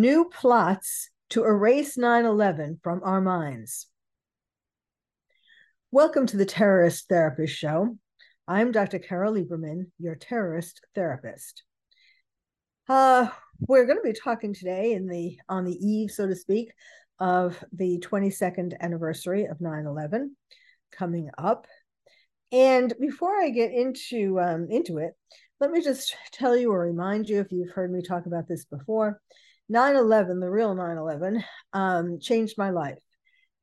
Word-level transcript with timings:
New 0.00 0.24
plots 0.24 1.10
to 1.28 1.44
erase 1.44 1.98
9 1.98 2.24
11 2.24 2.80
from 2.82 3.02
our 3.04 3.20
minds. 3.20 3.86
Welcome 5.90 6.26
to 6.28 6.38
the 6.38 6.46
Terrorist 6.46 7.06
Therapist 7.06 7.54
Show. 7.54 7.98
I'm 8.48 8.72
Dr. 8.72 8.98
Carol 8.98 9.34
Lieberman, 9.34 9.90
your 9.98 10.14
terrorist 10.14 10.80
therapist. 10.94 11.64
Uh, 12.88 13.28
we're 13.60 13.84
going 13.84 13.98
to 13.98 14.02
be 14.02 14.18
talking 14.18 14.54
today 14.54 14.94
in 14.94 15.06
the 15.06 15.36
on 15.50 15.66
the 15.66 15.76
eve, 15.86 16.10
so 16.10 16.26
to 16.26 16.34
speak, 16.34 16.70
of 17.18 17.62
the 17.70 17.98
22nd 17.98 18.80
anniversary 18.80 19.44
of 19.44 19.58
9/11 19.58 20.30
coming 20.92 21.28
up. 21.36 21.66
And 22.52 22.94
before 22.98 23.38
I 23.38 23.50
get 23.50 23.70
into 23.70 24.40
um, 24.40 24.66
into 24.70 24.96
it, 24.96 25.12
let 25.60 25.70
me 25.70 25.82
just 25.82 26.16
tell 26.32 26.56
you 26.56 26.72
or 26.72 26.80
remind 26.80 27.28
you, 27.28 27.40
if 27.40 27.52
you've 27.52 27.72
heard 27.72 27.92
me 27.92 28.00
talk 28.00 28.24
about 28.24 28.48
this 28.48 28.64
before, 28.64 29.20
9 29.70 29.94
11, 29.94 30.40
the 30.40 30.50
real 30.50 30.74
9 30.74 30.96
11, 30.96 31.44
um, 31.72 32.18
changed 32.20 32.58
my 32.58 32.70
life. 32.70 32.98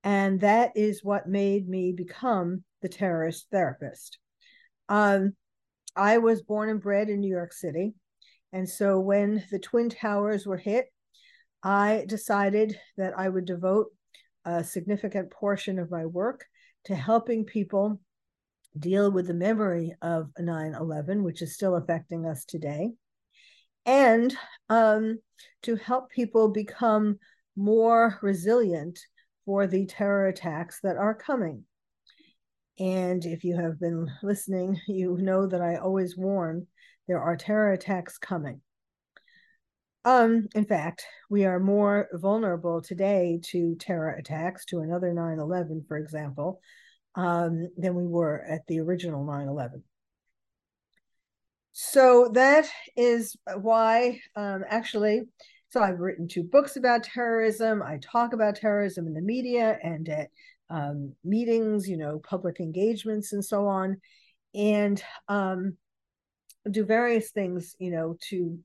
And 0.05 0.39
that 0.39 0.71
is 0.73 1.03
what 1.03 1.27
made 1.27 1.67
me 1.67 1.91
become 1.91 2.63
the 2.81 2.87
terrorist 2.87 3.47
therapist. 3.51 4.17
Um, 4.87 5.33
I 5.97 6.19
was 6.19 6.41
born 6.41 6.69
and 6.69 6.81
bred 6.81 7.09
in 7.09 7.19
New 7.19 7.29
York 7.29 7.51
City. 7.51 7.93
And 8.53 8.69
so 8.69 9.01
when 9.01 9.43
the 9.51 9.59
Twin 9.59 9.89
Towers 9.89 10.45
were 10.45 10.55
hit, 10.55 10.85
I 11.61 12.05
decided 12.07 12.79
that 12.95 13.19
I 13.19 13.27
would 13.27 13.43
devote 13.43 13.87
a 14.45 14.63
significant 14.63 15.29
portion 15.29 15.77
of 15.77 15.91
my 15.91 16.05
work 16.05 16.45
to 16.85 16.95
helping 16.95 17.43
people 17.43 17.99
deal 18.79 19.11
with 19.11 19.27
the 19.27 19.33
memory 19.33 19.93
of 20.01 20.29
9 20.39 20.73
11, 20.73 21.21
which 21.21 21.41
is 21.41 21.53
still 21.53 21.75
affecting 21.75 22.25
us 22.25 22.45
today 22.45 22.91
and 23.87 24.35
um, 24.69 25.17
to 25.63 25.77
help 25.77 26.11
people 26.11 26.49
become 26.49 27.17
more 27.55 28.19
resilient 28.21 28.99
for 29.45 29.65
the 29.65 29.85
terror 29.87 30.27
attacks 30.27 30.79
that 30.83 30.97
are 30.97 31.15
coming. 31.15 31.63
And 32.77 33.25
if 33.25 33.43
you 33.43 33.55
have 33.55 33.79
been 33.79 34.11
listening, 34.21 34.79
you 34.87 35.17
know 35.17 35.47
that 35.47 35.61
I 35.61 35.77
always 35.77 36.15
warn 36.15 36.67
there 37.07 37.21
are 37.21 37.35
terror 37.35 37.71
attacks 37.71 38.19
coming. 38.19 38.61
Um, 40.05 40.47
in 40.53 40.65
fact, 40.65 41.05
we 41.29 41.45
are 41.45 41.59
more 41.59 42.07
vulnerable 42.13 42.81
today 42.81 43.39
to 43.45 43.75
terror 43.75 44.11
attacks, 44.11 44.65
to 44.65 44.79
another 44.79 45.13
9 45.13 45.39
11, 45.39 45.85
for 45.87 45.97
example, 45.97 46.61
um, 47.15 47.69
than 47.77 47.95
we 47.95 48.05
were 48.05 48.41
at 48.47 48.67
the 48.67 48.79
original 48.79 49.25
9 49.25 49.47
11. 49.47 49.83
So 51.79 52.31
that 52.33 52.65
is 52.95 53.37
why, 53.61 54.19
um, 54.35 54.63
actually, 54.67 55.21
so 55.69 55.79
I've 55.79 55.99
written 55.99 56.27
two 56.27 56.41
books 56.41 56.75
about 56.75 57.03
terrorism. 57.03 57.83
I 57.83 57.99
talk 58.01 58.33
about 58.33 58.55
terrorism 58.55 59.05
in 59.05 59.13
the 59.13 59.21
media 59.21 59.77
and 59.83 60.09
at 60.09 60.29
um, 60.71 61.13
meetings, 61.23 61.87
you 61.87 61.97
know, 61.97 62.19
public 62.27 62.59
engagements 62.59 63.31
and 63.31 63.45
so 63.45 63.67
on, 63.67 64.01
and 64.55 65.03
um, 65.27 65.77
do 66.71 66.83
various 66.83 67.29
things, 67.29 67.75
you 67.77 67.91
know, 67.91 68.17
to 68.29 68.57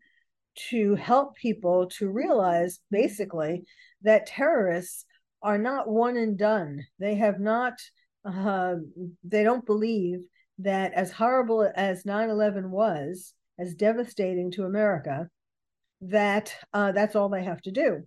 to 0.70 0.94
help 0.94 1.36
people 1.36 1.88
to 1.98 2.08
realize 2.08 2.80
basically 2.90 3.64
that 4.00 4.24
terrorists 4.24 5.04
are 5.42 5.58
not 5.58 5.86
one 5.86 6.16
and 6.16 6.38
done. 6.38 6.82
They 6.98 7.16
have 7.16 7.38
not. 7.38 7.74
Uh, 8.24 8.76
they 9.22 9.42
don't 9.42 9.66
believe 9.66 10.20
that 10.62 10.92
as 10.94 11.12
horrible 11.12 11.70
as 11.74 12.04
9-11 12.04 12.70
was 12.70 13.34
as 13.58 13.74
devastating 13.74 14.50
to 14.52 14.64
america 14.64 15.28
that 16.02 16.54
uh, 16.74 16.92
that's 16.92 17.14
all 17.14 17.28
they 17.28 17.44
have 17.44 17.62
to 17.62 17.70
do. 17.70 18.02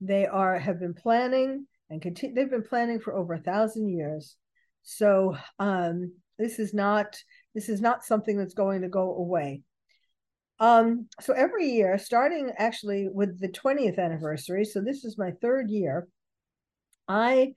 They 0.00 0.26
are 0.26 0.58
have 0.58 0.80
been 0.80 0.94
planning 0.94 1.66
and 1.90 2.02
continue 2.02 2.34
they've 2.34 2.50
been 2.50 2.62
planning 2.62 3.00
for 3.00 3.14
over 3.14 3.34
a 3.34 3.40
thousand 3.40 3.90
years. 3.90 4.36
So 4.82 5.36
um, 5.58 6.12
this 6.38 6.58
is 6.58 6.72
not 6.72 7.16
this 7.54 7.68
is 7.68 7.80
not 7.80 8.04
something 8.04 8.36
that's 8.36 8.54
going 8.54 8.82
to 8.82 8.88
go 8.88 9.14
away. 9.14 9.62
Um, 10.60 11.08
so 11.20 11.34
every 11.34 11.68
year 11.70 11.98
starting 11.98 12.50
actually 12.56 13.08
with 13.08 13.38
the 13.38 13.48
20th 13.48 13.96
anniversary 13.96 14.64
so 14.64 14.80
this 14.80 15.04
is 15.04 15.16
my 15.16 15.30
third 15.40 15.70
year 15.70 16.08
i 17.06 17.52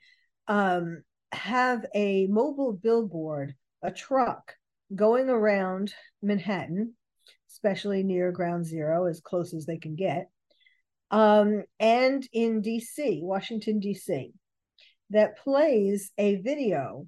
um, 0.47 1.01
have 1.31 1.83
a 1.95 2.27
mobile 2.27 2.73
billboard 2.73 3.55
a 3.81 3.91
truck 3.91 4.53
going 4.93 5.29
around 5.29 5.93
Manhattan, 6.21 6.93
especially 7.49 8.03
near 8.03 8.31
ground 8.31 8.65
zero, 8.65 9.05
as 9.05 9.21
close 9.21 9.53
as 9.53 9.65
they 9.65 9.77
can 9.77 9.95
get, 9.95 10.29
um, 11.11 11.63
and 11.79 12.27
in 12.31 12.61
DC, 12.61 13.21
Washington, 13.21 13.81
DC, 13.81 14.31
that 15.09 15.37
plays 15.37 16.11
a 16.17 16.35
video 16.37 17.05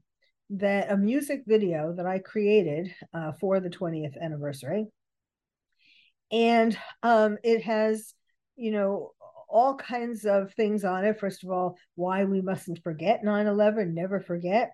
that 0.50 0.92
a 0.92 0.98
music 0.98 1.44
video 1.48 1.94
that 1.96 2.06
I 2.06 2.20
created 2.20 2.94
uh, 3.14 3.32
for 3.40 3.60
the 3.60 3.70
20th 3.70 4.20
anniversary. 4.22 4.88
And 6.32 6.78
um, 7.02 7.38
it 7.44 7.64
has, 7.64 8.14
you 8.56 8.72
know, 8.72 9.12
all 9.48 9.76
kinds 9.76 10.26
of 10.26 10.54
things 10.54 10.84
on 10.84 11.06
it. 11.06 11.20
First 11.20 11.44
of 11.44 11.50
all, 11.50 11.78
why 11.96 12.26
we 12.26 12.42
mustn't 12.42 12.84
forget 12.84 13.24
9 13.24 13.48
11, 13.48 13.94
never 13.94 14.20
forget. 14.20 14.72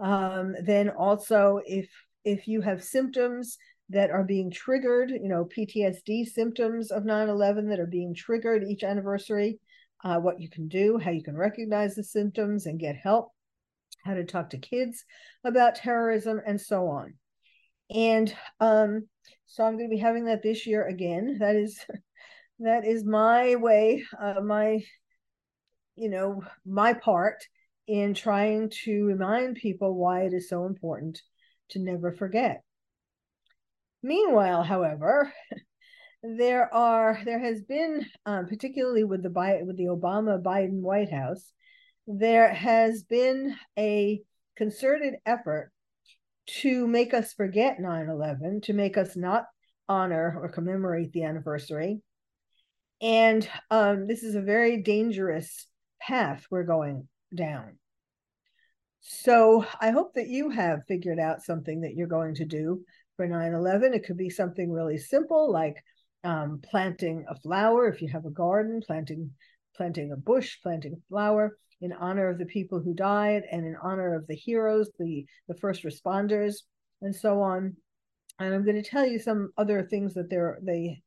Um, 0.00 0.54
then 0.64 0.88
also, 0.88 1.60
if 1.66 1.88
if 2.24 2.48
you 2.48 2.60
have 2.60 2.82
symptoms 2.82 3.58
that 3.90 4.10
are 4.10 4.24
being 4.24 4.50
triggered, 4.50 5.10
you 5.10 5.28
know, 5.28 5.44
PTSD 5.44 6.24
symptoms 6.26 6.90
of 6.90 7.04
9/11 7.04 7.68
that 7.68 7.80
are 7.80 7.86
being 7.86 8.14
triggered 8.14 8.64
each 8.64 8.82
anniversary, 8.82 9.58
uh, 10.04 10.18
what 10.18 10.40
you 10.40 10.48
can 10.48 10.68
do, 10.68 10.98
how 10.98 11.10
you 11.10 11.22
can 11.22 11.36
recognize 11.36 11.94
the 11.94 12.04
symptoms 12.04 12.66
and 12.66 12.80
get 12.80 12.96
help, 12.96 13.32
how 14.04 14.14
to 14.14 14.24
talk 14.24 14.50
to 14.50 14.58
kids 14.58 15.04
about 15.44 15.74
terrorism, 15.74 16.40
and 16.46 16.60
so 16.60 16.88
on. 16.88 17.14
And 17.90 18.34
um, 18.60 19.08
so 19.46 19.64
I'm 19.64 19.76
going 19.76 19.90
to 19.90 19.94
be 19.94 20.00
having 20.00 20.26
that 20.26 20.42
this 20.42 20.66
year 20.66 20.86
again. 20.86 21.38
That 21.40 21.56
is 21.56 21.78
that 22.60 22.86
is 22.86 23.04
my 23.04 23.56
way, 23.56 24.04
uh, 24.18 24.40
my 24.40 24.80
you 25.96 26.08
know, 26.08 26.42
my 26.64 26.94
part 26.94 27.44
in 27.90 28.14
trying 28.14 28.70
to 28.84 29.04
remind 29.04 29.56
people 29.56 29.96
why 29.96 30.22
it 30.22 30.32
is 30.32 30.48
so 30.48 30.64
important 30.64 31.20
to 31.70 31.80
never 31.80 32.12
forget. 32.12 32.62
Meanwhile, 34.00 34.62
however, 34.62 35.32
there 36.22 36.72
are 36.72 37.20
there 37.24 37.40
has 37.40 37.62
been, 37.62 38.06
um, 38.24 38.46
particularly 38.46 39.02
with 39.02 39.24
the 39.24 39.30
with 39.66 39.76
the 39.76 39.86
Obama 39.86 40.40
Biden 40.40 40.82
White 40.82 41.10
House, 41.10 41.52
there 42.06 42.54
has 42.54 43.02
been 43.02 43.56
a 43.76 44.22
concerted 44.56 45.14
effort 45.26 45.72
to 46.46 46.86
make 46.86 47.12
us 47.12 47.32
forget 47.32 47.78
9-11 47.80 48.62
to 48.62 48.72
make 48.72 48.96
us 48.98 49.16
not 49.16 49.46
honor 49.88 50.38
or 50.40 50.48
commemorate 50.48 51.12
the 51.12 51.24
anniversary 51.24 52.00
and 53.00 53.48
um, 53.70 54.06
this 54.06 54.22
is 54.22 54.34
a 54.34 54.40
very 54.40 54.82
dangerous 54.82 55.66
path 56.00 56.44
we're 56.50 56.64
going 56.64 57.08
down 57.34 57.78
so 59.00 59.64
I 59.80 59.90
hope 59.90 60.14
that 60.14 60.28
you 60.28 60.50
have 60.50 60.86
figured 60.86 61.18
out 61.18 61.42
something 61.42 61.80
that 61.82 61.94
you're 61.94 62.06
going 62.06 62.34
to 62.36 62.44
do 62.44 62.84
for 63.16 63.26
9 63.26 63.54
11. 63.54 63.94
It 63.94 64.04
could 64.04 64.16
be 64.16 64.30
something 64.30 64.70
really 64.70 64.98
simple 64.98 65.50
like 65.50 65.76
um, 66.24 66.60
planting 66.62 67.24
a 67.28 67.34
flower 67.36 67.88
if 67.88 68.02
you 68.02 68.08
have 68.08 68.26
a 68.26 68.30
garden, 68.30 68.80
planting 68.86 69.30
planting 69.76 70.12
a 70.12 70.16
bush, 70.16 70.58
planting 70.62 70.92
a 70.92 71.08
flower 71.08 71.56
in 71.80 71.92
honor 71.92 72.28
of 72.28 72.38
the 72.38 72.46
people 72.46 72.80
who 72.80 72.92
died 72.92 73.42
and 73.50 73.64
in 73.64 73.76
honor 73.82 74.14
of 74.14 74.26
the 74.26 74.34
heroes, 74.34 74.90
the, 74.98 75.24
the 75.48 75.54
first 75.54 75.84
responders, 75.84 76.56
and 77.00 77.14
so 77.14 77.40
on. 77.40 77.74
And 78.38 78.54
I'm 78.54 78.64
going 78.64 78.82
to 78.82 78.88
tell 78.88 79.06
you 79.06 79.18
some 79.18 79.52
other 79.56 79.82
things 79.82 80.14
that 80.14 80.28
there 80.28 80.58
they 80.62 81.02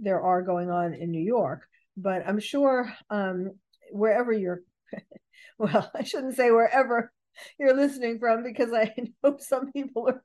there 0.00 0.20
are 0.20 0.42
going 0.42 0.70
on 0.70 0.94
in 0.94 1.12
New 1.12 1.22
York, 1.22 1.62
but 1.96 2.26
I'm 2.26 2.40
sure 2.40 2.92
um, 3.10 3.52
wherever 3.92 4.32
you're 4.32 4.62
well, 5.58 5.90
I 5.94 6.02
shouldn't 6.02 6.34
say 6.34 6.50
wherever 6.50 7.12
you're 7.58 7.76
listening 7.76 8.18
from 8.18 8.42
because 8.42 8.72
I 8.72 8.94
know 9.22 9.36
some 9.38 9.72
people 9.72 10.08
are 10.08 10.22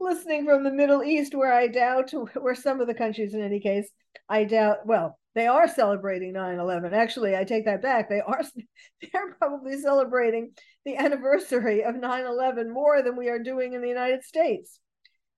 listening 0.00 0.44
from 0.44 0.64
the 0.64 0.72
Middle 0.72 1.02
East, 1.02 1.34
where 1.34 1.52
I 1.52 1.68
doubt, 1.68 2.12
where 2.40 2.54
some 2.54 2.80
of 2.80 2.86
the 2.86 2.94
countries, 2.94 3.34
in 3.34 3.42
any 3.42 3.60
case, 3.60 3.90
I 4.28 4.44
doubt. 4.44 4.86
Well, 4.86 5.18
they 5.34 5.46
are 5.46 5.68
celebrating 5.68 6.34
9/11. 6.34 6.92
Actually, 6.92 7.36
I 7.36 7.44
take 7.44 7.64
that 7.64 7.82
back. 7.82 8.08
They 8.08 8.20
are. 8.20 8.42
They're 9.12 9.34
probably 9.38 9.78
celebrating 9.78 10.52
the 10.84 10.96
anniversary 10.96 11.84
of 11.84 11.94
9/11 11.94 12.72
more 12.72 13.02
than 13.02 13.16
we 13.16 13.28
are 13.28 13.38
doing 13.38 13.72
in 13.72 13.82
the 13.82 13.88
United 13.88 14.24
States 14.24 14.78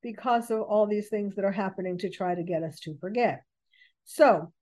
because 0.03 0.51
of 0.51 0.61
all 0.61 0.87
these 0.87 1.09
things 1.09 1.35
that 1.37 1.45
are 1.45 1.53
happening 1.53 1.99
to 1.99 2.11
try 2.11 2.35
to 2.35 2.43
get 2.43 2.63
us 2.63 2.79
to 2.81 2.97
forget. 3.01 3.43
So, 4.05 4.53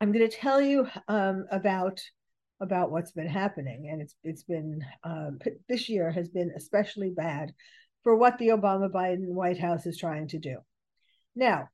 I'm 0.00 0.12
going 0.12 0.28
to 0.28 0.36
tell 0.36 0.60
you 0.60 0.86
um, 1.08 1.46
about 1.50 2.00
about 2.64 2.90
what's 2.90 3.12
been 3.12 3.28
happening, 3.28 3.88
and 3.90 4.02
it's 4.02 4.16
it's 4.24 4.42
been 4.42 4.84
uh, 5.04 5.30
this 5.68 5.88
year 5.88 6.10
has 6.10 6.28
been 6.28 6.50
especially 6.56 7.10
bad 7.10 7.52
for 8.02 8.16
what 8.16 8.36
the 8.38 8.48
Obama 8.48 8.90
Biden 8.90 9.28
White 9.28 9.58
House 9.58 9.86
is 9.86 9.96
trying 9.96 10.26
to 10.28 10.38
do. 10.38 10.56
Now, 11.36 11.68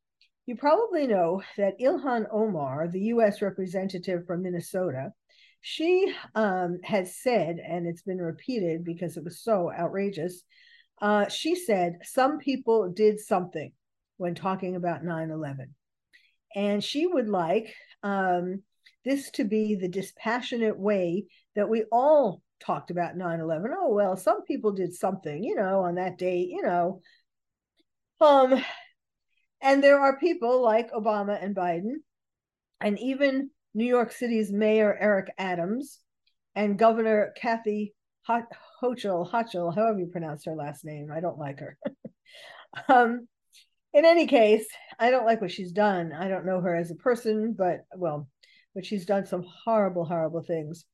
you 0.47 0.57
probably 0.57 1.07
know 1.07 1.43
that 1.57 1.81
Ilhan 1.81 2.27
Omar, 2.31 2.89
the 2.89 3.01
U.S. 3.15 3.41
representative 3.41 4.27
from 4.27 4.43
Minnesota, 4.43 5.13
she 5.61 6.13
um, 6.35 6.79
has 6.85 7.17
said, 7.17 7.59
and 7.59 7.87
it's 7.87 8.03
been 8.03 8.21
repeated 8.21 8.85
because 8.85 9.17
it 9.17 9.25
was 9.25 9.41
so 9.41 9.71
outrageous. 9.73 10.43
Uh, 11.01 11.29
she 11.29 11.55
said 11.55 11.99
some 12.03 12.39
people 12.39 12.91
did 12.91 13.19
something 13.19 13.73
when 14.17 14.35
talking 14.35 14.77
about 14.77 15.05
9 15.05 15.31
11. 15.31 15.75
And 16.55 16.83
she 16.83 17.07
would 17.07 17.29
like 17.29 17.75
um, 18.03 18.63
this 19.05 19.31
to 19.33 19.45
be 19.45 19.75
the 19.75 19.89
dispassionate 19.89 20.79
way 20.79 21.25
that 21.57 21.69
we 21.69 21.85
all 21.91 22.43
talked 22.61 22.91
about 22.91 23.17
9 23.17 23.41
11. 23.41 23.73
Oh, 23.77 23.93
well, 23.93 24.17
some 24.17 24.45
people 24.45 24.73
did 24.73 24.95
something, 24.95 25.43
you 25.43 25.55
know, 25.55 25.81
on 25.81 25.95
that 25.97 26.19
day 26.19 26.47
you 26.49 26.63
know. 26.63 27.01
Um, 28.21 28.63
and 29.61 29.83
there 29.83 30.01
are 30.01 30.19
people 30.19 30.63
like 30.63 30.93
Obama 30.93 31.43
and 31.43 31.55
Biden, 31.55 31.95
and 32.81 32.99
even 32.99 33.51
New 33.75 33.87
York 33.87 34.13
City's 34.13 34.53
Mayor 34.53 34.97
Eric 34.99 35.33
Adams 35.39 36.01
and 36.55 36.79
Governor 36.79 37.33
Kathy 37.41 37.95
Hochul, 38.29 39.31
Hochul, 39.31 39.75
however 39.75 39.99
you 39.99 40.07
pronounce 40.07 40.45
her 40.45 40.55
last 40.55 40.85
name. 40.85 41.11
I 41.13 41.21
don't 41.21 41.39
like 41.39 41.61
her. 41.61 41.79
um, 42.89 43.27
in 43.93 44.05
any 44.05 44.27
case, 44.27 44.67
I 44.99 45.11
don't 45.11 45.27
like 45.27 45.41
what 45.41 45.51
she's 45.51 45.73
done. 45.73 46.13
I 46.13 46.29
don't 46.29 46.47
know 46.47 46.61
her 46.61 46.75
as 46.75 46.91
a 46.91 46.97
person, 46.97 47.55
but 47.57 47.85
well, 47.97 48.29
but 48.75 48.85
she's 48.85 49.07
done 49.07 49.27
some 49.27 49.45
horrible, 49.65 50.05
horrible 50.05 50.43
things. 50.43 50.85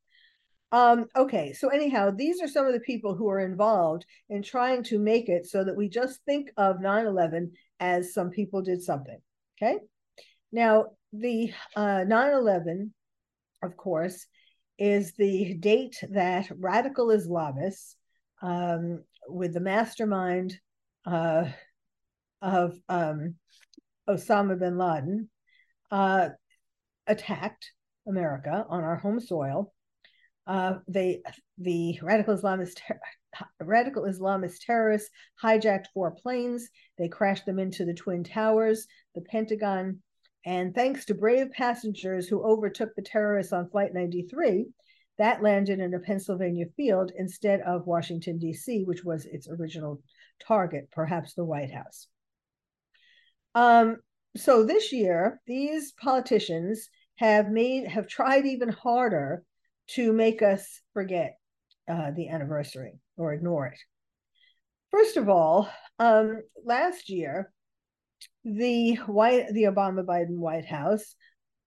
Um, 0.72 1.06
okay, 1.14 1.52
so 1.52 1.68
anyhow, 1.68 2.10
these 2.10 2.42
are 2.42 2.48
some 2.48 2.66
of 2.66 2.72
the 2.72 2.80
people 2.80 3.14
who 3.14 3.28
are 3.28 3.40
involved 3.40 4.04
in 4.28 4.42
trying 4.42 4.82
to 4.84 4.98
make 4.98 5.28
it 5.28 5.46
so 5.46 5.62
that 5.64 5.76
we 5.76 5.88
just 5.88 6.20
think 6.24 6.50
of 6.56 6.80
9 6.80 7.06
11 7.06 7.52
as 7.78 8.12
some 8.12 8.30
people 8.30 8.62
did 8.62 8.82
something. 8.82 9.18
Okay, 9.56 9.78
now 10.50 10.86
the 11.12 11.52
uh, 11.76 12.04
9 12.06 12.32
11, 12.32 12.92
of 13.62 13.76
course, 13.76 14.26
is 14.78 15.14
the 15.14 15.54
date 15.54 16.02
that 16.10 16.50
radical 16.58 17.08
Islamists, 17.08 17.94
um, 18.42 19.02
with 19.28 19.54
the 19.54 19.60
mastermind 19.60 20.58
uh, 21.06 21.44
of 22.42 22.78
um, 22.88 23.36
Osama 24.08 24.58
bin 24.58 24.76
Laden, 24.76 25.30
uh, 25.90 26.30
attacked 27.06 27.70
America 28.06 28.64
on 28.68 28.84
our 28.84 28.96
home 28.96 29.20
soil. 29.20 29.72
Uh, 30.46 30.74
they 30.86 31.22
the 31.58 31.98
radical 32.02 32.36
Islamist 32.36 32.76
ter- 32.76 33.00
radical 33.60 34.04
Islamist 34.04 34.60
terrorists 34.64 35.10
hijacked 35.42 35.86
four 35.92 36.12
planes. 36.12 36.68
They 36.98 37.08
crashed 37.08 37.46
them 37.46 37.58
into 37.58 37.84
the 37.84 37.94
twin 37.94 38.22
towers, 38.22 38.86
the 39.14 39.22
Pentagon, 39.22 40.02
and 40.44 40.74
thanks 40.74 41.04
to 41.06 41.14
brave 41.14 41.50
passengers 41.50 42.28
who 42.28 42.44
overtook 42.44 42.94
the 42.94 43.02
terrorists 43.02 43.52
on 43.52 43.68
Flight 43.68 43.92
93, 43.92 44.66
that 45.18 45.42
landed 45.42 45.80
in 45.80 45.92
a 45.92 45.98
Pennsylvania 45.98 46.66
field 46.76 47.10
instead 47.18 47.60
of 47.62 47.86
Washington, 47.86 48.38
D.C., 48.38 48.84
which 48.84 49.02
was 49.02 49.26
its 49.26 49.48
original 49.48 50.00
target, 50.46 50.88
perhaps 50.92 51.34
the 51.34 51.44
White 51.44 51.72
House. 51.72 52.06
Um, 53.56 53.96
so 54.36 54.64
this 54.64 54.92
year, 54.92 55.40
these 55.46 55.92
politicians 55.92 56.88
have 57.16 57.48
made 57.50 57.88
have 57.88 58.08
tried 58.08 58.46
even 58.46 58.68
harder 58.68 59.42
to 59.88 60.12
make 60.12 60.42
us 60.42 60.80
forget 60.92 61.38
uh, 61.88 62.10
the 62.10 62.28
anniversary 62.28 62.98
or 63.16 63.32
ignore 63.32 63.66
it. 63.66 63.78
First 64.90 65.16
of 65.16 65.28
all, 65.28 65.68
um, 65.98 66.42
last 66.64 67.08
year, 67.08 67.52
the 68.44 68.96
white 69.06 69.48
the 69.52 69.64
Obama 69.64 70.04
Biden 70.04 70.38
White 70.38 70.66
House 70.66 71.14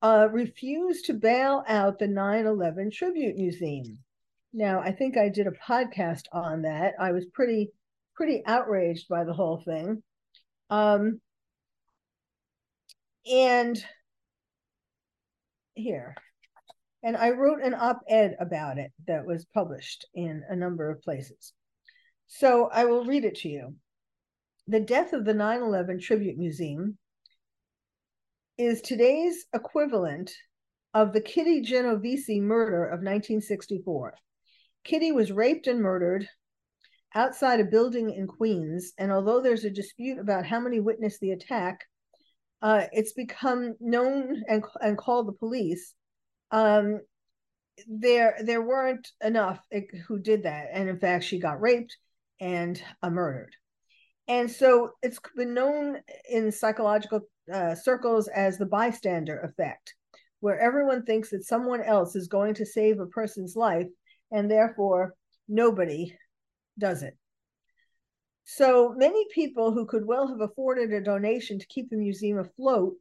uh, 0.01 0.27
refused 0.31 1.05
to 1.05 1.13
bail 1.13 1.63
out 1.67 1.99
the 1.99 2.07
9/11 2.07 2.91
Tribute 2.91 3.35
Museum. 3.35 3.99
Now, 4.53 4.79
I 4.79 4.91
think 4.91 5.17
I 5.17 5.29
did 5.29 5.47
a 5.47 5.51
podcast 5.51 6.23
on 6.31 6.63
that. 6.63 6.93
I 6.99 7.11
was 7.11 7.25
pretty 7.33 7.71
pretty 8.15 8.43
outraged 8.45 9.07
by 9.07 9.23
the 9.23 9.33
whole 9.33 9.61
thing. 9.63 10.03
Um, 10.69 11.21
and 13.25 13.83
here. 15.73 16.15
And 17.03 17.15
I 17.15 17.31
wrote 17.31 17.63
an 17.63 17.73
op 17.73 18.01
ed 18.09 18.35
about 18.39 18.77
it 18.77 18.91
that 19.07 19.25
was 19.25 19.45
published 19.53 20.05
in 20.13 20.43
a 20.49 20.55
number 20.55 20.89
of 20.89 21.01
places. 21.01 21.53
So 22.27 22.69
I 22.71 22.85
will 22.85 23.05
read 23.05 23.25
it 23.25 23.35
to 23.37 23.49
you. 23.49 23.75
The 24.67 24.79
death 24.79 25.13
of 25.13 25.25
the 25.25 25.33
9 25.33 25.61
11 25.61 25.99
Tribute 25.99 26.37
Museum 26.37 26.97
is 28.57 28.81
today's 28.81 29.45
equivalent 29.53 30.31
of 30.93 31.13
the 31.13 31.21
Kitty 31.21 31.61
Genovese 31.61 32.39
murder 32.41 32.83
of 32.83 32.99
1964. 32.99 34.15
Kitty 34.83 35.11
was 35.11 35.31
raped 35.31 35.67
and 35.67 35.81
murdered 35.81 36.27
outside 37.15 37.59
a 37.59 37.65
building 37.65 38.11
in 38.11 38.27
Queens, 38.27 38.93
and 38.97 39.11
although 39.11 39.41
there's 39.41 39.63
a 39.63 39.69
dispute 39.69 40.19
about 40.19 40.45
how 40.45 40.59
many 40.59 40.79
witnessed 40.79 41.19
the 41.21 41.31
attack, 41.31 41.85
uh, 42.61 42.83
it's 42.91 43.13
become 43.13 43.75
known 43.79 44.43
and 44.47 44.63
and 44.81 44.97
called 44.97 45.27
the 45.27 45.33
police. 45.33 45.93
Um, 46.51 47.01
there 47.87 48.37
there 48.43 48.61
weren't 48.61 49.07
enough 49.23 49.59
who 50.07 50.19
did 50.19 50.43
that, 50.43 50.67
and 50.73 50.89
in 50.89 50.99
fact, 50.99 51.23
she 51.23 51.39
got 51.39 51.61
raped 51.61 51.95
and 52.39 52.81
uh, 53.01 53.09
murdered. 53.09 53.55
And 54.27 54.49
so 54.49 54.91
it's 55.01 55.19
been 55.35 55.53
known 55.53 55.97
in 56.29 56.51
psychological 56.51 57.21
uh, 57.51 57.73
circles 57.75 58.27
as 58.27 58.57
the 58.57 58.65
bystander 58.65 59.39
effect, 59.39 59.95
where 60.39 60.59
everyone 60.59 61.03
thinks 61.03 61.31
that 61.31 61.45
someone 61.45 61.81
else 61.81 62.15
is 62.15 62.27
going 62.27 62.53
to 62.55 62.65
save 62.65 62.99
a 62.99 63.07
person's 63.07 63.55
life, 63.55 63.87
and 64.31 64.51
therefore 64.51 65.15
nobody 65.47 66.15
does 66.77 67.03
it. 67.03 67.17
So 68.51 68.95
many 68.97 69.27
people 69.31 69.71
who 69.71 69.85
could 69.85 70.07
well 70.07 70.27
have 70.27 70.41
afforded 70.41 70.91
a 70.91 71.01
donation 71.01 71.59
to 71.59 71.67
keep 71.67 71.91
the 71.91 71.97
museum 71.97 72.39
afloat 72.39 72.95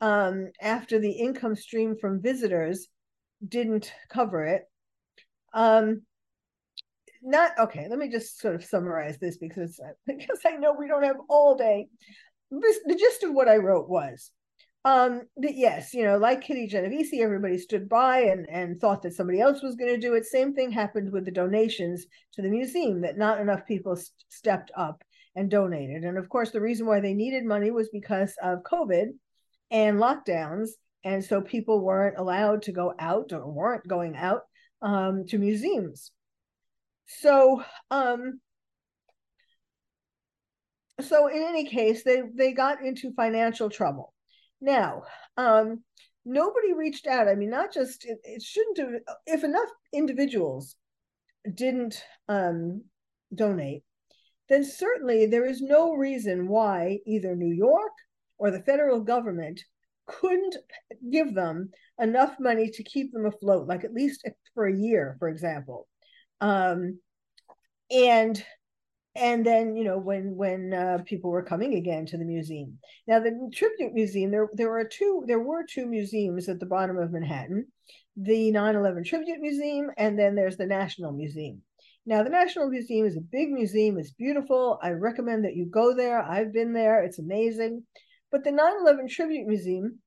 um, 0.00 0.52
after 0.62 1.00
the 1.00 1.10
income 1.10 1.56
stream 1.56 1.96
from 2.00 2.22
visitors 2.22 2.86
didn't 3.46 3.92
cover 4.08 4.44
it. 4.44 4.62
Um, 5.52 6.02
not 7.20 7.50
okay. 7.58 7.88
Let 7.90 7.98
me 7.98 8.08
just 8.08 8.38
sort 8.38 8.54
of 8.54 8.64
summarize 8.64 9.18
this 9.18 9.38
because 9.38 9.80
because 10.06 10.40
I 10.46 10.52
know 10.52 10.72
we 10.78 10.86
don't 10.86 11.02
have 11.02 11.16
all 11.28 11.56
day. 11.56 11.88
the 12.52 12.96
gist 12.96 13.24
of 13.24 13.32
what 13.34 13.48
I 13.48 13.56
wrote 13.56 13.88
was 13.88 14.30
um, 14.86 15.22
but 15.36 15.56
yes, 15.56 15.92
you 15.92 16.04
know, 16.04 16.16
like 16.16 16.42
Kitty 16.42 16.68
Genovese, 16.68 17.12
everybody 17.20 17.58
stood 17.58 17.88
by 17.88 18.20
and, 18.20 18.48
and 18.48 18.80
thought 18.80 19.02
that 19.02 19.14
somebody 19.14 19.40
else 19.40 19.60
was 19.60 19.74
going 19.74 19.92
to 19.92 20.00
do 20.00 20.14
it. 20.14 20.24
Same 20.24 20.54
thing 20.54 20.70
happened 20.70 21.10
with 21.10 21.24
the 21.24 21.32
donations 21.32 22.06
to 22.34 22.42
the 22.42 22.48
museum, 22.48 23.00
that 23.00 23.18
not 23.18 23.40
enough 23.40 23.66
people 23.66 23.96
st- 23.96 24.12
stepped 24.28 24.70
up 24.76 25.02
and 25.34 25.50
donated. 25.50 26.04
And 26.04 26.16
of 26.16 26.28
course, 26.28 26.52
the 26.52 26.60
reason 26.60 26.86
why 26.86 27.00
they 27.00 27.14
needed 27.14 27.44
money 27.44 27.72
was 27.72 27.88
because 27.92 28.32
of 28.40 28.62
COVID 28.62 29.06
and 29.72 29.98
lockdowns. 29.98 30.68
And 31.02 31.24
so 31.24 31.40
people 31.40 31.80
weren't 31.80 32.16
allowed 32.16 32.62
to 32.62 32.72
go 32.72 32.94
out 33.00 33.32
or 33.32 33.44
weren't 33.44 33.88
going 33.88 34.14
out 34.14 34.42
um, 34.82 35.24
to 35.30 35.38
museums. 35.38 36.12
So, 37.06 37.64
um, 37.90 38.38
so 41.00 41.26
in 41.26 41.42
any 41.42 41.64
case, 41.64 42.04
they, 42.04 42.22
they 42.36 42.52
got 42.52 42.84
into 42.84 43.12
financial 43.14 43.68
trouble 43.68 44.12
now, 44.60 45.02
um, 45.36 45.82
nobody 46.24 46.72
reached 46.72 47.06
out. 47.06 47.28
I 47.28 47.34
mean, 47.34 47.50
not 47.50 47.72
just 47.72 48.04
it, 48.04 48.18
it 48.24 48.42
shouldn't. 48.42 49.02
If 49.26 49.44
enough 49.44 49.68
individuals 49.92 50.76
didn't 51.54 52.02
um, 52.28 52.82
donate, 53.34 53.82
then 54.48 54.64
certainly 54.64 55.26
there 55.26 55.46
is 55.46 55.60
no 55.60 55.92
reason 55.94 56.48
why 56.48 56.98
either 57.06 57.34
New 57.34 57.54
York 57.54 57.92
or 58.38 58.50
the 58.50 58.62
federal 58.62 59.00
government 59.00 59.60
couldn't 60.06 60.56
give 61.10 61.34
them 61.34 61.70
enough 61.98 62.36
money 62.38 62.70
to 62.70 62.84
keep 62.84 63.12
them 63.12 63.26
afloat, 63.26 63.66
like 63.66 63.84
at 63.84 63.92
least 63.92 64.28
for 64.54 64.66
a 64.66 64.76
year, 64.76 65.16
for 65.18 65.28
example. 65.28 65.88
Um, 66.40 67.00
and 67.90 68.42
and 69.16 69.44
then 69.44 69.76
you 69.76 69.84
know 69.84 69.98
when 69.98 70.36
when 70.36 70.72
uh, 70.72 70.98
people 71.04 71.30
were 71.30 71.42
coming 71.42 71.74
again 71.74 72.06
to 72.06 72.16
the 72.16 72.24
museum. 72.24 72.78
Now 73.06 73.18
the 73.18 73.50
tribute 73.52 73.94
museum 73.94 74.30
there 74.30 74.48
there 74.52 74.70
were 74.70 74.84
two 74.84 75.24
there 75.26 75.40
were 75.40 75.64
two 75.64 75.86
museums 75.86 76.48
at 76.48 76.60
the 76.60 76.66
bottom 76.66 76.98
of 76.98 77.12
manhattan 77.12 77.66
the 78.18 78.50
9-11 78.50 79.04
tribute 79.04 79.40
museum 79.40 79.90
and 79.98 80.18
then 80.18 80.34
there's 80.34 80.56
the 80.56 80.66
national 80.66 81.12
museum. 81.12 81.60
Now 82.06 82.22
the 82.22 82.30
national 82.30 82.70
museum 82.70 83.06
is 83.06 83.16
a 83.16 83.20
big 83.20 83.50
museum 83.50 83.98
it's 83.98 84.12
beautiful 84.12 84.78
i 84.82 84.90
recommend 84.90 85.44
that 85.44 85.56
you 85.56 85.66
go 85.66 85.94
there 85.94 86.22
i've 86.22 86.52
been 86.52 86.72
there 86.72 87.02
it's 87.02 87.18
amazing. 87.18 87.84
But 88.30 88.44
the 88.44 88.50
9-11 88.50 89.08
tribute 89.10 89.46
museum 89.46 90.00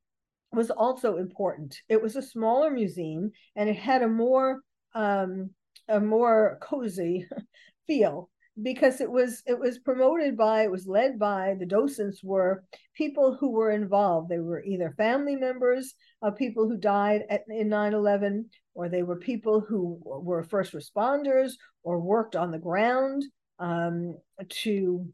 was 0.52 0.72
also 0.72 1.18
important. 1.18 1.78
It 1.88 2.02
was 2.02 2.16
a 2.16 2.22
smaller 2.22 2.70
museum 2.70 3.32
and 3.56 3.70
it 3.70 3.78
had 3.78 4.02
a 4.02 4.08
more 4.08 4.62
um, 4.94 5.52
a 5.88 6.00
more 6.00 6.58
cozy 6.62 7.28
feel 7.88 8.30
because 8.62 9.02
it 9.02 9.10
was 9.10 9.44
it 9.46 9.58
was 9.58 9.80
promoted 9.80 10.38
by 10.38 10.64
it 10.64 10.72
was 10.72 10.88
led 10.88 11.20
by 11.20 11.56
the 11.60 11.66
docents 11.66 12.24
were 12.24 12.64
people 12.96 13.38
who 13.40 13.52
were 13.52 13.72
involved. 13.72 14.30
They 14.30 14.40
were 14.40 14.64
either 14.64 14.94
family 14.98 15.36
members 15.36 15.94
of 16.22 16.36
people 16.36 16.68
who 16.68 16.78
died 16.78 17.24
at, 17.30 17.44
in 17.48 17.70
9-11 17.70 18.46
or 18.74 18.90
they 18.90 19.04
were 19.04 19.18
people 19.18 19.62
who 19.62 20.00
were 20.04 20.44
first 20.44 20.74
responders 20.74 21.54
or 21.84 22.00
worked 22.00 22.36
on 22.36 22.52
the 22.52 22.60
ground 22.60 23.24
um, 23.60 24.18
to 24.50 25.08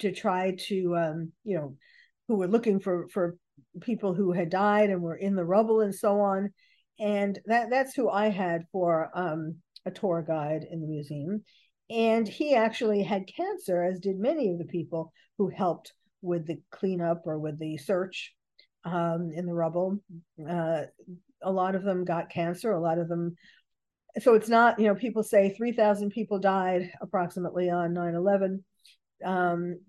to 0.00 0.12
try 0.12 0.56
to 0.68 0.96
um, 0.96 1.32
you 1.44 1.56
know 1.56 1.76
who 2.28 2.36
were 2.36 2.48
looking 2.48 2.80
for 2.80 3.08
for 3.08 3.36
people 3.80 4.14
who 4.14 4.32
had 4.32 4.50
died 4.50 4.90
and 4.90 5.02
were 5.02 5.16
in 5.16 5.34
the 5.34 5.44
rubble 5.44 5.80
and 5.80 5.94
so 5.94 6.20
on. 6.20 6.50
And 6.98 7.38
that 7.46 7.70
that's 7.70 7.94
who 7.94 8.10
i 8.10 8.28
had 8.28 8.64
for 8.72 9.10
um, 9.14 9.56
a 9.86 9.90
tour 9.90 10.22
guide 10.26 10.66
in 10.70 10.80
the 10.80 10.86
museum 10.86 11.42
and 11.90 12.26
he 12.26 12.54
actually 12.54 13.02
had 13.02 13.26
cancer, 13.26 13.82
as 13.82 13.98
did 13.98 14.18
many 14.18 14.48
of 14.50 14.58
the 14.58 14.64
people 14.64 15.12
who 15.38 15.48
helped 15.48 15.92
with 16.22 16.46
the 16.46 16.60
cleanup 16.70 17.22
or 17.26 17.38
with 17.38 17.58
the 17.58 17.76
search 17.78 18.34
um, 18.84 19.30
in 19.34 19.46
the 19.46 19.54
rubble. 19.54 19.98
Uh, 20.48 20.82
a 21.42 21.50
lot 21.50 21.74
of 21.74 21.82
them 21.82 22.04
got 22.04 22.30
cancer. 22.30 22.72
A 22.72 22.80
lot 22.80 22.98
of 22.98 23.08
them. 23.08 23.36
So 24.20 24.34
it's 24.34 24.48
not, 24.48 24.78
you 24.78 24.86
know, 24.86 24.94
people 24.94 25.22
say 25.22 25.54
3,000 25.56 26.10
people 26.10 26.38
died 26.38 26.92
approximately 27.00 27.70
on 27.70 27.92
9 27.92 28.14
11. 28.14 28.64
Um, 29.24 29.80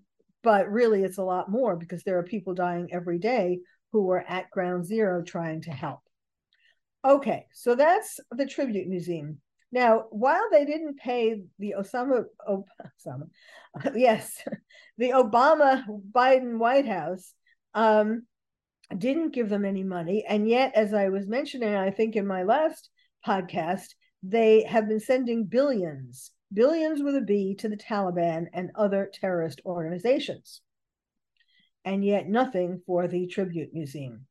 but 0.42 0.70
really, 0.70 1.04
it's 1.04 1.18
a 1.18 1.24
lot 1.24 1.50
more 1.50 1.76
because 1.76 2.02
there 2.02 2.18
are 2.18 2.24
people 2.24 2.54
dying 2.54 2.88
every 2.92 3.18
day 3.18 3.60
who 3.92 4.02
were 4.02 4.24
at 4.26 4.50
ground 4.50 4.86
zero 4.86 5.22
trying 5.22 5.62
to 5.62 5.70
help. 5.70 6.00
Okay, 7.04 7.46
so 7.52 7.74
that's 7.74 8.18
the 8.30 8.46
Tribute 8.46 8.88
Museum. 8.88 9.41
Now, 9.72 10.04
while 10.10 10.48
they 10.50 10.66
didn't 10.66 10.98
pay 10.98 11.42
the 11.58 11.74
Osama, 11.78 12.24
Osama 12.46 13.28
yes, 13.94 14.42
the 14.98 15.10
Obama 15.10 15.84
Biden 16.12 16.58
White 16.58 16.86
House 16.86 17.32
um, 17.72 18.26
didn't 18.96 19.32
give 19.32 19.48
them 19.48 19.64
any 19.64 19.82
money. 19.82 20.24
And 20.28 20.46
yet, 20.46 20.72
as 20.74 20.92
I 20.92 21.08
was 21.08 21.26
mentioning, 21.26 21.74
I 21.74 21.90
think 21.90 22.16
in 22.16 22.26
my 22.26 22.42
last 22.42 22.90
podcast, 23.26 23.94
they 24.22 24.64
have 24.64 24.88
been 24.88 25.00
sending 25.00 25.46
billions, 25.46 26.30
billions 26.52 27.02
with 27.02 27.16
a 27.16 27.22
B 27.22 27.54
to 27.56 27.68
the 27.68 27.76
Taliban 27.76 28.48
and 28.52 28.70
other 28.74 29.10
terrorist 29.12 29.62
organizations. 29.64 30.60
And 31.84 32.04
yet, 32.04 32.28
nothing 32.28 32.82
for 32.86 33.08
the 33.08 33.26
Tribute 33.26 33.72
Museum. 33.72 34.26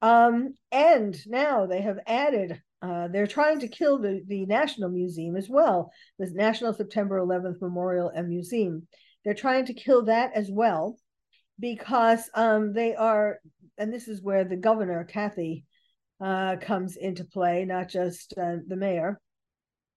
Um, 0.00 0.54
and 0.70 1.18
now 1.26 1.66
they 1.66 1.82
have 1.82 1.98
added 2.06 2.62
uh, 2.80 3.08
they're 3.08 3.26
trying 3.26 3.58
to 3.60 3.68
kill 3.68 3.98
the, 3.98 4.22
the 4.26 4.46
National 4.46 4.88
Museum 4.88 5.36
as 5.36 5.48
well, 5.48 5.90
the 6.18 6.30
National 6.32 6.72
September 6.72 7.18
11th 7.18 7.60
Memorial 7.60 8.10
and 8.14 8.28
Museum. 8.28 8.86
They're 9.24 9.34
trying 9.34 9.66
to 9.66 9.74
kill 9.74 10.04
that 10.04 10.32
as 10.34 10.48
well 10.50 10.96
because 11.58 12.30
um, 12.34 12.72
they 12.72 12.94
are, 12.94 13.40
and 13.76 13.92
this 13.92 14.06
is 14.06 14.22
where 14.22 14.44
the 14.44 14.56
governor, 14.56 15.04
Kathy, 15.04 15.64
uh, 16.20 16.56
comes 16.60 16.96
into 16.96 17.24
play, 17.24 17.64
not 17.64 17.88
just 17.88 18.34
uh, 18.36 18.56
the 18.66 18.76
mayor, 18.76 19.20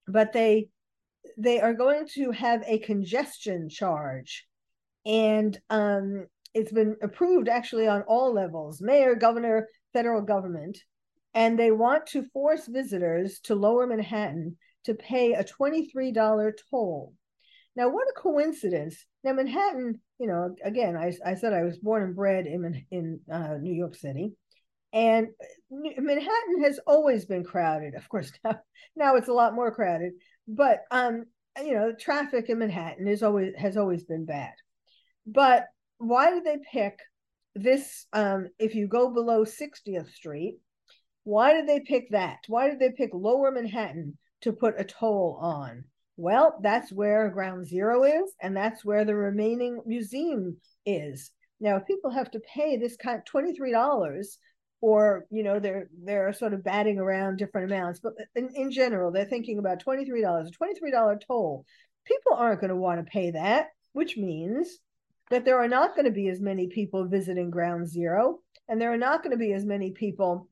but 0.06 0.32
they 0.32 0.68
they 1.38 1.60
are 1.60 1.74
going 1.74 2.06
to 2.14 2.32
have 2.32 2.62
a 2.66 2.80
congestion 2.80 3.68
charge, 3.68 4.46
and 5.06 5.58
um, 5.70 6.26
it's 6.52 6.72
been 6.72 6.96
approved 7.02 7.48
actually 7.48 7.86
on 7.86 8.02
all 8.02 8.32
levels: 8.32 8.80
mayor, 8.80 9.14
governor, 9.14 9.68
federal 9.92 10.22
government 10.22 10.78
and 11.34 11.58
they 11.58 11.70
want 11.70 12.06
to 12.08 12.24
force 12.32 12.66
visitors 12.66 13.40
to 13.40 13.54
lower 13.54 13.86
Manhattan 13.86 14.56
to 14.84 14.94
pay 14.94 15.32
a 15.32 15.44
$23 15.44 16.52
toll. 16.70 17.14
Now, 17.74 17.88
what 17.88 18.08
a 18.08 18.20
coincidence. 18.20 19.04
Now, 19.24 19.32
Manhattan, 19.32 20.00
you 20.18 20.26
know, 20.26 20.54
again, 20.62 20.96
I, 20.96 21.12
I 21.24 21.34
said 21.34 21.52
I 21.52 21.62
was 21.62 21.78
born 21.78 22.02
and 22.02 22.14
bred 22.14 22.46
in, 22.46 22.84
in 22.90 23.20
uh, 23.32 23.56
New 23.60 23.72
York 23.72 23.94
City. 23.94 24.32
And 24.92 25.28
Manhattan 25.70 26.64
has 26.64 26.78
always 26.86 27.24
been 27.24 27.44
crowded. 27.44 27.94
Of 27.94 28.08
course, 28.08 28.30
now, 28.44 28.60
now 28.94 29.16
it's 29.16 29.28
a 29.28 29.32
lot 29.32 29.54
more 29.54 29.74
crowded. 29.74 30.12
But 30.46 30.80
um, 30.90 31.24
you 31.58 31.74
know, 31.74 31.92
traffic 31.98 32.48
in 32.48 32.58
Manhattan 32.58 33.08
is 33.08 33.22
always 33.22 33.54
has 33.56 33.76
always 33.76 34.04
been 34.04 34.26
bad. 34.26 34.52
But 35.26 35.66
why 35.98 36.30
did 36.30 36.44
they 36.44 36.58
pick 36.70 36.98
this? 37.54 38.06
Um, 38.12 38.48
if 38.58 38.74
you 38.74 38.86
go 38.86 39.10
below 39.10 39.44
60th 39.44 40.12
Street, 40.12 40.58
why 41.24 41.52
did 41.52 41.68
they 41.68 41.80
pick 41.80 42.10
that? 42.10 42.38
Why 42.48 42.68
did 42.68 42.78
they 42.78 42.90
pick 42.90 43.10
lower 43.12 43.50
Manhattan 43.50 44.18
to 44.42 44.52
put 44.52 44.80
a 44.80 44.84
toll 44.84 45.38
on? 45.40 45.84
Well, 46.16 46.58
that's 46.62 46.92
where 46.92 47.28
ground 47.30 47.66
zero 47.66 48.04
is, 48.04 48.34
and 48.40 48.56
that's 48.56 48.84
where 48.84 49.04
the 49.04 49.14
remaining 49.14 49.80
museum 49.86 50.56
is. 50.84 51.30
Now, 51.60 51.76
if 51.76 51.86
people 51.86 52.10
have 52.10 52.30
to 52.32 52.40
pay 52.40 52.76
this 52.76 52.96
kind 52.96 53.18
of 53.18 53.24
$23, 53.24 54.36
or 54.80 55.26
you 55.30 55.44
know, 55.44 55.60
they're 55.60 55.88
they're 56.04 56.32
sort 56.32 56.52
of 56.52 56.64
batting 56.64 56.98
around 56.98 57.38
different 57.38 57.70
amounts, 57.70 58.00
but 58.00 58.14
in, 58.34 58.50
in 58.54 58.70
general, 58.70 59.12
they're 59.12 59.24
thinking 59.24 59.58
about 59.58 59.82
$23, 59.82 60.08
a 60.08 60.50
$23 60.50 61.20
toll. 61.26 61.64
People 62.04 62.34
aren't 62.34 62.60
going 62.60 62.70
to 62.70 62.76
want 62.76 62.98
to 62.98 63.10
pay 63.10 63.30
that, 63.30 63.68
which 63.92 64.16
means 64.16 64.80
that 65.30 65.44
there 65.44 65.58
are 65.62 65.68
not 65.68 65.94
going 65.94 66.04
to 66.04 66.10
be 66.10 66.28
as 66.28 66.40
many 66.40 66.66
people 66.66 67.06
visiting 67.06 67.48
ground 67.48 67.88
zero, 67.88 68.40
and 68.68 68.80
there 68.80 68.92
are 68.92 68.98
not 68.98 69.22
going 69.22 69.30
to 69.30 69.36
be 69.36 69.52
as 69.52 69.64
many 69.64 69.92
people 69.92 70.48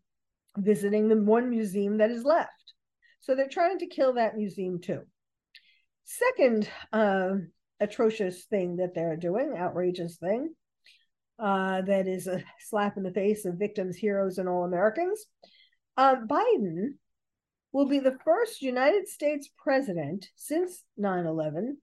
visiting 0.56 1.08
the 1.08 1.16
one 1.16 1.50
museum 1.50 1.98
that 1.98 2.10
is 2.10 2.24
left. 2.24 2.74
So 3.20 3.34
they're 3.34 3.48
trying 3.48 3.78
to 3.78 3.86
kill 3.86 4.14
that 4.14 4.36
museum 4.36 4.80
too. 4.80 5.02
Second 6.04 6.68
uh, 6.92 7.32
atrocious 7.78 8.44
thing 8.44 8.76
that 8.76 8.94
they're 8.94 9.16
doing, 9.16 9.54
outrageous 9.56 10.16
thing, 10.16 10.54
uh, 11.38 11.82
that 11.82 12.06
is 12.06 12.26
a 12.26 12.42
slap 12.60 12.96
in 12.96 13.02
the 13.02 13.12
face 13.12 13.44
of 13.44 13.54
victims, 13.54 13.96
heroes, 13.96 14.38
and 14.38 14.48
all 14.48 14.64
Americans. 14.64 15.24
Uh, 15.96 16.16
Biden 16.16 16.94
will 17.72 17.86
be 17.86 17.98
the 17.98 18.18
first 18.24 18.62
United 18.62 19.08
States 19.08 19.48
president 19.56 20.26
since 20.36 20.82
9 20.96 21.26
11 21.26 21.78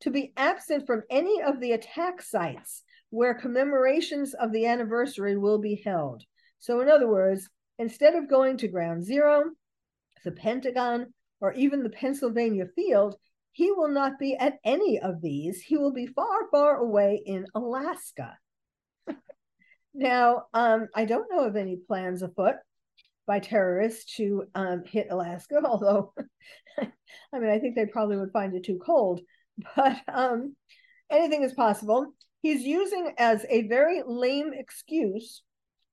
to 0.00 0.10
be 0.10 0.32
absent 0.36 0.86
from 0.86 1.02
any 1.10 1.42
of 1.42 1.60
the 1.60 1.72
attack 1.72 2.22
sites 2.22 2.82
where 3.10 3.34
commemorations 3.34 4.34
of 4.34 4.52
the 4.52 4.66
anniversary 4.66 5.36
will 5.36 5.58
be 5.58 5.82
held. 5.84 6.24
So, 6.58 6.80
in 6.80 6.88
other 6.88 7.08
words, 7.08 7.48
Instead 7.80 8.14
of 8.14 8.28
going 8.28 8.58
to 8.58 8.68
ground 8.68 9.02
zero, 9.02 9.42
the 10.22 10.30
Pentagon, 10.30 11.14
or 11.40 11.54
even 11.54 11.82
the 11.82 11.88
Pennsylvania 11.88 12.66
field, 12.76 13.16
he 13.52 13.72
will 13.72 13.88
not 13.88 14.18
be 14.18 14.36
at 14.36 14.58
any 14.66 15.00
of 15.00 15.22
these. 15.22 15.62
He 15.62 15.78
will 15.78 15.94
be 15.94 16.06
far, 16.06 16.50
far 16.50 16.76
away 16.76 17.22
in 17.24 17.46
Alaska. 17.54 18.36
now, 19.94 20.42
um, 20.52 20.88
I 20.94 21.06
don't 21.06 21.32
know 21.32 21.46
of 21.46 21.56
any 21.56 21.76
plans 21.76 22.20
afoot 22.20 22.56
by 23.26 23.38
terrorists 23.38 24.14
to 24.16 24.44
um, 24.54 24.84
hit 24.84 25.06
Alaska, 25.08 25.62
although, 25.64 26.12
I 26.78 27.38
mean, 27.38 27.48
I 27.48 27.58
think 27.60 27.76
they 27.76 27.86
probably 27.86 28.18
would 28.18 28.32
find 28.32 28.54
it 28.54 28.62
too 28.62 28.78
cold, 28.84 29.22
but 29.74 29.96
um, 30.06 30.54
anything 31.10 31.44
is 31.44 31.54
possible. 31.54 32.12
He's 32.42 32.62
using 32.62 33.14
as 33.16 33.46
a 33.48 33.68
very 33.68 34.02
lame 34.06 34.52
excuse 34.52 35.42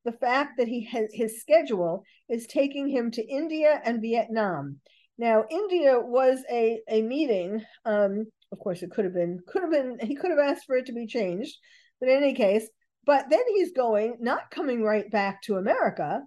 the 0.08 0.14
fact 0.14 0.58
that 0.58 0.70
he 0.70 0.86
has 0.86 1.10
his 1.12 1.42
schedule 1.42 2.06
is 2.30 2.48
taking 2.48 2.88
him 2.88 3.12
to 3.12 3.28
India 3.28 3.82
and 3.84 4.02
Vietnam. 4.02 4.78
Now, 5.18 5.44
India 5.52 6.00
was 6.00 6.40
a 6.50 6.80
a 6.90 7.02
meeting. 7.02 7.62
Um, 7.84 8.28
of 8.54 8.60
course, 8.60 8.82
it 8.82 8.92
could 8.92 9.04
have 9.04 9.14
been 9.14 9.42
could 9.46 9.64
have 9.64 9.72
been 9.72 9.98
he 10.02 10.16
could 10.16 10.32
have 10.32 10.40
asked 10.40 10.66
for 10.66 10.78
it 10.78 10.86
to 10.86 10.94
be 10.94 11.08
changed, 11.08 11.58
but 12.00 12.08
in 12.08 12.24
any 12.24 12.34
case, 12.34 12.70
but 13.06 13.26
then 13.30 13.44
he's 13.50 13.74
going 13.74 14.16
not 14.22 14.50
coming 14.50 14.82
right 14.82 15.12
back 15.12 15.42
to 15.42 15.58
America. 15.58 16.22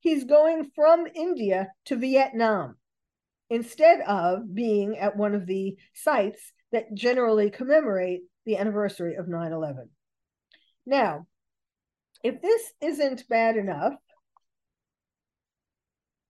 He's 0.00 0.24
going 0.24 0.70
from 0.74 1.06
India 1.14 1.68
to 1.86 1.96
Vietnam 1.96 2.76
instead 3.48 4.02
of 4.02 4.54
being 4.54 4.98
at 4.98 5.16
one 5.16 5.34
of 5.34 5.46
the 5.46 5.74
sites 5.94 6.52
that 6.70 6.92
generally 6.92 7.48
commemorate 7.48 8.20
the 8.44 8.58
anniversary 8.58 9.14
of 9.14 9.26
9 9.26 9.52
11. 9.52 9.88
Now, 10.84 11.26
if 12.22 12.40
this 12.40 12.72
isn't 12.80 13.28
bad 13.28 13.56
enough, 13.56 13.94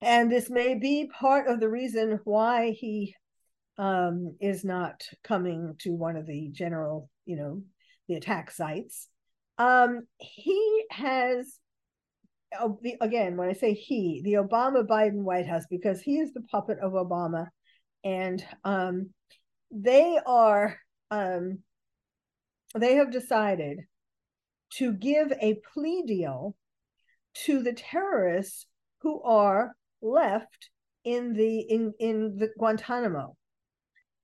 and 0.02 0.30
this 0.30 0.50
may 0.50 0.74
be 0.74 1.08
part 1.12 1.48
of 1.48 1.58
the 1.60 1.68
reason 1.68 2.20
why 2.24 2.70
he 2.72 3.14
um, 3.78 4.36
is 4.40 4.64
not 4.64 5.02
coming 5.24 5.74
to 5.80 5.90
one 5.90 6.16
of 6.16 6.26
the 6.26 6.50
general, 6.52 7.10
you 7.24 7.36
know, 7.36 7.62
the 8.08 8.14
attack 8.14 8.50
sites. 8.50 9.08
Um, 9.58 10.06
he 10.18 10.84
has, 10.90 11.58
oh, 12.60 12.78
again, 13.00 13.36
when 13.36 13.48
I 13.48 13.54
say 13.54 13.72
he, 13.72 14.20
the 14.22 14.34
Obama 14.34 14.86
Biden 14.86 15.22
White 15.22 15.46
House, 15.46 15.64
because 15.70 16.00
he 16.00 16.18
is 16.18 16.32
the 16.32 16.42
puppet 16.42 16.78
of 16.80 16.92
Obama, 16.92 17.46
and 18.04 18.44
um, 18.64 19.10
they 19.70 20.18
are, 20.26 20.76
um, 21.10 21.58
they 22.74 22.96
have 22.96 23.10
decided 23.10 23.80
to 24.74 24.92
give 24.92 25.32
a 25.40 25.60
plea 25.72 26.02
deal 26.06 26.54
to 27.44 27.62
the 27.62 27.72
terrorists 27.72 28.66
who 29.02 29.22
are 29.22 29.72
left 30.02 30.70
in 31.04 31.32
the 31.34 31.60
in 31.60 31.92
in 31.98 32.36
the 32.36 32.48
Guantanamo. 32.58 33.36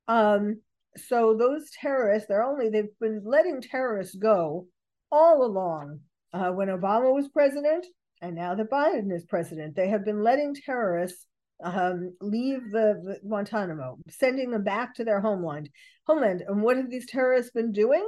Um, 0.08 0.60
so 0.96 1.36
those 1.36 1.70
terrorists, 1.80 2.28
they're 2.28 2.42
only 2.42 2.68
they've 2.68 2.98
been 3.00 3.22
letting 3.24 3.60
terrorists 3.62 4.14
go 4.16 4.66
all 5.10 5.44
along. 5.44 6.00
Uh, 6.34 6.50
when 6.50 6.68
Obama 6.68 7.14
was 7.14 7.28
president, 7.28 7.86
and 8.22 8.34
now 8.34 8.54
that 8.54 8.70
Biden 8.70 9.12
is 9.12 9.26
president, 9.26 9.76
they 9.76 9.88
have 9.88 10.04
been 10.04 10.22
letting 10.22 10.54
terrorists 10.54 11.26
um, 11.62 12.14
leave 12.20 12.70
the, 12.70 13.00
the, 13.04 13.20
Guantanamo, 13.26 13.98
sending 14.08 14.50
them 14.50 14.64
back 14.64 14.94
to 14.94 15.04
their 15.04 15.20
homeland. 15.20 15.68
Homeland. 16.06 16.42
And 16.46 16.62
what 16.62 16.76
have 16.76 16.90
these 16.90 17.06
terrorists 17.06 17.52
been 17.52 17.72
doing? 17.72 18.06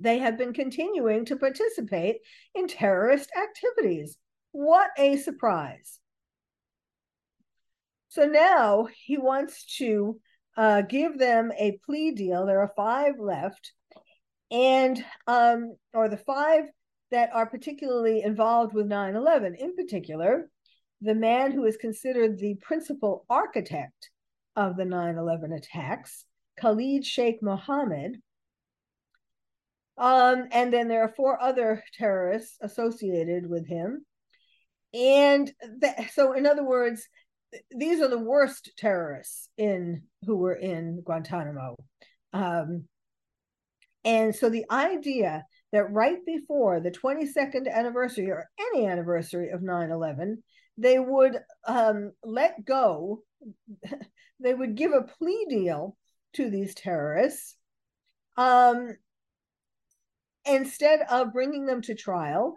They 0.00 0.18
have 0.18 0.36
been 0.36 0.52
continuing 0.52 1.24
to 1.26 1.36
participate 1.36 2.16
in 2.54 2.68
terrorist 2.68 3.30
activities. 3.36 4.18
What 4.52 4.90
a 4.98 5.16
surprise! 5.16 6.00
So 8.08 8.24
now 8.26 8.88
he 9.04 9.18
wants 9.18 9.76
to 9.76 10.18
uh, 10.56 10.82
give 10.82 11.18
them 11.18 11.52
a 11.58 11.78
plea 11.84 12.12
deal. 12.12 12.46
There 12.46 12.60
are 12.60 12.72
five 12.74 13.14
left, 13.18 13.72
and 14.50 15.04
um, 15.26 15.76
or 15.92 16.08
the 16.08 16.16
five 16.16 16.64
that 17.10 17.30
are 17.34 17.46
particularly 17.46 18.22
involved 18.22 18.74
with 18.74 18.86
9 18.86 19.16
11. 19.16 19.54
In 19.56 19.76
particular, 19.76 20.50
the 21.00 21.14
man 21.14 21.52
who 21.52 21.64
is 21.64 21.76
considered 21.76 22.38
the 22.38 22.54
principal 22.62 23.24
architect 23.28 24.10
of 24.56 24.76
the 24.76 24.84
9 24.84 25.16
11 25.16 25.52
attacks, 25.52 26.24
Khalid 26.58 27.04
Sheikh 27.04 27.42
Mohammed. 27.42 28.20
Um, 29.98 30.48
and 30.52 30.72
then 30.72 30.88
there 30.88 31.02
are 31.02 31.14
four 31.16 31.40
other 31.40 31.82
terrorists 31.94 32.56
associated 32.60 33.48
with 33.48 33.66
him. 33.66 34.04
And 34.92 35.52
so, 36.12 36.32
in 36.32 36.46
other 36.46 36.64
words, 36.64 37.06
these 37.70 38.00
are 38.00 38.08
the 38.08 38.18
worst 38.18 38.72
terrorists 38.76 39.48
in 39.56 40.02
who 40.22 40.36
were 40.36 40.54
in 40.54 41.02
Guantanamo. 41.04 41.76
Um, 42.32 42.84
and 44.04 44.34
so 44.34 44.48
the 44.48 44.66
idea 44.70 45.44
that 45.72 45.92
right 45.92 46.18
before 46.24 46.80
the 46.80 46.90
22nd 46.90 47.70
anniversary 47.70 48.30
or 48.30 48.48
any 48.58 48.86
anniversary 48.86 49.50
of 49.50 49.62
9 49.62 49.90
11, 49.90 50.42
they 50.78 50.98
would 50.98 51.38
um, 51.66 52.12
let 52.22 52.64
go, 52.64 53.22
they 54.40 54.54
would 54.54 54.76
give 54.76 54.92
a 54.92 55.02
plea 55.02 55.46
deal 55.48 55.96
to 56.34 56.50
these 56.50 56.74
terrorists 56.74 57.56
um, 58.36 58.94
instead 60.48 61.00
of 61.10 61.32
bringing 61.32 61.66
them 61.66 61.82
to 61.82 61.94
trial. 61.94 62.56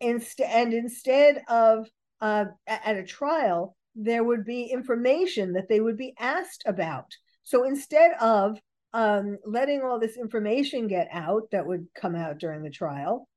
Inst- 0.00 0.40
and 0.40 0.74
instead 0.74 1.42
of 1.48 1.86
uh, 2.20 2.46
at 2.66 2.96
a 2.96 3.04
trial, 3.04 3.76
there 3.94 4.24
would 4.24 4.44
be 4.44 4.64
information 4.64 5.52
that 5.52 5.68
they 5.68 5.80
would 5.80 5.96
be 5.96 6.14
asked 6.18 6.62
about. 6.66 7.06
So 7.44 7.64
instead 7.64 8.12
of 8.20 8.58
um, 8.92 9.38
letting 9.44 9.82
all 9.82 9.98
this 9.98 10.16
information 10.16 10.88
get 10.88 11.08
out 11.12 11.42
that 11.50 11.66
would 11.66 11.86
come 11.94 12.14
out 12.14 12.38
during 12.38 12.62
the 12.62 12.70
trial, 12.70 13.28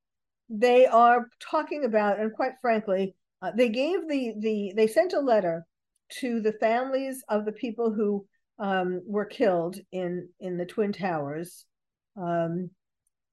they 0.49 0.85
are 0.85 1.27
talking 1.39 1.85
about, 1.85 2.19
and 2.19 2.33
quite 2.33 2.53
frankly, 2.61 3.15
uh, 3.41 3.51
they 3.55 3.69
gave 3.69 4.07
the 4.07 4.33
the 4.39 4.73
they 4.75 4.87
sent 4.87 5.13
a 5.13 5.19
letter 5.19 5.65
to 6.19 6.39
the 6.39 6.53
families 6.53 7.23
of 7.29 7.45
the 7.45 7.51
people 7.51 7.91
who 7.91 8.25
um, 8.59 9.01
were 9.05 9.25
killed 9.25 9.77
in 9.91 10.29
in 10.39 10.57
the 10.57 10.65
twin 10.65 10.93
towers, 10.93 11.65
um, 12.15 12.69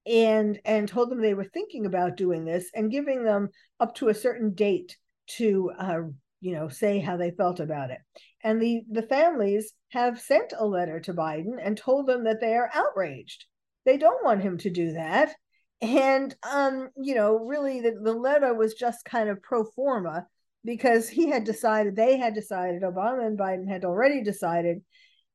and 0.05 0.59
and 0.65 0.87
told 0.87 1.09
them 1.09 1.21
they 1.21 1.33
were 1.33 1.43
thinking 1.45 1.85
about 1.85 2.17
doing 2.17 2.45
this 2.45 2.69
and 2.73 2.91
giving 2.91 3.23
them 3.23 3.49
up 3.79 3.95
to 3.95 4.09
a 4.09 4.13
certain 4.13 4.53
date 4.53 4.97
to 5.27 5.71
uh, 5.79 6.01
you 6.41 6.53
know 6.53 6.67
say 6.67 6.99
how 6.99 7.17
they 7.17 7.31
felt 7.31 7.59
about 7.59 7.91
it. 7.91 7.99
And 8.43 8.61
the 8.61 8.81
the 8.91 9.03
families 9.03 9.73
have 9.91 10.19
sent 10.19 10.53
a 10.57 10.65
letter 10.65 10.99
to 11.01 11.13
biden 11.13 11.57
and 11.61 11.77
told 11.77 12.07
them 12.07 12.25
that 12.25 12.41
they 12.41 12.53
are 12.53 12.69
outraged. 12.73 13.45
They 13.85 13.97
don't 13.97 14.23
want 14.23 14.41
him 14.41 14.57
to 14.59 14.69
do 14.69 14.93
that. 14.93 15.33
And 15.81 16.35
um 16.49 16.89
you 16.97 17.15
know 17.15 17.37
really 17.37 17.81
the, 17.81 17.95
the 18.03 18.13
letter 18.13 18.53
was 18.53 18.73
just 18.73 19.05
kind 19.05 19.29
of 19.29 19.41
pro 19.41 19.63
forma 19.63 20.27
because 20.65 21.09
he 21.09 21.29
had 21.29 21.43
decided 21.43 21.95
they 21.95 22.17
had 22.17 22.33
decided 22.33 22.83
obama 22.83 23.25
and 23.25 23.37
biden 23.37 23.67
had 23.67 23.83
already 23.83 24.23
decided 24.23 24.81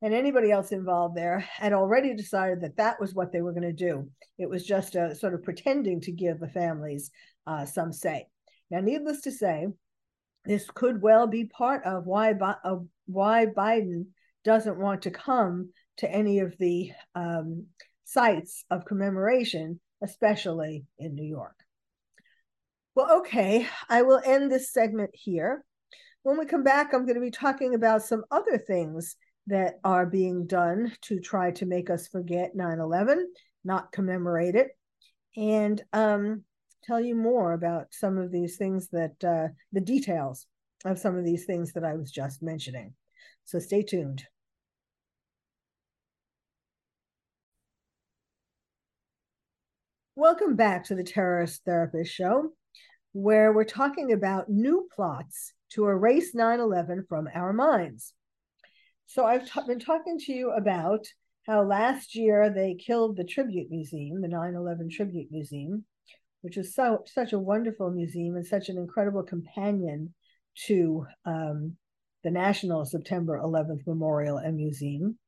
and 0.02 0.14
anybody 0.14 0.50
else 0.50 0.72
involved 0.72 1.16
there 1.16 1.40
had 1.40 1.72
already 1.72 2.14
decided 2.14 2.60
that 2.60 2.76
that 2.76 3.00
was 3.00 3.14
what 3.14 3.32
they 3.32 3.42
were 3.42 3.52
going 3.52 3.62
to 3.62 3.72
do 3.72 4.08
it 4.38 4.48
was 4.48 4.64
just 4.64 4.94
a 4.94 5.14
sort 5.14 5.34
of 5.34 5.42
pretending 5.42 6.00
to 6.00 6.12
give 6.12 6.38
the 6.38 6.48
families 6.48 7.10
uh, 7.46 7.64
some 7.64 7.92
say 7.92 8.26
now 8.70 8.80
needless 8.80 9.20
to 9.22 9.32
say 9.32 9.66
this 10.44 10.66
could 10.74 11.02
well 11.02 11.26
be 11.26 11.44
part 11.44 11.84
of 11.84 12.06
why 12.06 12.32
of 12.64 12.86
why 13.06 13.46
Biden 13.46 14.06
doesn't 14.44 14.78
want 14.78 15.02
to 15.02 15.10
come 15.10 15.70
to 15.98 16.10
any 16.10 16.38
of 16.38 16.56
the 16.58 16.92
um, 17.14 17.66
sites 18.04 18.64
of 18.70 18.84
commemoration, 18.84 19.80
especially 20.02 20.86
in 20.98 21.14
New 21.14 21.26
York. 21.26 21.56
Well, 22.94 23.18
okay, 23.18 23.66
I 23.88 24.02
will 24.02 24.20
end 24.24 24.50
this 24.50 24.72
segment 24.72 25.10
here. 25.12 25.64
When 26.22 26.38
we 26.38 26.46
come 26.46 26.64
back, 26.64 26.92
I'm 26.92 27.04
going 27.04 27.14
to 27.14 27.20
be 27.20 27.30
talking 27.30 27.74
about 27.74 28.02
some 28.02 28.24
other 28.30 28.58
things 28.58 29.16
that 29.48 29.80
are 29.82 30.06
being 30.06 30.46
done 30.46 30.92
to 31.00 31.20
try 31.20 31.50
to 31.52 31.66
make 31.66 31.88
us 31.90 32.06
forget 32.06 32.54
9 32.54 32.80
11, 32.80 33.32
not 33.64 33.92
commemorate 33.92 34.54
it. 34.54 34.68
And 35.36 35.82
um, 35.92 36.44
tell 36.84 37.00
you 37.00 37.14
more 37.14 37.54
about 37.54 37.86
some 37.90 38.18
of 38.18 38.30
these 38.30 38.56
things 38.56 38.88
that 38.88 39.24
uh, 39.24 39.48
the 39.72 39.80
details 39.80 40.46
of 40.84 40.98
some 40.98 41.16
of 41.16 41.24
these 41.24 41.44
things 41.44 41.72
that 41.72 41.84
I 41.84 41.94
was 41.94 42.10
just 42.10 42.42
mentioning. 42.42 42.94
So 43.44 43.58
stay 43.58 43.82
tuned. 43.82 44.24
Welcome 50.14 50.56
back 50.56 50.84
to 50.86 50.94
the 50.94 51.04
Terrorist 51.04 51.62
Therapist 51.64 52.12
Show, 52.12 52.50
where 53.12 53.52
we're 53.52 53.64
talking 53.64 54.12
about 54.12 54.50
new 54.50 54.88
plots 54.94 55.54
to 55.70 55.86
erase 55.86 56.34
9 56.34 56.60
11 56.60 57.06
from 57.08 57.28
our 57.34 57.52
minds. 57.52 58.12
So, 59.08 59.24
I've 59.24 59.48
been 59.66 59.78
talking 59.78 60.18
to 60.18 60.32
you 60.34 60.50
about 60.50 61.06
how 61.46 61.62
last 61.62 62.14
year 62.14 62.52
they 62.54 62.74
killed 62.74 63.16
the 63.16 63.24
Tribute 63.24 63.70
Museum, 63.70 64.20
the 64.20 64.28
9 64.28 64.54
11 64.54 64.90
Tribute 64.90 65.28
Museum, 65.30 65.86
which 66.42 66.58
is 66.58 66.74
so 66.74 67.04
such 67.06 67.32
a 67.32 67.38
wonderful 67.38 67.90
museum 67.90 68.36
and 68.36 68.46
such 68.46 68.68
an 68.68 68.76
incredible 68.76 69.22
companion 69.22 70.12
to 70.66 71.06
um, 71.24 71.74
the 72.22 72.30
National 72.30 72.84
September 72.84 73.40
11th 73.42 73.86
Memorial 73.86 74.36
and 74.36 74.56
Museum. 74.56 75.18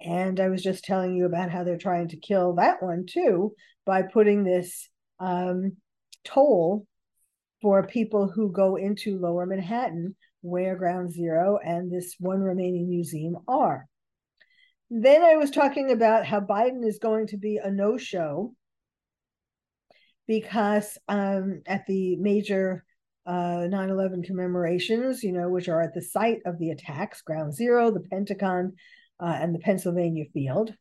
And 0.00 0.40
I 0.40 0.48
was 0.48 0.60
just 0.60 0.82
telling 0.82 1.14
you 1.14 1.24
about 1.24 1.50
how 1.52 1.62
they're 1.62 1.78
trying 1.78 2.08
to 2.08 2.16
kill 2.16 2.56
that 2.56 2.82
one 2.82 3.06
too 3.08 3.54
by 3.86 4.02
putting 4.02 4.42
this 4.42 4.88
um, 5.20 5.76
toll 6.24 6.88
for 7.62 7.86
people 7.86 8.28
who 8.28 8.50
go 8.50 8.74
into 8.74 9.20
lower 9.20 9.46
Manhattan, 9.46 10.16
where 10.40 10.76
Ground 10.76 11.12
Zero 11.12 11.58
and 11.64 11.90
this 11.90 12.16
one 12.18 12.40
remaining 12.40 12.88
museum 12.88 13.36
are. 13.46 13.88
Then 14.90 15.22
I 15.22 15.36
was 15.36 15.50
talking 15.50 15.90
about 15.90 16.26
how 16.26 16.40
Biden 16.40 16.86
is 16.86 16.98
going 16.98 17.26
to 17.28 17.36
be 17.36 17.60
a 17.62 17.70
no 17.70 17.98
show 17.98 18.54
because 20.26 20.96
um, 21.08 21.62
at 21.66 21.86
the 21.86 22.16
major 22.16 22.84
uh, 23.26 23.66
9 23.68 23.90
11 23.90 24.22
commemorations, 24.22 25.22
you 25.22 25.32
know, 25.32 25.50
which 25.50 25.68
are 25.68 25.82
at 25.82 25.92
the 25.92 26.00
site 26.00 26.38
of 26.46 26.58
the 26.58 26.70
attacks 26.70 27.20
Ground 27.20 27.54
Zero, 27.54 27.90
the 27.90 28.00
Pentagon, 28.00 28.72
uh, 29.20 29.36
and 29.40 29.54
the 29.54 29.58
Pennsylvania 29.58 30.24
field. 30.32 30.72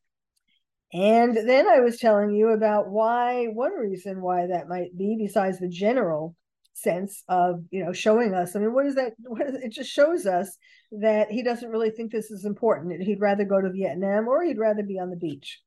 And 0.93 1.35
then 1.35 1.67
I 1.67 1.81
was 1.81 1.99
telling 1.99 2.31
you 2.31 2.49
about 2.49 2.89
why, 2.89 3.47
one 3.47 3.73
reason 3.73 4.21
why 4.21 4.47
that 4.47 4.69
might 4.69 4.97
be, 4.97 5.17
besides 5.19 5.59
the 5.59 5.67
general 5.67 6.36
sense 6.77 7.23
of, 7.27 7.63
you 7.71 7.83
know, 7.83 7.93
showing 7.93 8.33
us. 8.33 8.55
I 8.55 8.59
mean, 8.59 8.73
what 8.73 8.85
is 8.85 8.95
that? 8.95 9.13
What 9.19 9.47
is, 9.47 9.55
it 9.55 9.71
just 9.71 9.91
shows 9.91 10.25
us 10.25 10.57
that 10.91 11.31
he 11.31 11.43
doesn't 11.43 11.69
really 11.69 11.89
think 11.89 12.11
this 12.11 12.31
is 12.31 12.45
important. 12.45 13.01
He'd 13.01 13.19
rather 13.19 13.45
go 13.45 13.59
to 13.59 13.71
Vietnam 13.71 14.27
or 14.27 14.43
he'd 14.43 14.59
rather 14.59 14.83
be 14.83 14.99
on 14.99 15.09
the 15.09 15.15
beach. 15.15 15.59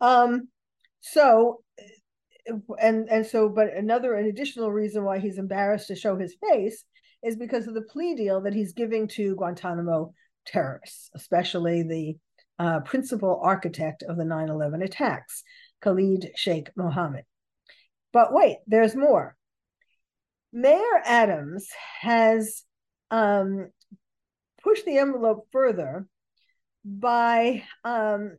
Um, 0.00 0.48
so 1.00 1.62
and 2.80 3.08
and 3.08 3.26
so 3.26 3.48
but 3.48 3.72
another 3.74 4.14
an 4.14 4.26
additional 4.26 4.70
reason 4.70 5.04
why 5.04 5.18
he's 5.18 5.38
embarrassed 5.38 5.88
to 5.88 5.96
show 5.96 6.16
his 6.16 6.36
face 6.48 6.84
is 7.22 7.36
because 7.36 7.66
of 7.66 7.74
the 7.74 7.82
plea 7.82 8.14
deal 8.14 8.40
that 8.42 8.54
he's 8.54 8.72
giving 8.72 9.08
to 9.08 9.34
Guantanamo 9.36 10.12
terrorists, 10.46 11.10
especially 11.14 11.82
the 11.82 12.16
uh, 12.58 12.80
principal 12.80 13.40
architect 13.42 14.02
of 14.02 14.16
the 14.16 14.24
9 14.24 14.48
11 14.48 14.82
attacks, 14.82 15.42
Khalid 15.80 16.30
Sheikh 16.36 16.70
Mohammed. 16.76 17.24
But 18.12 18.32
wait, 18.32 18.58
there's 18.66 18.94
more. 18.94 19.36
Mayor 20.52 21.02
Adams 21.04 21.68
has 22.00 22.62
um, 23.10 23.70
pushed 24.62 24.84
the 24.84 24.98
envelope 24.98 25.46
further 25.52 26.06
by 26.84 27.64
um, 27.84 28.36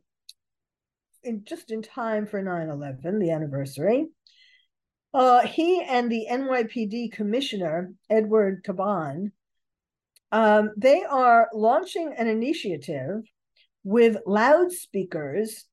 in 1.22 1.44
just 1.44 1.70
in 1.70 1.82
time 1.82 2.26
for 2.26 2.42
9-11 2.42 3.20
the 3.20 3.30
anniversary 3.30 4.06
uh, 5.14 5.46
he 5.46 5.82
and 5.82 6.10
the 6.10 6.26
nypd 6.30 7.12
commissioner 7.12 7.92
edward 8.08 8.62
caban 8.64 9.32
um, 10.32 10.70
they 10.76 11.02
are 11.02 11.48
launching 11.52 12.14
an 12.16 12.26
initiative 12.26 13.22
with 13.84 14.18
loudspeakers 14.26 15.64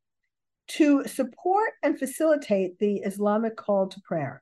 to 0.67 1.05
support 1.05 1.71
and 1.83 1.99
facilitate 1.99 2.79
the 2.79 2.97
islamic 2.97 3.55
call 3.55 3.87
to 3.87 4.01
prayer 4.01 4.41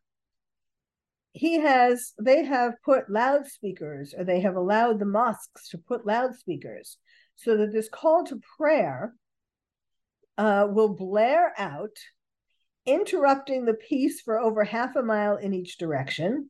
he 1.33 1.59
has 1.59 2.13
they 2.21 2.45
have 2.45 2.73
put 2.85 3.09
loudspeakers 3.09 4.13
or 4.15 4.23
they 4.23 4.39
have 4.41 4.55
allowed 4.55 4.99
the 4.99 5.05
mosques 5.05 5.69
to 5.69 5.77
put 5.77 6.05
loudspeakers 6.05 6.97
so 7.35 7.57
that 7.57 7.73
this 7.73 7.89
call 7.89 8.23
to 8.25 8.39
prayer 8.57 9.13
uh, 10.37 10.67
will 10.69 10.89
blare 10.89 11.53
out, 11.57 11.97
interrupting 12.85 13.65
the 13.65 13.73
peace 13.73 14.21
for 14.21 14.39
over 14.39 14.63
half 14.63 14.95
a 14.95 15.03
mile 15.03 15.37
in 15.37 15.53
each 15.53 15.77
direction 15.77 16.49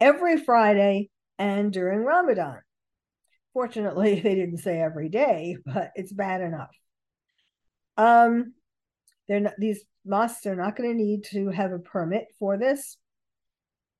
every 0.00 0.36
Friday 0.36 1.10
and 1.38 1.72
during 1.72 2.00
Ramadan. 2.00 2.58
Fortunately, 3.52 4.20
they 4.20 4.34
didn't 4.34 4.58
say 4.58 4.80
every 4.80 5.08
day, 5.08 5.56
but 5.64 5.90
it's 5.94 6.12
bad 6.12 6.42
enough. 6.42 6.76
Um, 7.96 8.54
they're 9.28 9.40
not, 9.40 9.54
these 9.58 9.84
mosques 10.04 10.46
are 10.46 10.56
not 10.56 10.76
going 10.76 10.90
to 10.90 11.02
need 11.02 11.24
to 11.24 11.48
have 11.48 11.72
a 11.72 11.78
permit 11.78 12.26
for 12.38 12.58
this. 12.58 12.98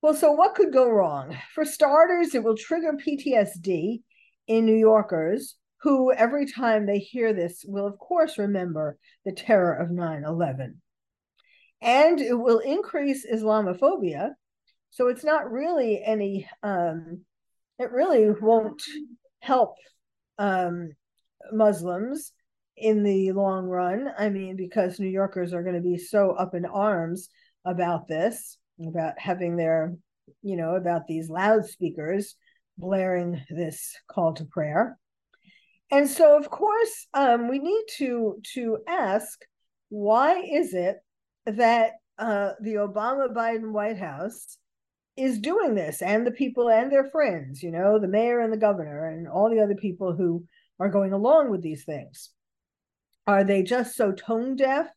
Well, 0.05 0.13
so 0.13 0.33
what 0.33 0.55
could 0.55 0.71
go 0.71 0.87
wrong? 0.87 1.35
For 1.55 1.65
starters, 1.65 2.35
it 2.35 2.45
will 2.45 2.59
trigger 2.59 2.93
PTSD 2.93 4.03
in 4.47 4.67
New 4.67 4.77
Yorkers 4.77 5.57
who, 5.81 6.13
every 6.13 6.45
time 6.45 6.85
they 6.85 6.99
hear 6.99 7.33
this, 7.33 7.65
will 7.67 7.87
of 7.87 7.99
course 7.99 8.37
remember 8.37 8.99
the 9.25 9.33
terror 9.33 9.73
of 9.73 9.91
9 9.91 10.25
11. 10.27 10.83
And 11.81 12.21
it 12.21 12.35
will 12.35 12.59
increase 12.59 13.25
Islamophobia. 13.25 14.33
So 14.91 15.09
it's 15.09 15.25
not 15.25 15.51
really 15.51 16.03
any, 16.05 16.51
um, 16.63 17.23
it 17.79 17.91
really 17.91 18.31
won't 18.31 18.83
help 19.41 19.75
um, 20.39 20.91
Muslims 21.51 22.33
in 22.77 23.05
the 23.05 23.33
long 23.33 23.69
run. 23.69 24.11
I 24.19 24.29
mean, 24.29 24.57
because 24.57 25.01
New 25.01 25.09
Yorkers 25.09 25.55
are 25.55 25.63
going 25.63 25.77
to 25.77 25.81
be 25.81 25.97
so 25.97 26.33
up 26.33 26.55
in 26.55 26.67
arms 26.67 27.31
about 27.65 28.07
this, 28.07 28.59
about 28.85 29.19
having 29.19 29.57
their, 29.57 29.95
you 30.43 30.57
know, 30.57 30.75
about 30.75 31.07
these 31.07 31.29
loudspeakers 31.29 32.37
blaring 32.79 33.43
this 33.51 33.95
call 34.09 34.35
to 34.35 34.45
prayer. 34.45 34.99
And 35.91 36.09
so, 36.09 36.37
of 36.39 36.51
course, 36.51 37.07
um, 37.15 37.49
we 37.49 37.59
need 37.59 37.85
to 37.99 38.41
to 38.55 38.79
ask 38.89 39.39
why 39.91 40.41
is 40.41 40.75
it 40.75 40.97
that 41.47 41.93
uh, 42.19 42.51
the 42.61 42.75
Obama 42.75 43.33
Biden 43.33 43.73
White 43.73 43.99
House 43.99 44.59
is 45.17 45.39
doing 45.39 45.75
this, 45.75 46.03
and 46.03 46.27
the 46.27 46.33
people 46.33 46.69
and 46.69 46.91
their 46.91 47.09
friends, 47.11 47.63
you 47.63 47.71
know, 47.71 48.01
the 48.01 48.09
mayor 48.09 48.41
and 48.41 48.53
the 48.53 48.57
governor, 48.57 49.09
and 49.09 49.29
all 49.29 49.51
the 49.51 49.61
other 49.61 49.77
people 49.77 50.13
who 50.13 50.45
are 50.81 50.89
going 50.89 51.13
along 51.13 51.51
with 51.51 51.63
these 51.63 51.85
things. 51.85 52.31
Are 53.27 53.45
they 53.45 53.63
just 53.63 53.97
so 53.97 54.13
tone 54.13 54.57
deaf 54.57 54.89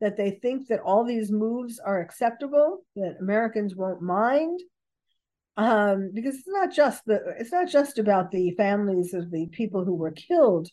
that 0.00 0.16
they 0.16 0.32
think 0.32 0.68
that 0.68 0.80
all 0.80 1.04
these 1.04 1.30
moves 1.30 1.78
are 1.78 2.00
acceptable, 2.00 2.84
that 2.96 3.16
Americans 3.20 3.74
won't 3.74 4.02
mind? 4.02 4.60
um, 5.56 6.10
because 6.12 6.34
it's 6.34 6.48
not 6.48 6.72
just 6.72 7.04
the 7.06 7.20
it's 7.38 7.52
not 7.52 7.68
just 7.68 7.98
about 7.98 8.30
the 8.30 8.52
families 8.56 9.14
of 9.14 9.30
the 9.30 9.46
people 9.52 9.84
who 9.84 9.94
were 9.94 10.10
killed 10.10 10.68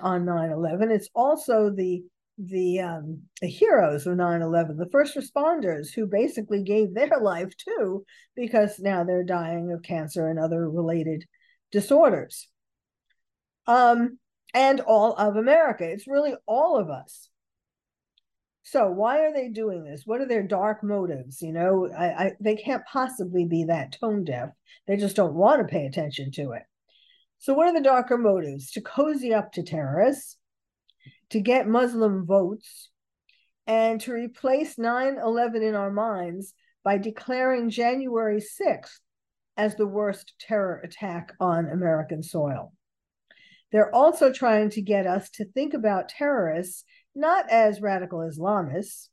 on 0.00 0.24
9-11 0.24 0.90
it's 0.90 1.08
also 1.14 1.70
the 1.70 2.02
the 2.38 2.80
um, 2.80 3.22
the 3.42 3.46
heroes 3.46 4.06
of 4.06 4.16
9-11 4.16 4.78
the 4.78 4.88
first 4.90 5.16
responders 5.16 5.92
who 5.92 6.06
basically 6.06 6.62
gave 6.62 6.94
their 6.94 7.18
life 7.20 7.54
too 7.56 8.04
because 8.34 8.78
now 8.78 9.04
they're 9.04 9.24
dying 9.24 9.70
of 9.70 9.82
cancer 9.82 10.28
and 10.28 10.38
other 10.38 10.68
related 10.68 11.24
disorders. 11.70 12.48
Um, 13.66 14.18
and 14.54 14.80
all 14.80 15.14
of 15.14 15.36
america. 15.36 15.84
It's 15.84 16.08
really 16.08 16.34
all 16.46 16.78
of 16.78 16.90
us 16.90 17.28
so 18.62 18.88
why 18.88 19.20
are 19.20 19.32
they 19.32 19.48
doing 19.48 19.84
this? 19.84 20.02
What 20.04 20.20
are 20.20 20.26
their 20.26 20.42
dark 20.42 20.84
motives? 20.84 21.42
You 21.42 21.52
know, 21.52 21.90
I, 21.96 22.06
I 22.06 22.32
they 22.40 22.56
can't 22.56 22.84
possibly 22.90 23.44
be 23.44 23.64
that 23.64 23.96
tone 24.00 24.24
deaf. 24.24 24.50
They 24.86 24.96
just 24.96 25.16
don't 25.16 25.34
want 25.34 25.60
to 25.60 25.72
pay 25.72 25.86
attention 25.86 26.30
to 26.32 26.52
it. 26.52 26.62
So 27.38 27.54
what 27.54 27.66
are 27.66 27.74
the 27.74 27.80
darker 27.80 28.16
motives? 28.16 28.70
To 28.72 28.80
cozy 28.80 29.34
up 29.34 29.52
to 29.52 29.64
terrorists, 29.64 30.36
to 31.30 31.40
get 31.40 31.66
Muslim 31.66 32.24
votes, 32.24 32.90
and 33.66 34.00
to 34.02 34.12
replace 34.12 34.76
9-11 34.76 35.62
in 35.62 35.74
our 35.74 35.90
minds 35.90 36.54
by 36.84 36.98
declaring 36.98 37.70
January 37.70 38.40
6th 38.40 39.00
as 39.56 39.74
the 39.74 39.86
worst 39.86 40.34
terror 40.38 40.80
attack 40.84 41.32
on 41.40 41.68
American 41.68 42.22
soil. 42.22 42.72
They're 43.72 43.94
also 43.94 44.32
trying 44.32 44.70
to 44.70 44.82
get 44.82 45.06
us 45.06 45.30
to 45.30 45.44
think 45.44 45.74
about 45.74 46.10
terrorists 46.10 46.84
not 47.14 47.50
as 47.50 47.80
radical 47.80 48.20
Islamists. 48.20 49.08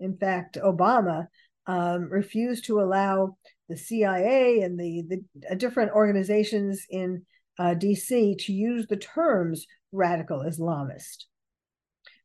In 0.00 0.16
fact, 0.16 0.58
Obama 0.62 1.28
um, 1.66 2.08
refused 2.10 2.66
to 2.66 2.80
allow 2.80 3.36
the 3.68 3.76
CIA 3.76 4.60
and 4.60 4.78
the, 4.78 5.04
the 5.08 5.50
uh, 5.50 5.54
different 5.54 5.92
organizations 5.92 6.84
in 6.90 7.24
uh, 7.58 7.74
DC 7.76 8.38
to 8.44 8.52
use 8.52 8.86
the 8.86 8.96
terms 8.96 9.66
radical 9.92 10.40
Islamist. 10.40 11.24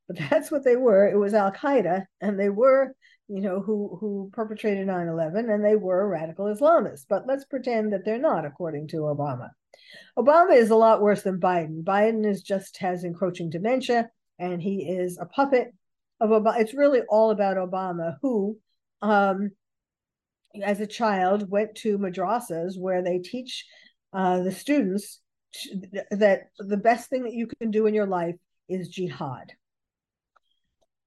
But 0.08 0.18
that's 0.30 0.52
what 0.52 0.64
they 0.66 0.76
were. 0.76 1.08
It 1.08 1.18
was 1.18 1.34
Al 1.34 1.52
Qaeda, 1.52 2.06
and 2.20 2.40
they 2.40 2.50
were, 2.50 2.96
you 3.28 3.42
know, 3.42 3.62
who 3.62 3.98
who 4.02 4.30
perpetrated 4.34 4.88
9/11, 4.88 5.54
and 5.54 5.64
they 5.64 5.76
were 5.76 6.10
radical 6.10 6.46
Islamists. 6.46 7.06
But 7.08 7.28
let's 7.28 7.46
pretend 7.46 7.94
that 7.94 8.04
they're 8.04 8.20
not, 8.20 8.46
according 8.46 8.88
to 8.90 8.98
Obama. 8.98 9.50
Obama 10.18 10.56
is 10.56 10.72
a 10.72 10.76
lot 10.76 11.02
worse 11.02 11.22
than 11.22 11.40
Biden. 11.40 11.84
Biden 11.84 12.26
is 12.26 12.42
just 12.42 12.78
has 12.78 13.04
encroaching 13.04 13.50
dementia 13.50 14.10
and 14.40 14.62
he 14.62 14.88
is 14.90 15.18
a 15.20 15.26
puppet 15.26 15.74
of 16.20 16.30
Obama. 16.30 16.60
It's 16.60 16.74
really 16.74 17.02
all 17.10 17.32
about 17.32 17.58
Obama, 17.58 18.18
who, 18.22 18.58
um, 19.02 19.52
as 20.64 20.80
a 20.80 20.88
child, 20.88 21.50
went 21.50 21.76
to 21.76 21.98
madrasas 21.98 22.80
where 22.80 23.04
they 23.04 23.20
teach 23.20 23.66
uh, 24.14 24.42
the 24.42 24.52
students 24.52 25.22
that 26.12 26.48
the 26.58 26.78
best 26.78 27.10
thing 27.10 27.24
that 27.24 27.34
you 27.34 27.48
can 27.60 27.72
do 27.72 27.86
in 27.86 27.94
your 27.94 28.08
life 28.08 28.36
is 28.68 28.90
jihad. 28.90 29.54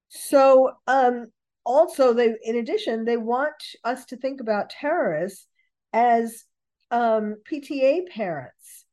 So, 0.09 0.73
um, 0.87 1.27
also, 1.65 2.13
they, 2.13 2.35
in 2.43 2.57
addition, 2.57 3.05
they 3.05 3.17
want 3.17 3.55
us 3.85 4.05
to 4.07 4.17
think 4.17 4.41
about 4.41 4.71
terrorists 4.71 5.47
as 5.93 6.45
um, 6.91 7.37
PTA 7.51 8.09
parents 8.09 8.85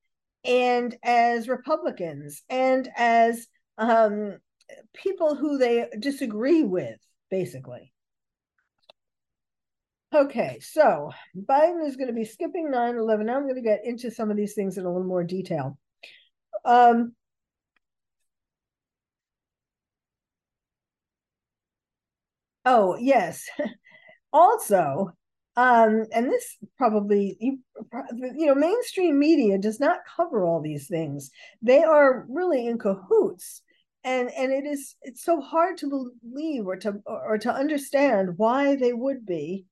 and 0.46 0.96
as 1.04 1.50
Republicans 1.50 2.44
and 2.50 2.90
as 2.96 3.48
um, 3.80 4.38
people 4.94 5.36
who 5.36 5.58
they 5.58 5.88
disagree 5.98 6.64
with, 6.64 7.00
basically. 7.32 7.94
Okay, 10.14 10.60
so 10.60 11.12
Biden 11.36 11.86
is 11.88 11.96
going 11.96 12.08
to 12.08 12.14
be 12.14 12.26
skipping 12.26 12.72
9 12.72 12.98
11. 12.98 13.26
Now 13.26 13.38
I'm 13.38 13.44
going 13.44 13.56
to 13.56 13.62
get 13.62 13.86
into 13.86 14.12
some 14.12 14.32
of 14.32 14.38
these 14.38 14.54
things 14.54 14.78
in 14.78 14.86
a 14.86 14.92
little 14.92 15.08
more 15.08 15.24
detail. 15.24 15.78
Um, 16.66 17.14
oh, 22.66 22.98
yes. 23.00 23.46
also, 24.34 25.14
um, 25.56 26.06
and 26.14 26.32
this 26.32 26.58
probably 26.78 27.36
you, 27.40 27.60
you 28.38 28.46
know 28.46 28.56
mainstream 28.56 29.20
media 29.20 29.58
does 29.58 29.80
not 29.80 30.00
cover 30.16 30.46
all 30.46 30.62
these 30.62 30.88
things 30.88 31.32
they 31.62 31.84
are 31.84 32.26
really 32.30 32.66
in 32.66 32.78
cahoots 32.78 33.62
and 34.04 34.30
and 34.32 34.52
it 34.52 34.66
is 34.66 34.96
it's 35.02 35.24
so 35.24 35.42
hard 35.42 35.78
to 35.78 36.12
believe 36.22 36.66
or 36.66 36.76
to 36.78 37.02
or 37.06 37.38
to 37.38 37.52
understand 37.52 38.38
why 38.38 38.76
they 38.76 38.94
would 38.94 39.26
be. 39.26 39.66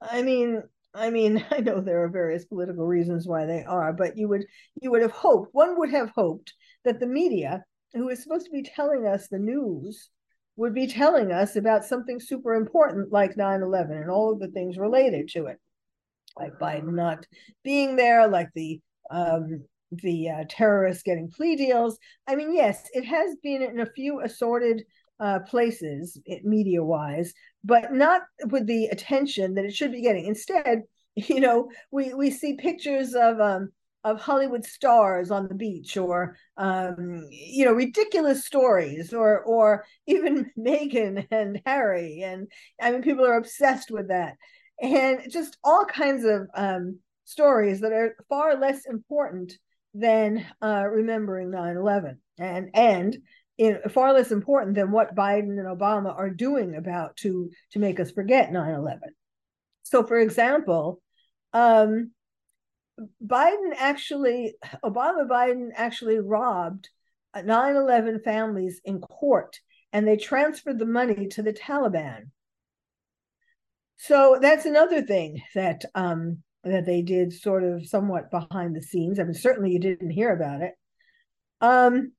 I 0.00 0.22
mean 0.22 0.62
i 0.92 1.08
mean 1.08 1.44
i 1.52 1.60
know 1.60 1.80
there 1.80 2.02
are 2.02 2.08
various 2.08 2.44
political 2.46 2.84
reasons 2.84 3.26
why 3.28 3.46
they 3.46 3.62
are 3.62 3.92
but 3.92 4.18
you 4.18 4.26
would 4.26 4.44
you 4.82 4.90
would 4.90 5.02
have 5.02 5.12
hoped 5.12 5.48
one 5.52 5.78
would 5.78 5.90
have 5.90 6.10
hoped 6.16 6.52
that 6.84 6.98
the 6.98 7.06
media 7.06 7.62
who 7.92 8.08
is 8.08 8.22
supposed 8.22 8.44
to 8.44 8.50
be 8.50 8.62
telling 8.62 9.06
us 9.06 9.28
the 9.28 9.38
news 9.38 10.10
would 10.60 10.74
be 10.74 10.86
telling 10.86 11.32
us 11.32 11.56
about 11.56 11.84
something 11.84 12.20
super 12.20 12.54
important 12.54 13.10
like 13.10 13.36
9 13.36 13.62
11 13.62 13.96
and 13.96 14.10
all 14.10 14.32
of 14.32 14.38
the 14.40 14.48
things 14.48 14.76
related 14.76 15.28
to 15.28 15.46
it, 15.46 15.58
like 16.36 16.52
Biden 16.60 16.94
not 16.94 17.24
being 17.64 17.96
there, 17.96 18.28
like 18.28 18.48
the 18.54 18.78
um, 19.10 19.64
the 19.90 20.30
uh, 20.30 20.44
terrorists 20.48 21.02
getting 21.02 21.30
plea 21.30 21.56
deals. 21.56 21.98
I 22.26 22.36
mean, 22.36 22.54
yes, 22.54 22.88
it 22.92 23.04
has 23.04 23.36
been 23.42 23.62
in 23.62 23.80
a 23.80 23.90
few 23.94 24.20
assorted 24.20 24.84
uh, 25.18 25.40
places, 25.40 26.18
media 26.42 26.82
wise, 26.82 27.34
but 27.62 27.92
not 27.92 28.22
with 28.46 28.66
the 28.66 28.86
attention 28.86 29.54
that 29.54 29.64
it 29.64 29.74
should 29.74 29.92
be 29.92 30.02
getting. 30.02 30.26
Instead, 30.26 30.82
you 31.14 31.40
know, 31.40 31.70
we 31.90 32.14
we 32.14 32.30
see 32.30 32.56
pictures 32.56 33.14
of 33.14 33.40
um, 33.40 33.70
of 34.02 34.20
Hollywood 34.20 34.64
stars 34.64 35.30
on 35.30 35.46
the 35.46 35.54
beach, 35.54 35.96
or 35.96 36.36
um, 36.56 37.26
you 37.30 37.64
know, 37.64 37.72
ridiculous 37.72 38.46
stories, 38.46 39.12
or 39.12 39.40
or 39.40 39.84
even 40.06 40.50
Meghan 40.58 41.26
and 41.30 41.60
Harry, 41.66 42.22
and 42.22 42.48
I 42.80 42.90
mean, 42.90 43.02
people 43.02 43.26
are 43.26 43.36
obsessed 43.36 43.90
with 43.90 44.08
that, 44.08 44.36
and 44.80 45.30
just 45.30 45.58
all 45.62 45.84
kinds 45.84 46.24
of 46.24 46.48
um, 46.54 46.98
stories 47.24 47.80
that 47.80 47.92
are 47.92 48.16
far 48.28 48.56
less 48.56 48.86
important 48.86 49.52
than 49.94 50.46
uh, 50.62 50.84
remembering 50.86 51.50
9-11 51.50 52.16
and 52.38 52.70
and 52.74 53.18
in, 53.58 53.78
far 53.90 54.12
less 54.12 54.30
important 54.30 54.74
than 54.74 54.92
what 54.92 55.16
biden 55.16 55.58
and 55.58 55.66
obama 55.66 56.16
are 56.16 56.30
doing 56.30 56.76
about 56.76 57.16
to 57.16 57.50
to 57.72 57.78
make 57.78 57.98
us 57.98 58.10
forget 58.10 58.50
9-11 58.50 58.98
so 59.82 60.06
for 60.06 60.18
example 60.18 61.00
um, 61.52 62.12
biden 63.26 63.72
actually 63.76 64.54
obama 64.84 65.28
biden 65.28 65.70
actually 65.74 66.20
robbed 66.20 66.88
9-11 67.36 68.22
families 68.22 68.80
in 68.84 69.00
court 69.00 69.58
and 69.92 70.06
they 70.06 70.16
transferred 70.16 70.78
the 70.78 70.86
money 70.86 71.26
to 71.28 71.42
the 71.42 71.52
taliban. 71.52 72.30
So 73.96 74.38
that's 74.40 74.64
another 74.64 75.02
thing 75.02 75.42
that 75.54 75.84
um, 75.94 76.42
that 76.64 76.86
they 76.86 77.02
did 77.02 77.32
sort 77.32 77.64
of 77.64 77.86
somewhat 77.86 78.30
behind 78.30 78.76
the 78.76 78.82
scenes. 78.82 79.18
I 79.18 79.24
mean, 79.24 79.34
certainly 79.34 79.70
you 79.72 79.80
didn't 79.80 80.10
hear 80.10 80.34
about 80.34 80.60
it. 80.60 80.74
Um, 81.60 82.12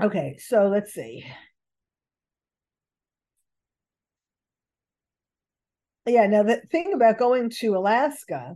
okay, 0.00 0.36
so 0.38 0.68
let's 0.68 0.92
see. 0.92 1.24
Yeah, 6.06 6.26
now 6.28 6.44
the 6.44 6.62
thing 6.70 6.92
about 6.94 7.18
going 7.18 7.50
to 7.60 7.76
Alaska 7.76 8.54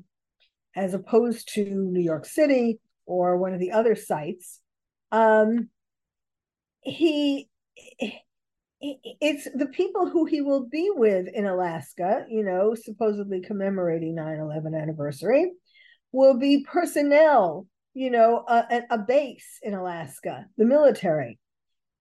as 0.76 0.94
opposed 0.94 1.52
to 1.54 1.64
New 1.64 2.02
York 2.02 2.24
City 2.24 2.78
or 3.06 3.36
one 3.36 3.52
of 3.52 3.58
the 3.58 3.72
other 3.72 3.96
sites, 3.96 4.60
um, 5.10 5.68
he 6.80 7.48
it's 8.80 9.46
the 9.54 9.66
people 9.66 10.08
who 10.08 10.24
he 10.24 10.40
will 10.40 10.66
be 10.66 10.90
with 10.94 11.28
in 11.28 11.46
Alaska, 11.46 12.24
you 12.28 12.42
know, 12.42 12.74
supposedly 12.74 13.40
commemorating 13.40 14.14
9/11 14.14 14.74
anniversary, 14.74 15.52
will 16.12 16.38
be 16.38 16.64
personnel, 16.64 17.66
you 17.94 18.10
know, 18.10 18.44
a, 18.48 18.82
a 18.90 18.98
base 18.98 19.58
in 19.62 19.74
Alaska, 19.74 20.46
the 20.56 20.64
military. 20.64 21.38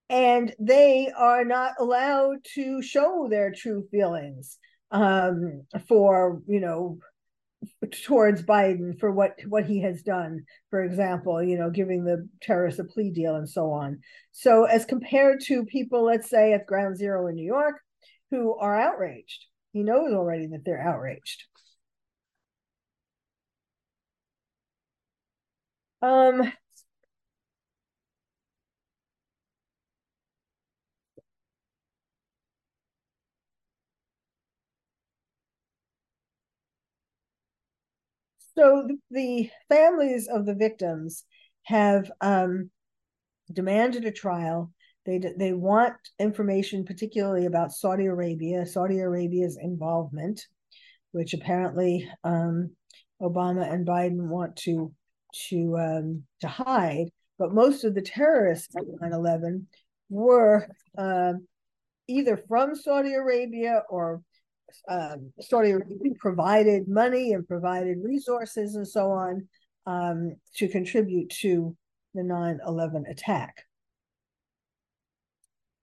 And 0.08 0.54
they 0.58 1.12
are 1.16 1.44
not 1.44 1.74
allowed 1.78 2.38
to 2.54 2.82
show 2.82 3.28
their 3.30 3.52
true 3.52 3.86
feelings 3.90 4.58
um, 4.90 5.62
for, 5.86 6.42
you 6.46 6.60
know, 6.60 6.98
towards 8.04 8.42
Biden 8.42 8.98
for 8.98 9.10
what 9.10 9.38
what 9.48 9.64
he 9.66 9.80
has 9.82 10.02
done, 10.02 10.44
for 10.70 10.82
example, 10.82 11.42
you 11.42 11.58
know, 11.58 11.70
giving 11.70 12.04
the 12.04 12.28
terrorists 12.40 12.80
a 12.80 12.84
plea 12.84 13.10
deal 13.10 13.36
and 13.36 13.48
so 13.48 13.70
on. 13.70 14.00
So 14.32 14.64
as 14.64 14.84
compared 14.84 15.40
to 15.46 15.64
people, 15.64 16.04
let's 16.04 16.30
say 16.30 16.52
at 16.52 16.66
Ground 16.66 16.96
Zero 16.96 17.26
in 17.26 17.34
New 17.34 17.46
York, 17.46 17.76
who 18.30 18.56
are 18.56 18.78
outraged, 18.80 19.46
he 19.72 19.82
knows 19.82 20.12
already 20.12 20.46
that 20.48 20.64
they're 20.64 20.80
outraged. 20.80 21.44
Um, 26.02 26.50
So 38.60 38.86
the 39.10 39.48
families 39.70 40.28
of 40.28 40.44
the 40.44 40.54
victims 40.54 41.24
have 41.62 42.12
um, 42.20 42.68
demanded 43.50 44.04
a 44.04 44.12
trial. 44.12 44.70
They 45.06 45.18
they 45.38 45.54
want 45.54 45.94
information, 46.18 46.84
particularly 46.84 47.46
about 47.46 47.72
Saudi 47.72 48.04
Arabia, 48.04 48.66
Saudi 48.66 48.98
Arabia's 48.98 49.58
involvement, 49.58 50.46
which 51.12 51.32
apparently 51.32 52.06
um, 52.22 52.76
Obama 53.22 53.72
and 53.72 53.86
Biden 53.86 54.28
want 54.28 54.56
to 54.56 54.92
to 55.48 55.78
um, 55.78 56.24
to 56.42 56.48
hide. 56.48 57.06
But 57.38 57.54
most 57.54 57.84
of 57.84 57.94
the 57.94 58.02
terrorists 58.02 58.74
of 58.76 58.84
9/11 59.00 59.64
were 60.10 60.68
uh, 60.98 61.32
either 62.08 62.36
from 62.36 62.74
Saudi 62.74 63.14
Arabia 63.14 63.84
or 63.88 64.20
um, 64.88 65.32
Saudi 65.40 65.70
Arabia 65.70 66.12
provided 66.18 66.88
money 66.88 67.32
and 67.32 67.46
provided 67.46 67.98
resources 68.02 68.74
and 68.74 68.86
so 68.86 69.10
on 69.10 69.48
um, 69.86 70.34
to 70.56 70.68
contribute 70.68 71.30
to 71.30 71.76
the 72.14 72.22
9 72.22 72.60
11 72.66 73.04
attack. 73.08 73.64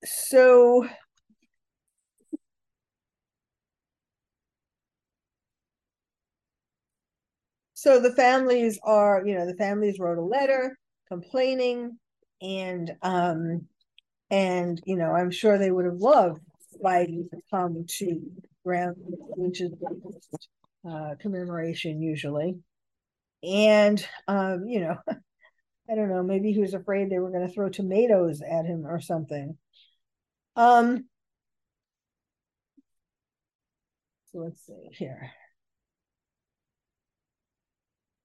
So, 0.05 0.87
so 7.73 7.99
the 7.99 8.11
families 8.11 8.79
are, 8.83 9.23
you 9.25 9.35
know, 9.35 9.45
the 9.45 9.55
families 9.55 9.99
wrote 9.99 10.17
a 10.17 10.21
letter 10.21 10.77
complaining 11.07 11.97
and, 12.41 12.95
um, 13.01 13.67
and, 14.29 14.81
you 14.85 14.97
know, 14.97 15.11
I'm 15.11 15.31
sure 15.31 15.57
they 15.57 15.71
would 15.71 15.85
have 15.85 15.95
loved 15.97 16.41
Biden 16.83 17.29
to 17.31 17.37
come 17.49 17.85
to 17.87 18.21
ground, 18.67 18.97
which 19.37 19.61
is 19.61 19.71
the 19.71 20.89
uh, 20.89 21.15
commemoration 21.19 22.01
usually. 22.01 22.57
And, 23.41 24.05
um, 24.27 24.65
you 24.67 24.81
know, 24.81 24.97
I 25.89 25.95
don't 25.95 26.09
know, 26.09 26.21
maybe 26.21 26.51
he 26.51 26.59
was 26.59 26.73
afraid 26.73 27.09
they 27.09 27.19
were 27.19 27.31
going 27.31 27.47
to 27.47 27.53
throw 27.53 27.69
tomatoes 27.69 28.41
at 28.41 28.65
him 28.65 28.85
or 28.85 28.99
something. 28.99 29.57
Um, 30.57 31.05
so 34.31 34.39
let's 34.39 34.65
see 34.65 34.89
here. 34.91 35.31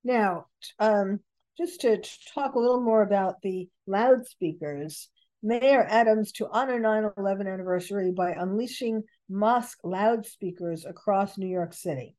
Now, 0.02 0.46
um, 0.80 1.20
just 1.56 1.82
to 1.82 2.02
talk 2.34 2.54
a 2.54 2.58
little 2.58 2.80
more 2.80 3.02
about 3.02 3.36
the 3.42 3.68
loudspeakers, 3.86 5.08
Mayor 5.44 5.86
Adams 5.88 6.32
to 6.32 6.48
honor 6.50 6.80
9 6.80 7.10
11 7.16 7.46
anniversary 7.46 8.10
by 8.10 8.32
unleashing 8.32 9.04
mosque 9.32 9.78
loudspeakers 9.82 10.84
across 10.84 11.38
New 11.38 11.48
York 11.48 11.72
City. 11.72 12.16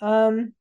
Um, 0.00 0.54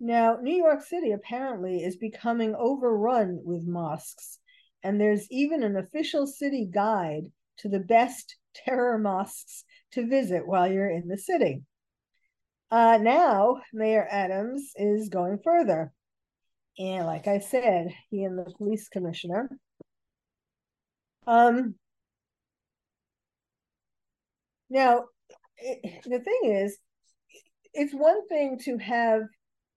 now, 0.00 0.38
New 0.40 0.54
York 0.54 0.82
City 0.82 1.12
apparently 1.12 1.82
is 1.82 1.96
becoming 1.96 2.54
overrun 2.54 3.40
with 3.44 3.66
mosques, 3.66 4.38
and 4.82 5.00
there's 5.00 5.30
even 5.30 5.62
an 5.62 5.76
official 5.76 6.26
city 6.26 6.68
guide 6.72 7.24
to 7.58 7.68
the 7.68 7.80
best 7.80 8.36
terror 8.54 8.98
mosques 8.98 9.64
to 9.92 10.06
visit 10.06 10.46
while 10.46 10.70
you're 10.70 10.90
in 10.90 11.08
the 11.08 11.18
city. 11.18 11.62
Uh, 12.70 12.98
now, 13.00 13.60
Mayor 13.72 14.06
Adams 14.10 14.72
is 14.76 15.08
going 15.08 15.38
further. 15.44 15.92
And 16.78 17.06
like 17.06 17.28
I 17.28 17.38
said, 17.38 17.94
he 18.10 18.24
and 18.24 18.36
the 18.36 18.52
police 18.58 18.88
commissioner 18.88 19.48
um, 21.26 21.76
now, 24.74 25.04
it, 25.56 26.02
the 26.02 26.18
thing 26.18 26.40
is, 26.46 26.76
it's 27.72 27.94
one 27.94 28.26
thing 28.26 28.58
to 28.64 28.76
have 28.78 29.22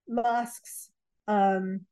mosques, 0.08 0.90
um, 1.28 1.82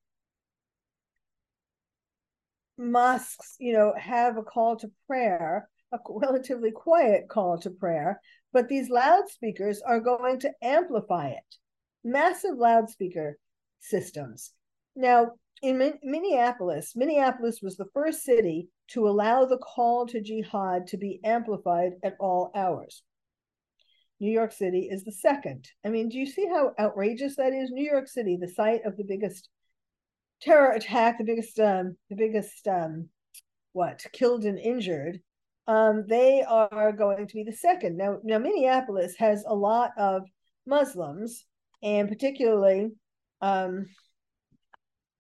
mosques, 2.77 3.55
you 3.61 3.75
know, 3.75 3.95
have 3.97 4.37
a 4.37 4.43
call 4.43 4.75
to 4.79 4.91
prayer, 5.07 5.69
a 5.93 5.99
relatively 6.09 6.73
quiet 6.73 7.29
call 7.29 7.59
to 7.59 7.71
prayer, 7.71 8.21
but 8.53 8.69
these 8.69 8.91
loudspeakers 8.91 9.81
are 9.83 10.01
going 10.01 10.41
to 10.41 10.51
amplify 10.61 11.29
it. 11.29 11.57
Massive 12.03 12.57
loudspeaker 12.57 13.39
systems. 13.79 14.51
Now, 14.97 15.31
in 15.63 15.95
Minneapolis, 16.03 16.95
Minneapolis 16.97 17.61
was 17.63 17.77
the 17.77 17.89
first 17.95 18.25
city 18.25 18.69
to 18.89 19.09
allow 19.09 19.45
the 19.45 19.59
call 19.59 20.07
to 20.07 20.21
jihad 20.21 20.87
to 20.89 20.97
be 20.97 21.21
amplified 21.25 21.93
at 22.03 22.17
all 22.21 22.51
hours. 22.55 23.03
New 24.21 24.31
York 24.31 24.53
City 24.53 24.89
is 24.91 25.05
the 25.05 25.13
second. 25.13 25.69
I 25.85 25.89
mean, 25.89 26.09
do 26.09 26.19
you 26.19 26.27
see 26.27 26.47
how 26.47 26.73
outrageous 26.79 27.37
that 27.37 27.53
is? 27.53 27.71
New 27.71 27.85
York 27.85 28.09
City, 28.09 28.39
the 28.41 28.49
site 28.49 28.85
of 28.85 28.97
the 28.97 29.05
biggest 29.05 29.49
terror 30.41 30.73
attack, 30.73 31.19
the 31.19 31.25
biggest, 31.25 31.59
um, 31.59 31.97
the 32.09 32.17
biggest 32.17 32.67
um, 32.67 33.09
what 33.73 34.05
killed 34.13 34.45
and 34.45 34.59
injured, 34.59 35.21
um, 35.67 36.05
they 36.09 36.43
are 36.43 36.93
going 36.93 37.27
to 37.27 37.35
be 37.35 37.43
the 37.43 37.53
second. 37.53 37.97
Now, 37.97 38.19
now 38.23 38.39
Minneapolis 38.39 39.15
has 39.19 39.45
a 39.47 39.55
lot 39.55 39.91
of 39.99 40.23
Muslims, 40.67 41.45
and 41.83 42.09
particularly 42.09 42.93
um, 43.43 43.87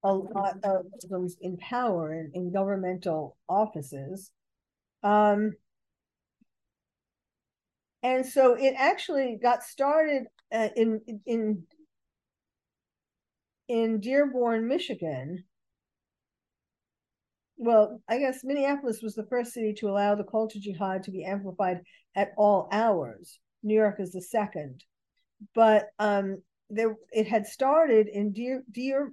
a 0.02 0.12
lot 0.12 0.56
of 0.62 0.86
Muslims 0.92 1.36
in 1.40 1.56
power 1.56 2.12
in, 2.12 2.30
in 2.34 2.52
governmental 2.52 3.36
offices. 3.48 4.30
Um, 5.02 5.52
and 8.02 8.24
so 8.24 8.54
it 8.54 8.74
actually 8.76 9.38
got 9.42 9.62
started 9.62 10.24
uh, 10.52 10.68
in 10.76 11.00
in 11.26 11.64
in 13.68 14.00
Dearborn, 14.00 14.68
Michigan. 14.68 15.44
Well, 17.56 18.00
I 18.08 18.18
guess 18.18 18.44
Minneapolis 18.44 19.00
was 19.02 19.14
the 19.14 19.26
first 19.26 19.54
city 19.54 19.72
to 19.78 19.88
allow 19.88 20.14
the 20.14 20.24
call 20.24 20.46
to 20.48 20.60
jihad 20.60 21.02
to 21.04 21.10
be 21.10 21.24
amplified 21.24 21.80
at 22.14 22.32
all 22.36 22.68
hours. 22.70 23.40
New 23.62 23.74
York 23.74 23.96
is 23.98 24.12
the 24.12 24.22
second, 24.22 24.84
but 25.54 25.88
um, 25.98 26.42
there 26.70 26.94
it 27.12 27.26
had 27.26 27.46
started 27.46 28.08
in 28.08 28.32
Dear 28.32 28.62
Dear 28.70 29.12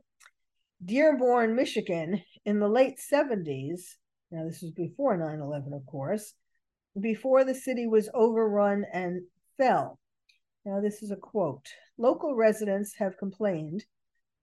Dearborn, 0.84 1.56
Michigan, 1.56 2.22
in 2.46 2.60
the 2.60 2.68
late 2.68 3.00
seventies. 3.00 3.98
Now 4.32 4.46
this 4.46 4.62
was 4.62 4.72
before 4.72 5.18
9-11, 5.18 5.76
of 5.76 5.86
course, 5.86 6.34
before 7.00 7.44
the 7.44 7.54
city 7.54 7.88
was 7.88 8.10
overrun 8.14 8.86
and 8.92 9.22
fell. 9.58 10.00
Now 10.66 10.82
this 10.82 11.04
is 11.04 11.12
a 11.12 11.16
quote. 11.16 11.68
Local 11.98 12.36
residents 12.36 12.96
have 12.98 13.18
complained 13.18 13.84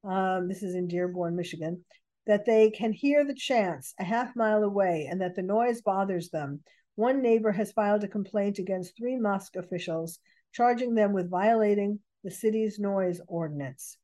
um, 0.05 0.49
this 0.49 0.63
is 0.63 0.75
in 0.75 0.89
Dearborn, 0.89 1.37
Michigan, 1.37 1.85
that 2.27 2.47
they 2.47 2.71
can 2.71 2.93
hear 2.93 3.25
the 3.25 3.35
chants 3.35 3.95
a 3.99 4.05
half 4.05 4.35
mile 4.35 4.63
away 4.63 5.09
and 5.11 5.21
that 5.21 5.35
the 5.35 5.43
noise 5.43 5.83
bothers 5.83 6.31
them. 6.31 6.61
One 6.95 7.23
neighbor 7.23 7.53
has 7.53 7.73
filed 7.73 8.05
a 8.05 8.09
complaint 8.09 8.59
against 8.59 8.97
three 8.97 9.17
mosque 9.17 9.57
officials, 9.57 10.19
charging 10.53 10.95
them 10.95 11.13
with 11.13 11.31
violating 11.31 12.01
the 12.25 12.31
city's 12.31 12.79
noise 12.79 13.21
ordinance. 13.27 13.97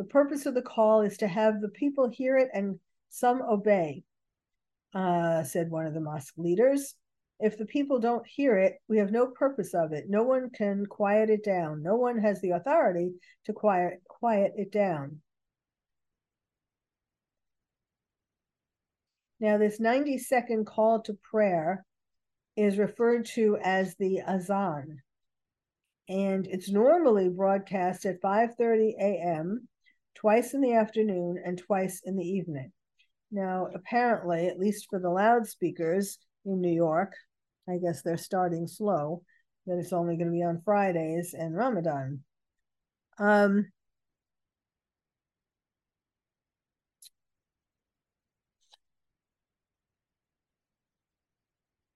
The 0.00 0.06
purpose 0.06 0.46
of 0.46 0.54
the 0.54 0.62
call 0.62 1.02
is 1.02 1.18
to 1.18 1.28
have 1.28 1.60
the 1.60 1.68
people 1.68 2.08
hear 2.08 2.38
it 2.38 2.48
and 2.54 2.80
some 3.10 3.42
obey, 3.42 4.02
uh, 4.94 5.42
said 5.42 5.70
one 5.70 5.84
of 5.84 5.92
the 5.92 6.00
mosque 6.00 6.38
leaders. 6.38 6.94
If 7.38 7.58
the 7.58 7.66
people 7.66 8.00
don't 8.00 8.26
hear 8.26 8.56
it, 8.56 8.80
we 8.88 8.96
have 8.96 9.10
no 9.10 9.26
purpose 9.26 9.74
of 9.74 9.92
it. 9.92 10.08
No 10.08 10.22
one 10.22 10.48
can 10.48 10.86
quiet 10.86 11.28
it 11.28 11.44
down. 11.44 11.82
No 11.82 11.96
one 11.96 12.16
has 12.16 12.40
the 12.40 12.52
authority 12.52 13.12
to 13.44 13.52
quiet 13.52 14.02
quiet 14.08 14.54
it 14.56 14.72
down. 14.72 15.20
Now, 19.38 19.58
this 19.58 19.80
90 19.80 20.16
second 20.16 20.64
call 20.64 21.02
to 21.02 21.18
prayer 21.30 21.84
is 22.56 22.78
referred 22.78 23.26
to 23.34 23.58
as 23.62 23.96
the 23.96 24.22
azan. 24.22 25.02
And 26.08 26.46
it's 26.46 26.70
normally 26.70 27.28
broadcast 27.28 28.06
at 28.06 28.22
5:30 28.22 28.94
a.m., 28.98 29.68
twice 30.14 30.54
in 30.54 30.60
the 30.60 30.74
afternoon 30.74 31.40
and 31.44 31.58
twice 31.58 32.02
in 32.04 32.16
the 32.16 32.24
evening. 32.24 32.72
Now, 33.30 33.68
apparently, 33.74 34.48
at 34.48 34.58
least 34.58 34.88
for 34.90 34.98
the 34.98 35.10
loudspeakers 35.10 36.18
in 36.44 36.60
New 36.60 36.72
York, 36.72 37.14
I 37.68 37.78
guess 37.78 38.02
they're 38.02 38.16
starting 38.16 38.66
slow, 38.66 39.22
that 39.66 39.78
it's 39.78 39.92
only 39.92 40.16
going 40.16 40.28
to 40.28 40.32
be 40.32 40.42
on 40.42 40.62
Fridays 40.64 41.34
and 41.34 41.56
Ramadan. 41.56 42.24
Um, 43.18 43.70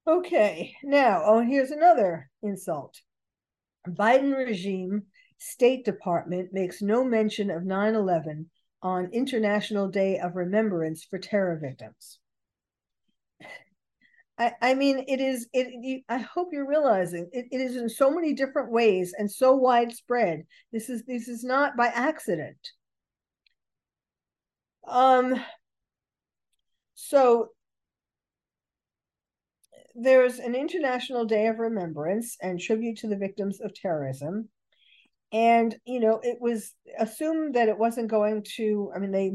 okay, 0.06 0.76
now, 0.84 1.22
oh, 1.24 1.40
here's 1.40 1.70
another 1.70 2.30
insult. 2.42 3.00
Biden 3.88 4.36
regime 4.36 5.04
State 5.44 5.84
Department 5.84 6.54
makes 6.54 6.80
no 6.80 7.04
mention 7.04 7.50
of 7.50 7.64
9 7.64 7.94
11 7.94 8.50
on 8.80 9.10
International 9.12 9.88
Day 9.88 10.18
of 10.18 10.36
Remembrance 10.36 11.04
for 11.04 11.18
Terror 11.18 11.58
Victims. 11.60 12.18
I, 14.38 14.52
I 14.62 14.74
mean, 14.74 15.04
it 15.06 15.20
is. 15.20 15.46
It. 15.52 15.68
You, 15.82 16.00
I 16.08 16.16
hope 16.16 16.48
you're 16.50 16.66
realizing 16.66 17.28
it, 17.32 17.44
it 17.50 17.60
is 17.60 17.76
in 17.76 17.90
so 17.90 18.10
many 18.10 18.32
different 18.32 18.72
ways 18.72 19.14
and 19.16 19.30
so 19.30 19.54
widespread. 19.54 20.44
This 20.72 20.88
is 20.88 21.04
this 21.04 21.28
is 21.28 21.44
not 21.44 21.76
by 21.76 21.88
accident. 21.88 22.56
Um. 24.88 25.38
So 26.94 27.50
there's 29.94 30.38
an 30.38 30.54
International 30.54 31.26
Day 31.26 31.48
of 31.48 31.58
Remembrance 31.58 32.38
and 32.40 32.58
tribute 32.58 32.96
to 33.00 33.08
the 33.08 33.18
victims 33.18 33.60
of 33.60 33.74
terrorism, 33.74 34.48
and 35.34 35.74
you 35.84 35.98
know 35.98 36.20
it 36.22 36.38
was 36.40 36.72
assumed 36.98 37.56
that 37.56 37.68
it 37.68 37.76
wasn't 37.76 38.08
going 38.08 38.44
to. 38.56 38.90
I 38.94 39.00
mean, 39.00 39.10
they 39.10 39.32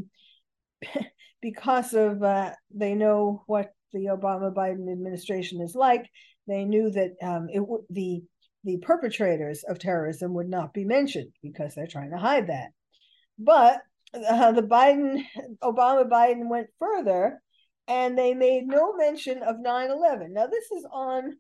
because 1.42 1.94
of 1.94 2.24
uh, 2.24 2.54
they 2.74 2.96
know 2.96 3.44
what 3.46 3.74
the 3.92 4.06
Obama 4.06 4.54
Biden 4.54 4.92
administration 4.92 5.62
is 5.62 5.76
like, 5.76 6.10
they 6.48 6.64
knew 6.64 6.90
that 6.90 7.12
um, 7.22 7.48
it 7.54 7.60
w- 7.60 7.86
the 7.90 8.24
the 8.64 8.78
perpetrators 8.78 9.64
of 9.68 9.78
terrorism 9.78 10.34
would 10.34 10.50
not 10.50 10.74
be 10.74 10.86
mentioned 10.86 11.32
because 11.44 11.76
they're 11.76 11.88
trying 11.88 12.12
to 12.12 12.18
hide 12.18 12.48
that. 12.48 12.70
But 13.38 13.82
uh, 14.14 14.54
the 14.54 14.64
Biden 14.64 15.24
Obama 15.62 16.10
Biden 16.10 16.50
went 16.50 16.68
further 16.80 17.42
and 17.90 18.18
they 18.18 18.34
made 18.34 18.68
no 18.68 18.96
mention 18.96 19.44
of 19.44 19.58
9/11. 19.58 20.30
Now 20.32 20.48
this 20.48 20.72
is 20.72 20.86
on 20.90 21.36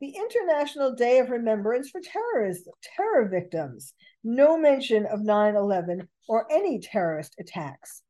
the 0.00 0.16
International 0.16 0.94
Day 0.94 1.18
of 1.18 1.30
Remembrance 1.30 1.90
for 1.90 2.00
Terrorists, 2.00 2.68
terror 2.96 3.28
victims. 3.28 3.94
No 4.22 4.58
mention 4.58 5.06
of 5.06 5.20
9/11 5.20 6.08
or 6.28 6.50
any 6.50 6.80
terrorist 6.80 7.34
attacks 7.38 8.02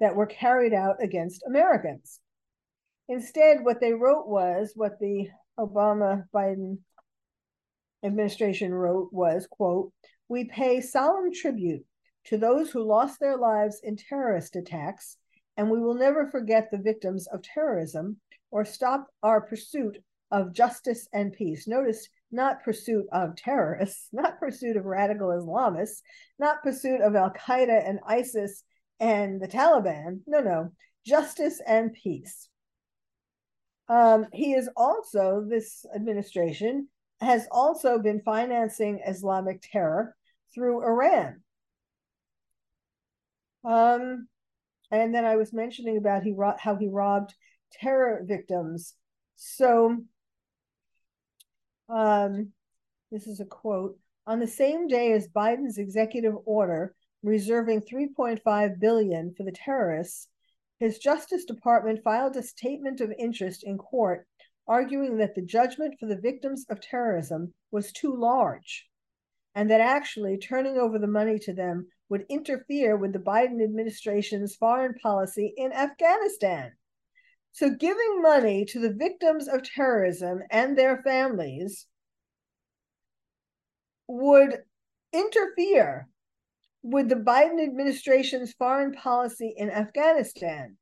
that 0.00 0.14
were 0.14 0.26
carried 0.26 0.72
out 0.72 1.02
against 1.02 1.44
Americans. 1.46 2.20
Instead, 3.08 3.64
what 3.64 3.80
they 3.80 3.92
wrote 3.92 4.28
was 4.28 4.72
what 4.74 4.98
the 4.98 5.28
Obama 5.58 6.24
Biden 6.34 6.78
administration 8.02 8.74
wrote 8.74 9.12
was, 9.12 9.46
quote, 9.46 9.92
we 10.28 10.44
pay 10.44 10.80
solemn 10.80 11.32
tribute 11.32 11.84
to 12.24 12.36
those 12.36 12.70
who 12.70 12.82
lost 12.82 13.20
their 13.20 13.36
lives 13.36 13.80
in 13.82 13.96
terrorist 13.96 14.56
attacks, 14.56 15.16
and 15.56 15.70
we 15.70 15.80
will 15.80 15.94
never 15.94 16.28
forget 16.30 16.70
the 16.70 16.78
victims 16.78 17.26
of 17.28 17.42
terrorism 17.42 18.20
or 18.50 18.64
stop 18.64 19.08
our 19.22 19.40
pursuit 19.40 20.02
of 20.30 20.52
justice 20.52 21.08
and 21.12 21.32
peace. 21.32 21.66
Notice 21.68 22.08
not 22.32 22.64
pursuit 22.64 23.06
of 23.12 23.36
terrorists, 23.36 24.08
not 24.12 24.38
pursuit 24.38 24.76
of 24.76 24.84
radical 24.84 25.28
Islamists, 25.28 26.02
not 26.38 26.62
pursuit 26.62 27.00
of 27.00 27.14
Al 27.14 27.30
Qaeda 27.30 27.88
and 27.88 28.00
ISIS 28.06 28.62
and 29.00 29.40
the 29.40 29.48
Taliban. 29.48 30.20
No, 30.26 30.40
no, 30.40 30.72
justice 31.04 31.60
and 31.66 31.92
peace. 31.92 32.48
Um, 33.88 34.26
he 34.32 34.52
is 34.52 34.68
also, 34.76 35.44
this 35.48 35.84
administration 35.94 36.88
has 37.20 37.46
also 37.50 37.98
been 37.98 38.20
financing 38.20 39.00
Islamic 39.06 39.62
terror 39.62 40.16
through 40.54 40.82
Iran. 40.82 41.42
Um, 43.64 44.28
and 44.90 45.14
then 45.14 45.24
I 45.24 45.36
was 45.36 45.52
mentioning 45.52 45.96
about 45.96 46.22
he 46.22 46.32
ro- 46.32 46.56
how 46.58 46.76
he 46.76 46.88
robbed 46.88 47.34
terror 47.72 48.22
victims. 48.24 48.94
So, 49.36 49.96
um, 51.88 52.52
this 53.10 53.26
is 53.26 53.40
a 53.40 53.44
quote. 53.44 53.98
On 54.26 54.40
the 54.40 54.46
same 54.46 54.88
day 54.88 55.12
as 55.12 55.28
Biden's 55.28 55.78
executive 55.78 56.34
order 56.44 56.94
reserving 57.22 57.82
3.5 57.82 58.80
billion 58.80 59.34
for 59.34 59.44
the 59.44 59.52
terrorists, 59.52 60.28
his 60.78 60.98
Justice 60.98 61.44
Department 61.44 62.02
filed 62.02 62.36
a 62.36 62.42
statement 62.42 63.00
of 63.00 63.12
interest 63.18 63.64
in 63.64 63.78
court 63.78 64.26
arguing 64.68 65.18
that 65.18 65.34
the 65.34 65.42
judgment 65.42 65.94
for 65.98 66.06
the 66.06 66.16
victims 66.16 66.66
of 66.68 66.80
terrorism 66.80 67.54
was 67.70 67.92
too 67.92 68.14
large 68.14 68.86
and 69.54 69.70
that 69.70 69.80
actually 69.80 70.36
turning 70.36 70.76
over 70.76 70.98
the 70.98 71.06
money 71.06 71.38
to 71.38 71.52
them 71.52 71.86
would 72.08 72.26
interfere 72.28 72.96
with 72.96 73.12
the 73.12 73.18
Biden 73.18 73.62
administration's 73.62 74.54
foreign 74.56 74.94
policy 75.02 75.54
in 75.56 75.72
Afghanistan. 75.72 76.72
So, 77.56 77.70
giving 77.70 78.20
money 78.20 78.66
to 78.66 78.78
the 78.78 78.92
victims 78.92 79.48
of 79.48 79.62
terrorism 79.62 80.42
and 80.50 80.76
their 80.76 81.02
families 81.02 81.86
would 84.06 84.58
interfere 85.10 86.06
with 86.82 87.08
the 87.08 87.14
Biden 87.14 87.64
administration's 87.64 88.52
foreign 88.52 88.92
policy 88.92 89.54
in 89.56 89.70
Afghanistan, 89.70 90.76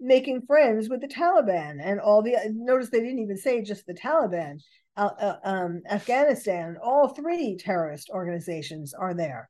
making 0.00 0.42
friends 0.42 0.90
with 0.90 1.00
the 1.00 1.08
Taliban 1.08 1.80
and 1.82 1.98
all 1.98 2.20
the. 2.20 2.36
Notice 2.50 2.90
they 2.90 3.00
didn't 3.00 3.20
even 3.20 3.38
say 3.38 3.62
just 3.62 3.86
the 3.86 3.94
Taliban. 3.94 4.58
Uh, 4.94 5.08
uh, 5.18 5.36
um, 5.44 5.80
Afghanistan, 5.90 6.76
all 6.84 7.08
three 7.08 7.56
terrorist 7.56 8.10
organizations 8.10 8.92
are 8.92 9.14
there. 9.14 9.48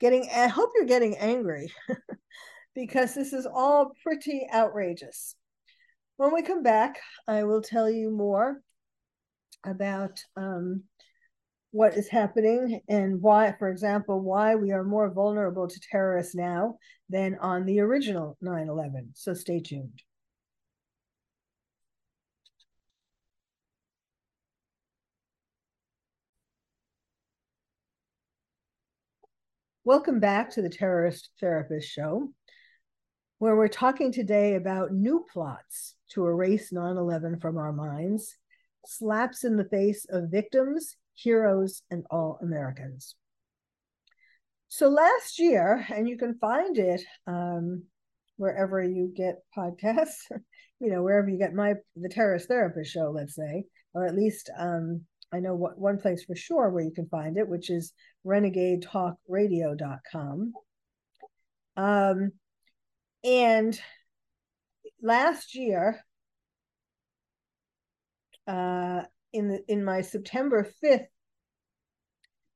Getting, 0.00 0.30
I 0.34 0.46
hope 0.46 0.70
you're 0.74 0.86
getting 0.86 1.18
angry 1.18 1.70
because 2.74 3.14
this 3.14 3.34
is 3.34 3.44
all 3.44 3.92
pretty 4.02 4.46
outrageous. 4.50 5.36
When 6.16 6.32
we 6.34 6.42
come 6.42 6.62
back, 6.62 6.98
I 7.26 7.44
will 7.44 7.62
tell 7.62 7.90
you 7.90 8.10
more 8.10 8.62
about 9.64 10.20
um, 10.36 10.84
what 11.70 11.96
is 11.96 12.08
happening 12.08 12.80
and 12.88 13.20
why, 13.22 13.54
for 13.58 13.68
example, 13.68 14.20
why 14.20 14.54
we 14.54 14.72
are 14.72 14.84
more 14.84 15.10
vulnerable 15.10 15.68
to 15.68 15.80
terrorists 15.90 16.34
now 16.34 16.76
than 17.08 17.36
on 17.40 17.64
the 17.64 17.80
original 17.80 18.36
9 18.40 18.68
11. 18.68 19.12
So 19.14 19.34
stay 19.34 19.60
tuned. 19.60 20.02
Welcome 29.84 30.20
back 30.20 30.50
to 30.50 30.62
the 30.62 30.68
Terrorist 30.68 31.30
Therapist 31.40 31.88
Show, 31.88 32.32
where 33.42 33.56
we're 33.56 33.66
talking 33.66 34.12
today 34.12 34.54
about 34.54 34.92
new 34.92 35.26
plots 35.32 35.96
to 36.08 36.24
erase 36.24 36.70
9 36.70 36.96
11 36.96 37.40
from 37.40 37.56
our 37.56 37.72
minds, 37.72 38.36
slaps 38.86 39.42
in 39.42 39.56
the 39.56 39.64
face 39.64 40.06
of 40.10 40.30
victims, 40.30 40.94
heroes, 41.14 41.82
and 41.90 42.04
all 42.08 42.38
Americans. 42.40 43.16
So 44.68 44.88
last 44.88 45.40
year, 45.40 45.84
and 45.92 46.08
you 46.08 46.16
can 46.16 46.38
find 46.38 46.78
it 46.78 47.02
um, 47.26 47.82
wherever 48.36 48.80
you 48.80 49.12
get 49.12 49.42
podcasts, 49.58 50.20
you 50.78 50.92
know, 50.92 51.02
wherever 51.02 51.28
you 51.28 51.36
get 51.36 51.52
my 51.52 51.74
the 51.96 52.08
Terrorist 52.08 52.46
Therapist 52.46 52.92
Show, 52.92 53.10
let's 53.12 53.34
say, 53.34 53.64
or 53.92 54.06
at 54.06 54.14
least 54.14 54.52
um, 54.56 55.00
I 55.32 55.40
know 55.40 55.56
what 55.56 55.76
one 55.76 55.98
place 55.98 56.22
for 56.22 56.36
sure 56.36 56.70
where 56.70 56.84
you 56.84 56.92
can 56.92 57.08
find 57.08 57.36
it, 57.36 57.48
which 57.48 57.70
is 57.70 57.92
renegadetalkradio.com. 58.24 60.52
Um, 61.76 62.32
and 63.24 63.78
last 65.00 65.54
year, 65.54 66.04
uh, 68.46 69.02
in 69.32 69.48
the 69.48 69.62
in 69.68 69.84
my 69.84 70.00
September 70.00 70.68
5th, 70.82 71.06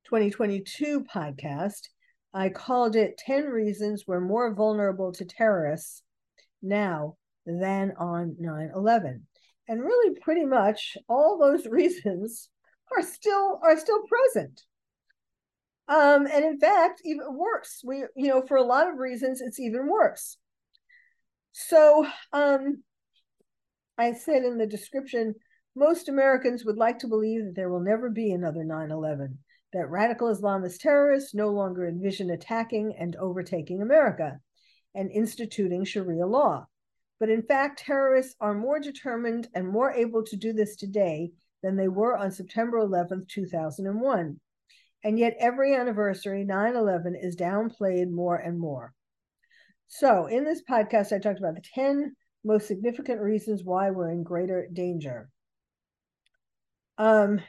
2022 0.04 1.04
podcast, 1.04 1.88
I 2.34 2.48
called 2.48 2.96
it 2.96 3.18
10 3.18 3.46
Reasons 3.46 4.04
We're 4.06 4.20
More 4.20 4.54
Vulnerable 4.54 5.12
to 5.12 5.24
Terrorists 5.24 6.02
Now 6.62 7.16
Than 7.46 7.92
on 7.98 8.36
9 8.38 8.72
11. 8.74 9.26
And 9.68 9.80
really, 9.80 10.18
pretty 10.20 10.44
much 10.44 10.96
all 11.08 11.38
those 11.38 11.66
reasons 11.70 12.48
are 12.94 13.02
still 13.02 13.60
are 13.62 13.78
still 13.78 14.02
present. 14.02 14.62
Um, 15.88 16.26
and 16.26 16.44
in 16.44 16.58
fact, 16.58 17.00
even 17.04 17.36
worse. 17.36 17.80
We, 17.84 18.04
you 18.16 18.28
know, 18.28 18.42
for 18.42 18.56
a 18.56 18.62
lot 18.62 18.88
of 18.88 18.98
reasons, 18.98 19.40
it's 19.40 19.60
even 19.60 19.86
worse. 19.88 20.36
So 21.58 22.06
um, 22.34 22.82
I 23.96 24.12
said 24.12 24.44
in 24.44 24.58
the 24.58 24.66
description, 24.66 25.34
most 25.74 26.10
Americans 26.10 26.66
would 26.66 26.76
like 26.76 26.98
to 26.98 27.08
believe 27.08 27.46
that 27.46 27.54
there 27.56 27.70
will 27.70 27.80
never 27.80 28.10
be 28.10 28.30
another 28.30 28.62
9 28.62 28.90
11, 28.90 29.38
that 29.72 29.88
radical 29.88 30.28
Islamist 30.28 30.80
terrorists 30.80 31.34
no 31.34 31.48
longer 31.48 31.88
envision 31.88 32.28
attacking 32.28 32.94
and 32.98 33.16
overtaking 33.16 33.80
America 33.80 34.38
and 34.94 35.10
instituting 35.10 35.86
Sharia 35.86 36.26
law. 36.26 36.66
But 37.18 37.30
in 37.30 37.40
fact, 37.40 37.78
terrorists 37.78 38.36
are 38.38 38.52
more 38.52 38.78
determined 38.78 39.48
and 39.54 39.66
more 39.66 39.90
able 39.92 40.24
to 40.24 40.36
do 40.36 40.52
this 40.52 40.76
today 40.76 41.32
than 41.62 41.76
they 41.76 41.88
were 41.88 42.18
on 42.18 42.32
September 42.32 42.76
11, 42.80 43.28
2001. 43.30 44.38
And 45.04 45.18
yet, 45.18 45.36
every 45.40 45.74
anniversary, 45.74 46.44
9 46.44 46.76
11 46.76 47.14
is 47.14 47.34
downplayed 47.34 48.10
more 48.10 48.36
and 48.36 48.58
more. 48.58 48.92
So, 49.88 50.26
in 50.26 50.44
this 50.44 50.62
podcast, 50.68 51.12
I 51.12 51.18
talked 51.18 51.38
about 51.38 51.54
the 51.54 51.62
10 51.74 52.14
most 52.44 52.66
significant 52.66 53.20
reasons 53.20 53.62
why 53.64 53.90
we're 53.90 54.10
in 54.10 54.22
greater 54.22 54.68
danger. 54.72 55.28
Um, 56.98 57.40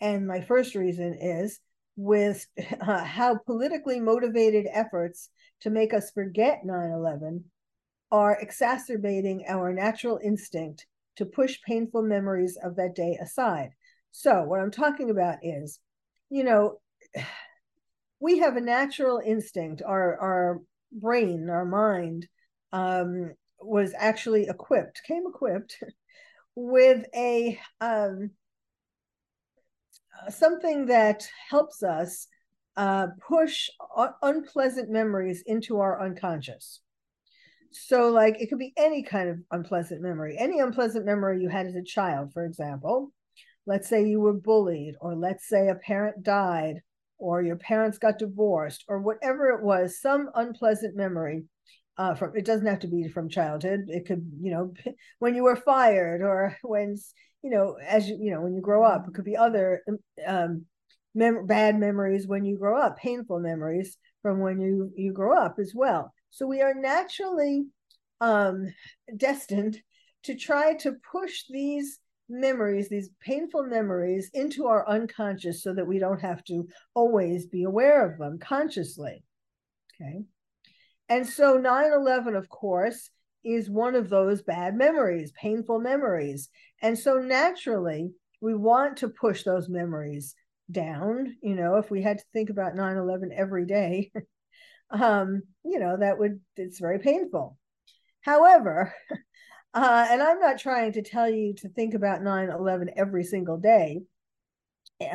and 0.00 0.26
my 0.26 0.40
first 0.40 0.74
reason 0.74 1.18
is 1.20 1.60
with 1.96 2.46
uh, 2.80 3.04
how 3.04 3.38
politically 3.38 4.00
motivated 4.00 4.66
efforts 4.72 5.30
to 5.60 5.70
make 5.70 5.92
us 5.92 6.10
forget 6.10 6.64
9 6.64 6.90
11 6.90 7.44
are 8.10 8.38
exacerbating 8.40 9.44
our 9.48 9.72
natural 9.72 10.18
instinct 10.22 10.86
to 11.16 11.26
push 11.26 11.58
painful 11.66 12.02
memories 12.02 12.56
of 12.62 12.76
that 12.76 12.94
day 12.94 13.18
aside. 13.20 13.70
So, 14.12 14.44
what 14.44 14.60
I'm 14.60 14.70
talking 14.70 15.10
about 15.10 15.38
is, 15.42 15.80
you 16.30 16.44
know, 16.44 16.80
we 18.20 18.38
have 18.38 18.56
a 18.56 18.60
natural 18.60 19.20
instinct, 19.24 19.82
our, 19.84 20.18
our 20.18 20.60
brain, 20.92 21.48
our 21.50 21.64
mind 21.64 22.26
um, 22.72 23.32
was 23.60 23.94
actually 23.96 24.48
equipped, 24.48 25.02
came 25.06 25.24
equipped 25.26 25.82
with 26.54 27.06
a 27.14 27.58
um, 27.80 28.30
something 30.28 30.86
that 30.86 31.28
helps 31.48 31.82
us 31.82 32.26
uh, 32.76 33.08
push 33.26 33.68
un- 33.96 34.14
unpleasant 34.22 34.90
memories 34.90 35.42
into 35.46 35.80
our 35.80 36.00
unconscious. 36.02 36.80
So, 37.70 38.08
like, 38.08 38.40
it 38.40 38.48
could 38.48 38.58
be 38.58 38.72
any 38.76 39.02
kind 39.02 39.28
of 39.28 39.38
unpleasant 39.50 40.00
memory, 40.00 40.36
any 40.38 40.60
unpleasant 40.60 41.04
memory 41.04 41.42
you 41.42 41.48
had 41.48 41.66
as 41.66 41.74
a 41.74 41.82
child, 41.82 42.32
for 42.32 42.44
example. 42.44 43.12
Let's 43.66 43.88
say 43.88 44.06
you 44.06 44.20
were 44.20 44.32
bullied, 44.32 44.94
or 45.00 45.14
let's 45.14 45.46
say 45.46 45.68
a 45.68 45.74
parent 45.74 46.22
died, 46.22 46.80
or 47.18 47.42
your 47.42 47.56
parents 47.56 47.98
got 47.98 48.18
divorced, 48.18 48.84
or 48.88 49.00
whatever 49.00 49.50
it 49.50 49.62
was, 49.62 50.00
some 50.00 50.30
unpleasant 50.34 50.96
memory. 50.96 51.44
Uh, 51.96 52.14
from 52.14 52.36
it 52.36 52.44
doesn't 52.44 52.66
have 52.66 52.78
to 52.78 52.86
be 52.86 53.08
from 53.08 53.28
childhood. 53.28 53.86
It 53.88 54.06
could, 54.06 54.30
you 54.40 54.52
know, 54.52 54.72
when 55.18 55.34
you 55.34 55.42
were 55.42 55.56
fired, 55.56 56.22
or 56.22 56.56
when, 56.62 56.96
you 57.42 57.50
know, 57.50 57.76
as 57.86 58.08
you, 58.08 58.18
you 58.20 58.30
know, 58.30 58.40
when 58.42 58.54
you 58.54 58.60
grow 58.60 58.84
up. 58.84 59.06
It 59.08 59.14
could 59.14 59.24
be 59.24 59.36
other 59.36 59.82
um, 60.26 60.66
mem- 61.14 61.46
bad 61.46 61.78
memories 61.78 62.26
when 62.26 62.44
you 62.44 62.56
grow 62.56 62.80
up, 62.80 62.98
painful 62.98 63.40
memories 63.40 63.96
from 64.22 64.40
when 64.40 64.60
you 64.60 64.92
you 64.96 65.12
grow 65.12 65.36
up 65.36 65.56
as 65.58 65.72
well. 65.74 66.12
So 66.30 66.46
we 66.46 66.60
are 66.62 66.74
naturally 66.74 67.66
um, 68.20 68.72
destined 69.16 69.80
to 70.24 70.34
try 70.34 70.74
to 70.74 70.96
push 71.10 71.44
these 71.48 71.98
memories, 72.28 72.88
these 72.88 73.10
painful 73.20 73.64
memories, 73.64 74.30
into 74.34 74.66
our 74.66 74.88
unconscious 74.88 75.62
so 75.62 75.72
that 75.74 75.86
we 75.86 75.98
don't 75.98 76.20
have 76.20 76.44
to 76.44 76.68
always 76.94 77.46
be 77.46 77.64
aware 77.64 78.04
of 78.10 78.18
them 78.18 78.38
consciously. 78.38 79.24
Okay. 80.00 80.24
And 81.08 81.26
so 81.26 81.56
9 81.56 81.92
11, 81.92 82.36
of 82.36 82.48
course, 82.48 83.10
is 83.44 83.70
one 83.70 83.94
of 83.94 84.10
those 84.10 84.42
bad 84.42 84.76
memories, 84.76 85.32
painful 85.32 85.80
memories. 85.80 86.48
And 86.82 86.98
so 86.98 87.18
naturally, 87.18 88.12
we 88.40 88.54
want 88.54 88.98
to 88.98 89.08
push 89.08 89.42
those 89.42 89.68
memories 89.68 90.34
down. 90.70 91.36
You 91.42 91.54
know, 91.54 91.76
if 91.76 91.90
we 91.90 92.02
had 92.02 92.18
to 92.18 92.24
think 92.32 92.50
about 92.50 92.74
9 92.74 92.96
11 92.96 93.30
every 93.34 93.66
day, 93.66 94.12
um, 94.90 95.42
you 95.64 95.78
know, 95.78 95.96
that 95.96 96.18
would, 96.18 96.40
it's 96.56 96.78
very 96.80 96.98
painful. 96.98 97.56
However, 98.20 98.92
uh, 99.78 100.06
and 100.10 100.20
I'm 100.20 100.40
not 100.40 100.58
trying 100.58 100.92
to 100.94 101.02
tell 101.02 101.30
you 101.30 101.54
to 101.58 101.68
think 101.68 101.94
about 101.94 102.20
9 102.20 102.50
11 102.50 102.90
every 102.96 103.22
single 103.22 103.58
day, 103.58 104.00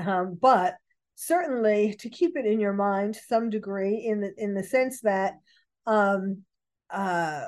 um, 0.05 0.37
but 0.41 0.75
certainly 1.15 1.95
to 1.99 2.09
keep 2.09 2.37
it 2.37 2.45
in 2.45 2.61
your 2.61 2.71
mind 2.71 3.15
to 3.15 3.19
some 3.27 3.49
degree 3.49 4.05
in 4.07 4.21
the, 4.21 4.31
in 4.37 4.53
the 4.53 4.63
sense 4.63 5.01
that 5.01 5.33
um, 5.85 6.43
uh, 6.89 7.41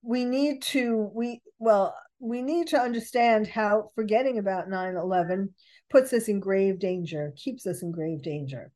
we 0.00 0.24
need 0.24 0.62
to, 0.62 1.10
we, 1.14 1.42
well, 1.58 1.94
we 2.18 2.40
need 2.40 2.68
to 2.68 2.80
understand 2.80 3.46
how 3.46 3.90
forgetting 3.94 4.38
about 4.38 4.70
9 4.70 4.96
11 4.96 5.52
puts 5.90 6.14
us 6.14 6.28
in 6.28 6.40
grave 6.40 6.78
danger, 6.78 7.34
keeps 7.36 7.66
us 7.66 7.82
in 7.82 7.92
grave 7.92 8.22
danger. 8.22 8.72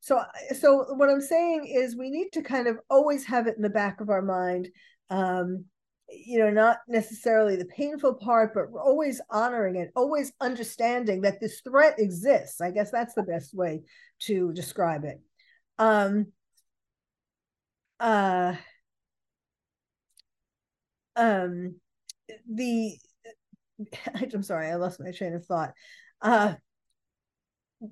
So, 0.00 0.22
so 0.60 0.84
what 0.96 1.08
I'm 1.08 1.22
saying 1.22 1.66
is 1.66 1.96
we 1.96 2.10
need 2.10 2.28
to 2.34 2.42
kind 2.42 2.68
of 2.68 2.76
always 2.90 3.24
have 3.24 3.46
it 3.46 3.56
in 3.56 3.62
the 3.62 3.70
back 3.70 4.02
of 4.02 4.10
our 4.10 4.20
mind. 4.20 4.68
Um, 5.08 5.64
you 6.08 6.38
know, 6.38 6.50
not 6.50 6.78
necessarily 6.88 7.56
the 7.56 7.64
painful 7.64 8.14
part, 8.14 8.54
but 8.54 8.66
always 8.78 9.20
honoring 9.30 9.76
it, 9.76 9.90
always 9.96 10.32
understanding 10.40 11.22
that 11.22 11.40
this 11.40 11.60
threat 11.60 11.98
exists. 11.98 12.60
I 12.60 12.70
guess 12.70 12.90
that's 12.90 13.14
the 13.14 13.22
best 13.22 13.54
way 13.54 13.82
to 14.20 14.52
describe 14.52 15.04
it. 15.04 15.20
Um, 15.78 16.32
uh, 17.98 18.54
um, 21.16 21.76
the 22.48 22.98
I'm 24.32 24.42
sorry, 24.42 24.68
I 24.68 24.76
lost 24.76 25.00
my 25.00 25.12
train 25.12 25.34
of 25.34 25.44
thought. 25.44 25.72
Uh, 26.22 26.54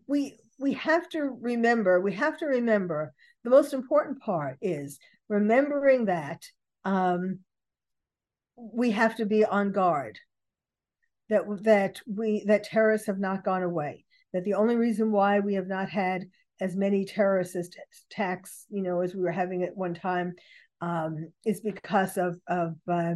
we 0.07 0.39
we 0.59 0.75
have 0.75 1.09
to 1.11 1.21
remember, 1.41 2.01
we 2.01 2.13
have 2.15 2.39
to 2.39 2.47
remember 2.47 3.13
the 3.43 3.51
most 3.51 3.75
important 3.75 4.21
part 4.21 4.57
is 4.63 4.99
remembering 5.29 6.07
that 6.07 6.43
um, 6.85 7.41
we 8.57 8.91
have 8.93 9.17
to 9.17 9.27
be 9.27 9.45
on 9.45 9.73
guard. 9.73 10.19
That 11.31 11.45
that 11.63 12.01
we 12.07 12.45
that 12.47 12.65
terrorists 12.65 13.07
have 13.07 13.19
not 13.19 13.45
gone 13.45 13.63
away. 13.63 14.05
That 14.33 14.45
the 14.45 14.55
only 14.55 14.77
reason 14.77 15.11
why 15.11 15.41
we 15.41 15.55
have 15.55 15.67
not 15.67 15.89
had 15.89 16.27
as 16.61 16.77
many 16.77 17.05
terrorist 17.05 17.57
attacks, 18.11 18.67
you 18.69 18.83
know, 18.83 19.01
as 19.01 19.15
we 19.15 19.23
were 19.23 19.33
having 19.33 19.63
at 19.63 19.77
one 19.77 19.95
time, 19.95 20.35
um, 20.81 21.33
is 21.47 21.61
because 21.61 22.19
of 22.19 22.39
of 22.47 22.75
uh, 22.87 23.15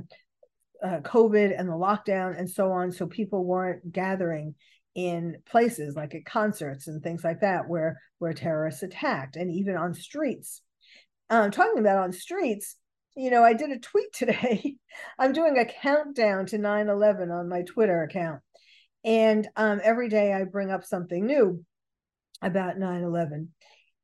uh, 0.82 1.01
COVID 1.01 1.59
and 1.59 1.68
the 1.68 1.74
lockdown 1.74 2.39
and 2.39 2.49
so 2.49 2.72
on. 2.72 2.93
So 2.93 3.07
people 3.07 3.45
weren't 3.45 3.93
gathering 3.93 4.55
in 4.95 5.36
places 5.49 5.95
like 5.95 6.14
at 6.14 6.24
concerts 6.24 6.89
and 6.89 7.03
things 7.03 7.22
like 7.22 7.41
that 7.41 7.68
where 7.68 8.01
where 8.18 8.32
terrorists 8.32 8.82
attacked 8.82 9.36
and 9.36 9.51
even 9.51 9.76
on 9.76 9.95
streets 9.95 10.62
um, 11.30 11.51
talking 11.51 11.78
about 11.78 11.99
on 11.99 12.12
streets 12.12 12.74
you 13.18 13.30
know 13.30 13.42
i 13.42 13.52
did 13.52 13.70
a 13.70 13.78
tweet 13.78 14.12
today 14.12 14.76
i'm 15.18 15.32
doing 15.32 15.58
a 15.58 15.64
countdown 15.64 16.46
to 16.46 16.58
9-11 16.58 17.30
on 17.30 17.48
my 17.48 17.62
twitter 17.62 18.02
account 18.02 18.40
and 19.04 19.48
um, 19.56 19.80
every 19.82 20.08
day 20.08 20.32
i 20.32 20.44
bring 20.44 20.70
up 20.70 20.84
something 20.84 21.26
new 21.26 21.62
about 22.42 22.76
9-11 22.76 23.48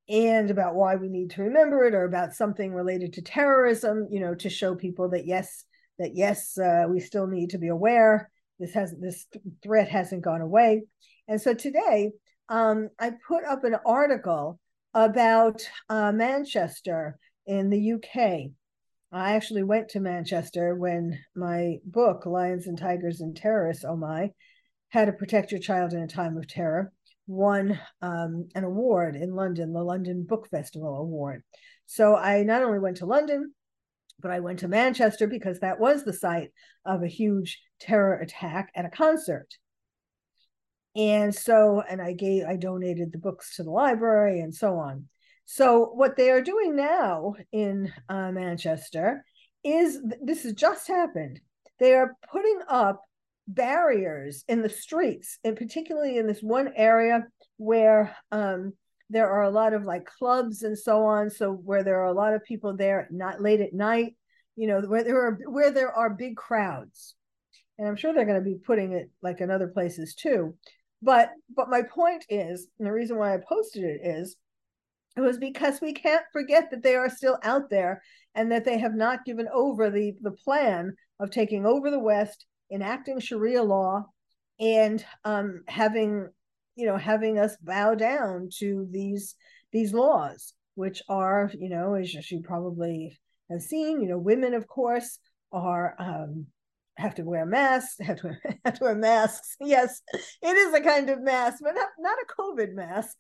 and 0.09 0.51
about 0.51 0.75
why 0.75 0.97
we 0.97 1.09
need 1.09 1.31
to 1.31 1.43
remember 1.43 1.85
it 1.85 1.95
or 1.95 2.05
about 2.05 2.35
something 2.35 2.75
related 2.75 3.15
to 3.15 3.23
terrorism 3.23 4.07
you 4.11 4.21
know 4.21 4.35
to 4.35 4.51
show 4.51 4.75
people 4.75 5.09
that 5.11 5.27
yes 5.27 5.65
that 5.99 6.15
yes 6.15 6.59
uh, 6.59 6.85
we 6.89 7.01
still 7.01 7.27
need 7.27 7.51
to 7.51 7.59
be 7.59 7.69
aware 7.69 8.31
this 8.59 8.75
has 8.75 8.95
this 9.01 9.27
threat 9.63 9.89
hasn't 9.89 10.23
gone 10.23 10.41
away. 10.41 10.83
And 11.29 11.41
so 11.41 11.55
today, 11.55 12.13
um, 12.49 12.91
I 12.99 13.13
put 13.27 13.45
up 13.45 13.65
an 13.65 13.77
article 13.87 14.61
about 14.93 15.63
uh, 15.89 16.13
Manchester 16.13 17.19
in 17.47 17.71
the 17.71 17.93
UK. 17.95 18.51
I 19.15 19.35
actually 19.35 19.63
went 19.63 19.91
to 19.91 20.01
Manchester 20.01 20.75
when 20.75 21.21
my 21.37 21.77
book, 21.85 22.27
Lions 22.27 22.67
and 22.67 22.77
Tigers 22.77 23.21
and 23.21 23.37
Terrorists, 23.37 23.85
oh 23.85 23.97
my, 23.97 24.33
How 24.89 25.05
to 25.05 25.13
Protect 25.13 25.53
Your 25.53 25.61
Child 25.61 25.93
in 25.93 26.03
a 26.03 26.09
Time 26.09 26.37
of 26.37 26.49
Terror, 26.49 26.93
won 27.29 27.79
um, 28.03 28.49
an 28.57 28.65
award 28.65 29.15
in 29.15 29.37
London, 29.37 29.73
the 29.73 29.85
London 29.85 30.25
Book 30.25 30.49
Festival 30.51 30.97
Award. 30.97 31.45
So 31.87 32.17
I 32.17 32.43
not 32.43 32.65
only 32.65 32.81
went 32.81 32.97
to 32.99 33.07
London, 33.07 33.55
but 34.19 34.33
I 34.33 34.41
went 34.41 34.59
to 34.61 34.69
Manchester 34.69 35.29
because 35.29 35.61
that 35.61 35.79
was 35.79 36.03
the 36.03 36.13
site 36.13 36.51
of 36.85 37.05
a 37.05 37.09
huge 37.09 37.61
terror 37.79 38.19
attack 38.19 38.73
at 38.75 38.85
a 38.85 38.91
concert. 38.91 39.47
And 40.97 41.33
so, 41.33 41.85
and 41.89 42.03
I 42.03 42.15
gave, 42.15 42.47
I 42.47 42.57
donated 42.57 43.13
the 43.13 43.19
books 43.19 43.55
to 43.57 43.63
the 43.63 43.71
library 43.71 44.41
and 44.41 44.53
so 44.53 44.75
on. 44.75 45.09
So, 45.47 45.91
what 45.95 46.17
they 46.17 46.31
are 46.31 46.43
doing 46.43 46.77
now 46.77 47.35
in 47.53 47.93
uh, 48.09 48.33
Manchester 48.33 49.25
is 49.63 50.01
this 50.23 50.45
has 50.45 50.55
just 50.55 50.89
happened. 50.89 51.41
They 51.81 51.95
are 51.95 52.17
putting 52.31 52.61
up 52.69 53.03
barriers 53.47 54.45
in 54.49 54.63
the 54.63 54.69
streets, 54.69 55.39
and 55.45 55.57
particularly 55.57 56.19
in 56.19 56.27
this 56.27 56.43
one 56.43 56.73
area 56.77 57.25
where 57.59 58.17
um, 58.33 58.73
there 59.11 59.31
are 59.31 59.43
a 59.43 59.51
lot 59.51 59.75
of 59.75 59.85
like 59.85 60.07
clubs 60.07 60.63
and 60.63 60.79
so 60.79 61.05
on 61.05 61.31
so 61.31 61.53
where 61.53 61.85
there 61.85 62.01
are 62.01 62.07
a 62.07 62.13
lot 62.13 62.35
of 62.35 62.45
people 62.45 62.77
there 62.77 63.07
not 63.11 63.41
late 63.41 63.61
at 63.61 63.73
night 63.73 64.15
you 64.57 64.67
know 64.67 64.81
where 64.81 65.05
there 65.05 65.21
are 65.21 65.39
where 65.47 65.71
there 65.71 65.93
are 65.93 66.11
big 66.11 66.37
crowds 66.37 67.15
and 67.79 67.87
i'm 67.87 67.97
sure 67.97 68.13
they're 68.13 68.25
going 68.25 68.43
to 68.43 68.51
be 68.51 68.59
putting 68.67 68.93
it 68.93 69.11
like 69.23 69.41
in 69.41 69.51
other 69.51 69.69
places 69.69 70.15
too 70.15 70.55
but 71.03 71.31
but 71.55 71.69
my 71.69 71.83
point 71.83 72.25
is 72.29 72.67
and 72.79 72.89
the 72.89 72.93
reason 72.93 73.17
why 73.17 73.35
i 73.35 73.39
posted 73.49 73.85
it 73.85 74.01
is 74.03 74.37
it 75.17 75.21
was 75.21 75.39
because 75.39 75.81
we 75.81 75.93
can't 75.93 76.25
forget 76.33 76.71
that 76.71 76.83
they 76.83 76.97
are 76.97 77.09
still 77.09 77.39
out 77.43 77.71
there 77.71 78.03
and 78.35 78.51
that 78.51 78.65
they 78.65 78.79
have 78.79 78.95
not 78.95 79.25
given 79.25 79.49
over 79.53 79.91
the 79.91 80.15
the 80.23 80.33
plan 80.33 80.95
of 81.21 81.31
taking 81.31 81.67
over 81.67 81.91
the 81.91 81.99
west 81.99 82.47
enacting 82.73 83.21
sharia 83.21 83.63
law 83.63 84.05
and 84.61 85.05
um, 85.25 85.63
having 85.69 86.29
you 86.77 86.87
know 86.87 86.97
having 86.97 87.39
us 87.39 87.57
bow 87.63 87.95
down 87.95 88.49
to 88.59 88.87
these 88.91 89.35
these 89.73 89.93
laws 89.93 90.55
which 90.75 91.03
are 91.09 91.51
you 91.59 91.69
know 91.69 91.95
as 91.95 92.13
you 92.31 92.41
probably 92.43 93.17
have 93.51 93.63
seen 93.63 94.01
you 94.01 94.09
know 94.09 94.19
women 94.19 94.55
of 94.55 94.67
course 94.67 95.19
are 95.53 95.95
um 95.99 96.47
have 96.97 97.15
to 97.15 97.23
wear 97.23 97.45
masks 97.45 97.97
have 98.01 98.19
to, 98.19 98.37
have 98.65 98.75
to 98.75 98.85
wear 98.85 98.95
masks 98.95 99.57
yes 99.61 100.03
it 100.43 100.57
is 100.57 100.75
a 100.75 100.81
kind 100.81 101.11
of 101.11 101.21
mask 101.23 101.59
but 101.63 101.75
not, 101.75 101.89
not 101.99 102.17
a 102.19 102.43
covid 102.43 102.75
mask 102.75 103.17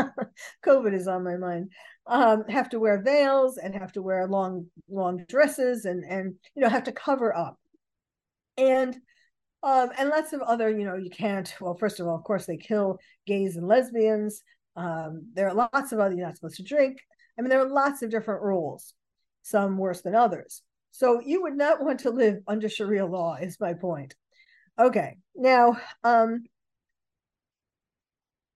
covid 0.66 0.94
is 0.94 1.08
on 1.08 1.24
my 1.24 1.36
mind 1.36 1.70
um 2.06 2.44
have 2.48 2.68
to 2.68 2.78
wear 2.78 3.02
veils 3.02 3.58
and 3.58 3.74
have 3.74 3.92
to 3.92 4.02
wear 4.02 4.26
long 4.26 4.66
long 4.88 5.24
dresses 5.28 5.84
and 5.84 6.04
and 6.04 6.34
you 6.54 6.62
know 6.62 6.68
have 6.68 6.84
to 6.84 6.92
cover 6.92 7.36
up 7.36 7.58
and 8.56 8.96
um, 9.62 9.90
and 9.98 10.08
lots 10.08 10.32
of 10.32 10.40
other, 10.42 10.70
you 10.70 10.84
know, 10.84 10.94
you 10.96 11.10
can't. 11.10 11.52
Well, 11.60 11.74
first 11.74 11.98
of 11.98 12.06
all, 12.06 12.14
of 12.14 12.24
course, 12.24 12.46
they 12.46 12.56
kill 12.56 12.98
gays 13.26 13.56
and 13.56 13.66
lesbians. 13.66 14.42
Um, 14.76 15.30
there 15.34 15.48
are 15.48 15.54
lots 15.54 15.92
of 15.92 15.98
other. 15.98 16.14
You're 16.14 16.26
not 16.26 16.36
supposed 16.36 16.56
to 16.56 16.62
drink. 16.62 16.98
I 17.36 17.42
mean, 17.42 17.50
there 17.50 17.60
are 17.60 17.68
lots 17.68 18.02
of 18.02 18.10
different 18.10 18.42
rules, 18.42 18.94
some 19.42 19.76
worse 19.76 20.02
than 20.02 20.14
others. 20.14 20.62
So 20.98 21.20
you 21.24 21.42
would 21.42 21.56
not 21.56 21.80
want 21.80 22.00
to 22.00 22.10
live 22.10 22.38
under 22.48 22.68
Sharia 22.68 23.06
law. 23.06 23.36
Is 23.36 23.60
my 23.60 23.72
point. 23.72 24.16
Okay, 24.80 25.16
now, 25.36 25.76
um, 26.02 26.42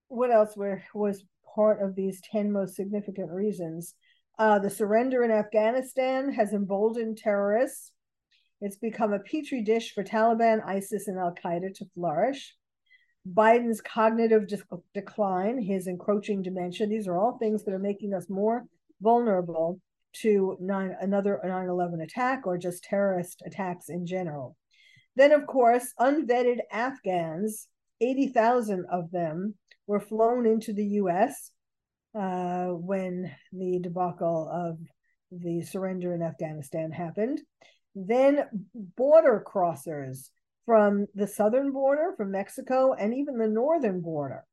what 0.09 0.29
else 0.29 0.57
were 0.57 0.83
was 0.93 1.23
part 1.55 1.81
of 1.81 1.95
these 1.95 2.21
ten 2.29 2.51
most 2.51 2.75
significant 2.75 3.31
reasons? 3.31 3.95
Uh, 4.37 4.59
the 4.59 4.69
surrender 4.69 5.23
in 5.23 5.31
Afghanistan 5.31 6.33
has 6.33 6.51
emboldened 6.51 7.17
terrorists 7.17 7.93
it's 8.63 8.77
become 8.77 9.11
a 9.11 9.19
petri 9.19 9.61
dish 9.61 9.93
for 9.93 10.05
Taliban, 10.05 10.65
ISIS, 10.65 11.09
and 11.09 11.19
Al 11.19 11.35
Qaeda 11.35 11.73
to 11.75 11.85
flourish. 11.93 12.55
Biden's 13.25 13.81
cognitive 13.81 14.47
de- 14.47 14.57
decline, 14.93 15.61
his 15.61 15.87
encroaching 15.87 16.41
dementia, 16.41 16.87
these 16.87 17.07
are 17.07 17.17
all 17.17 17.37
things 17.37 17.63
that 17.63 17.73
are 17.73 17.79
making 17.79 18.13
us 18.13 18.29
more 18.29 18.65
vulnerable 19.01 19.81
to 20.21 20.57
nine, 20.59 20.95
another 21.01 21.39
9 21.43 21.67
11 21.67 22.01
attack 22.01 22.45
or 22.45 22.57
just 22.57 22.83
terrorist 22.83 23.41
attacks 23.45 23.89
in 23.89 24.05
general. 24.05 24.55
Then, 25.15 25.31
of 25.31 25.45
course, 25.45 25.93
unvetted 25.99 26.59
Afghans, 26.71 27.67
80,000 28.01 28.85
of 28.91 29.11
them, 29.11 29.55
were 29.85 29.99
flown 29.99 30.45
into 30.45 30.73
the 30.73 30.85
US 31.01 31.51
uh, 32.17 32.67
when 32.67 33.31
the 33.51 33.79
debacle 33.79 34.49
of 34.51 34.79
the 35.31 35.61
surrender 35.61 36.13
in 36.13 36.21
Afghanistan 36.21 36.91
happened 36.91 37.41
then 37.95 38.45
border 38.73 39.43
crossers 39.45 40.29
from 40.65 41.07
the 41.13 41.27
southern 41.27 41.71
border, 41.71 42.13
from 42.15 42.31
Mexico, 42.31 42.93
and 42.93 43.13
even 43.13 43.37
the 43.37 43.47
northern 43.47 44.01
border. 44.01 44.45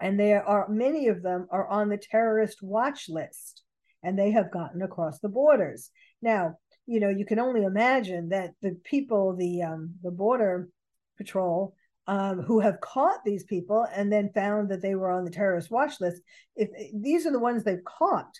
And 0.00 0.18
there 0.18 0.46
are 0.46 0.68
many 0.68 1.08
of 1.08 1.22
them 1.22 1.46
are 1.50 1.66
on 1.66 1.88
the 1.88 1.98
terrorist 1.98 2.62
watch 2.62 3.08
list, 3.08 3.62
and 4.02 4.18
they 4.18 4.30
have 4.30 4.50
gotten 4.50 4.82
across 4.82 5.20
the 5.20 5.28
borders. 5.28 5.90
Now, 6.22 6.56
you 6.86 7.00
know, 7.00 7.08
you 7.08 7.24
can 7.24 7.38
only 7.38 7.64
imagine 7.64 8.30
that 8.30 8.50
the 8.62 8.76
people, 8.84 9.36
the 9.36 9.62
um, 9.62 9.94
the 10.02 10.10
border 10.10 10.68
patrol, 11.16 11.74
um, 12.06 12.42
who 12.42 12.60
have 12.60 12.80
caught 12.80 13.24
these 13.24 13.44
people 13.44 13.86
and 13.94 14.12
then 14.12 14.32
found 14.34 14.70
that 14.70 14.82
they 14.82 14.94
were 14.94 15.10
on 15.10 15.24
the 15.24 15.30
terrorist 15.30 15.70
watch 15.70 16.00
list, 16.00 16.22
if 16.56 16.68
these 16.92 17.26
are 17.26 17.32
the 17.32 17.38
ones 17.38 17.62
they've 17.62 17.84
caught, 17.84 18.34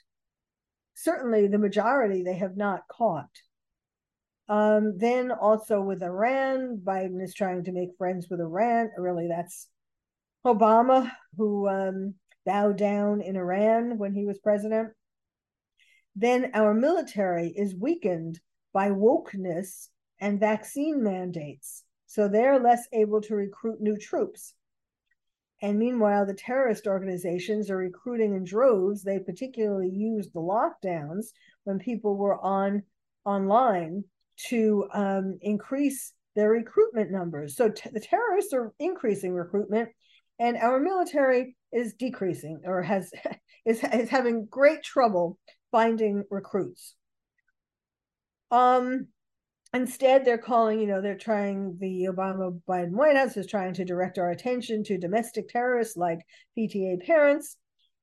certainly 0.95 1.47
the 1.47 1.59
majority 1.59 2.23
they 2.23 2.35
have 2.35 2.57
not 2.57 2.83
caught. 2.89 3.31
Um, 4.49 4.99
then 4.99 5.31
also 5.31 5.81
with 5.81 6.03
Iran, 6.03 6.81
Biden 6.83 7.23
is 7.23 7.35
trying 7.35 7.63
to 7.65 7.73
make 7.73 7.91
friends 7.97 8.27
with 8.29 8.41
Iran. 8.41 8.91
Really, 8.99 9.29
that's 9.29 9.69
Obama 10.45 11.09
who 11.37 11.69
um, 11.69 12.15
bowed 12.45 12.77
down 12.77 13.21
in 13.21 13.37
Iran 13.37 13.99
when 13.99 14.13
he 14.13 14.27
was 14.27 14.39
president. 14.39 14.89
Then 16.17 16.51
our 16.55 16.75
military 16.75 17.49
is 17.49 17.75
weakened 17.75 18.41
by 18.73 18.91
wokeness 18.91 19.89
and 20.21 20.41
vaccine 20.41 21.03
mandates. 21.03 21.85
So 22.07 22.29
they're 22.29 22.59
less 22.59 22.89
able 22.93 23.21
to 23.23 23.35
recruit 23.35 23.81
new 23.81 23.97
troops. 23.97 24.55
And 25.63 25.79
meanwhile, 25.79 26.25
the 26.27 26.35
terrorist 26.35 26.87
organizations 26.87 27.71
are 27.71 27.77
recruiting 27.77 28.35
in 28.35 28.45
droves. 28.45 29.03
They 29.03 29.19
particularly 29.19 29.91
used 29.91 30.33
the 30.33 30.41
lockdowns 30.41 31.27
when 31.65 31.79
people 31.79 32.17
were 32.17 32.41
on 32.41 32.83
online 33.25 34.05
to 34.49 34.89
um, 34.95 35.39
increase 35.43 36.13
their 36.35 36.51
recruitment 36.51 37.11
numbers. 37.11 37.57
So 37.57 37.69
t- 37.69 37.91
the 37.93 38.01
terrorists 38.01 38.55
are 38.55 38.73
increasing 38.79 39.35
recruitment, 39.35 39.91
and 40.39 40.57
our 40.57 40.81
military 40.81 41.57
is 41.73 41.95
decreasing 41.95 42.63
or 42.65 42.83
has 42.83 43.13
is, 43.67 43.85
is 43.85 44.09
having 44.09 44.47
great 44.47 44.83
trouble 44.83 45.39
finding 45.71 46.25
recruits. 46.31 46.95
Um, 48.51 49.09
instead, 49.73 50.25
they're 50.25 50.39
calling, 50.39 50.81
you 50.81 50.87
know, 50.87 51.01
they're 51.01 51.17
trying 51.17 51.77
the 51.81 52.09
Obama 52.11 52.61
Biden 52.69 52.93
White 52.93 53.17
House 53.17 53.37
is 53.37 53.47
trying 53.47 53.75
to 53.75 53.85
direct 53.85 54.19
our 54.19 54.31
attention 54.31 54.83
to 54.85 54.99
domestic 54.99 55.49
terrorists 55.49 55.97
like 55.97 56.21
PTA 56.59 57.05
parents 57.07 57.57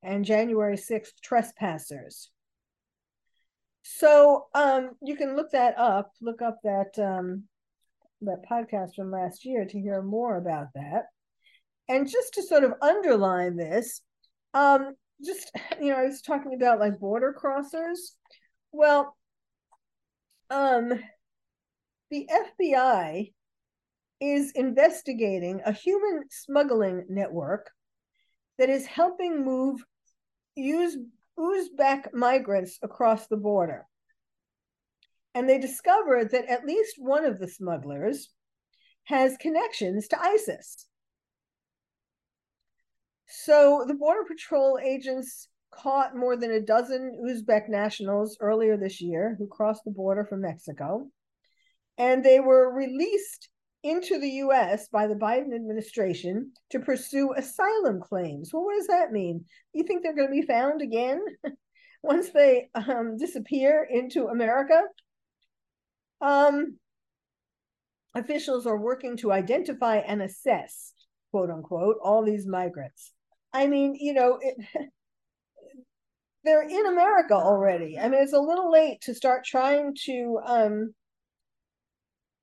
and 0.03 0.25
January 0.25 0.77
6th 0.77 1.19
trespassers. 1.21 2.29
So 3.83 4.47
um, 4.53 4.91
you 5.01 5.15
can 5.15 5.35
look 5.35 5.51
that 5.51 5.77
up. 5.77 6.11
Look 6.21 6.41
up 6.41 6.59
that 6.63 6.99
um, 6.99 7.43
that 8.21 8.43
podcast 8.49 8.95
from 8.95 9.11
last 9.11 9.45
year 9.45 9.65
to 9.65 9.79
hear 9.79 10.01
more 10.01 10.37
about 10.37 10.67
that. 10.75 11.05
And 11.87 12.09
just 12.09 12.33
to 12.33 12.43
sort 12.43 12.65
of 12.65 12.73
underline 12.81 13.55
this, 13.55 14.01
um, 14.53 14.93
just 15.23 15.51
you 15.81 15.91
know, 15.91 15.97
I 15.97 16.05
was 16.05 16.21
talking 16.21 16.53
about 16.53 16.79
like 16.79 16.99
border 16.99 17.35
crossers. 17.37 17.97
Well, 18.71 19.15
um, 20.49 20.93
the 22.09 22.29
FBI 22.59 23.33
is 24.19 24.51
investigating 24.51 25.61
a 25.65 25.71
human 25.71 26.23
smuggling 26.29 27.05
network 27.09 27.69
that 28.57 28.69
is 28.69 28.85
helping 28.85 29.45
move 29.45 29.83
use 30.55 30.97
Uzbek 31.37 32.13
migrants 32.13 32.79
across 32.81 33.27
the 33.27 33.37
border. 33.37 33.85
And 35.35 35.47
they 35.47 35.59
discovered 35.59 36.31
that 36.31 36.47
at 36.47 36.65
least 36.65 36.95
one 36.97 37.23
of 37.23 37.37
the 37.37 37.47
smugglers 37.47 38.29
has 39.03 39.37
connections 39.37 40.07
to 40.07 40.19
ISIS. 40.19 40.87
So 43.27 43.83
the 43.87 43.93
Border 43.93 44.23
Patrol 44.25 44.79
agents 44.81 45.49
caught 45.71 46.15
more 46.15 46.37
than 46.37 46.51
a 46.51 46.61
dozen 46.61 47.21
Uzbek 47.27 47.69
nationals 47.69 48.37
earlier 48.39 48.77
this 48.77 49.01
year 49.01 49.35
who 49.37 49.47
crossed 49.47 49.83
the 49.83 49.91
border 49.91 50.25
from 50.25 50.41
Mexico. 50.41 51.07
And 51.97 52.23
they 52.23 52.39
were 52.39 52.73
released 52.73 53.49
into 53.83 54.19
the 54.19 54.29
US 54.29 54.87
by 54.87 55.07
the 55.07 55.15
Biden 55.15 55.53
administration 55.53 56.51
to 56.71 56.79
pursue 56.79 57.33
asylum 57.33 58.01
claims. 58.01 58.51
Well, 58.53 58.63
what 58.63 58.77
does 58.77 58.87
that 58.87 59.11
mean? 59.11 59.45
You 59.73 59.83
think 59.83 60.03
they're 60.03 60.15
going 60.15 60.29
to 60.29 60.41
be 60.41 60.47
found 60.47 60.81
again 60.81 61.23
once 62.03 62.29
they 62.29 62.69
um, 62.75 63.17
disappear 63.17 63.87
into 63.89 64.27
America? 64.27 64.81
Um, 66.21 66.77
officials 68.15 68.65
are 68.65 68.77
working 68.77 69.17
to 69.17 69.31
identify 69.31 69.97
and 69.97 70.21
assess, 70.21 70.93
quote 71.31 71.49
unquote, 71.49 71.97
all 72.01 72.23
these 72.23 72.47
migrants. 72.47 73.11
I 73.53 73.67
mean, 73.67 73.95
you 73.95 74.13
know, 74.13 74.39
it, 74.41 74.55
they're 76.43 76.67
in 76.67 76.85
America 76.85 77.33
already. 77.33 77.97
I 77.99 78.07
mean, 78.07 78.21
it's 78.21 78.33
a 78.33 78.39
little 78.39 78.71
late 78.71 79.01
to 79.01 79.15
start 79.15 79.45
trying 79.45 79.95
to 80.05 80.39
um, 80.45 80.93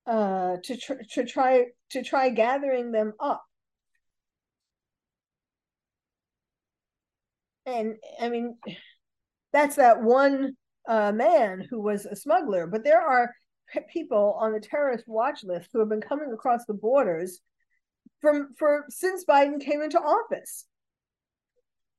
uh, 0.07 0.57
to 0.63 0.77
tr- 0.77 1.03
to 1.13 1.25
try 1.25 1.67
to 1.91 2.03
try 2.03 2.29
gathering 2.29 2.93
them 2.93 3.15
up. 3.21 3.45
And 7.67 7.97
I 8.21 8.29
mean, 8.29 8.59
that's 9.53 9.77
that 9.77 10.03
one 10.03 10.57
uh, 10.87 11.13
man 11.13 11.67
who 11.71 11.81
was 11.81 12.05
a 12.07 12.17
smuggler, 12.17 12.67
but 12.67 12.85
there 12.85 13.01
are 13.01 13.31
people 13.89 14.37
on 14.39 14.53
the 14.53 14.61
terrorist 14.61 15.05
watch 15.07 15.43
list 15.45 15.71
who 15.73 15.81
have 15.81 15.89
been 15.89 16.01
coming 16.01 16.31
across 16.33 16.65
the 16.67 16.75
borders 16.75 17.41
from 18.21 18.51
for 18.59 18.85
since 18.91 19.25
Biden 19.25 19.61
came 19.61 19.81
into 19.83 19.99
office. 19.99 20.67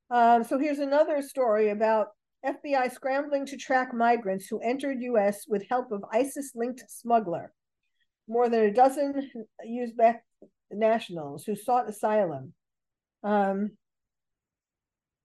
Um, 0.09 0.43
so 0.43 0.59
here's 0.59 0.79
another 0.79 1.21
story 1.21 1.69
about 1.69 2.07
FBI 2.45 2.93
scrambling 2.93 3.45
to 3.47 3.57
track 3.57 3.93
migrants 3.93 4.47
who 4.47 4.59
entered 4.59 5.01
U.S. 5.01 5.45
with 5.47 5.67
help 5.69 5.91
of 5.91 6.03
ISIS-linked 6.11 6.83
smuggler 6.87 7.51
more 8.27 8.49
than 8.49 8.61
a 8.61 8.73
dozen 8.73 9.31
Uzbek 9.67 10.19
nationals 10.71 11.43
who 11.43 11.55
sought 11.55 11.89
asylum. 11.89 12.53
Um, 13.23 13.71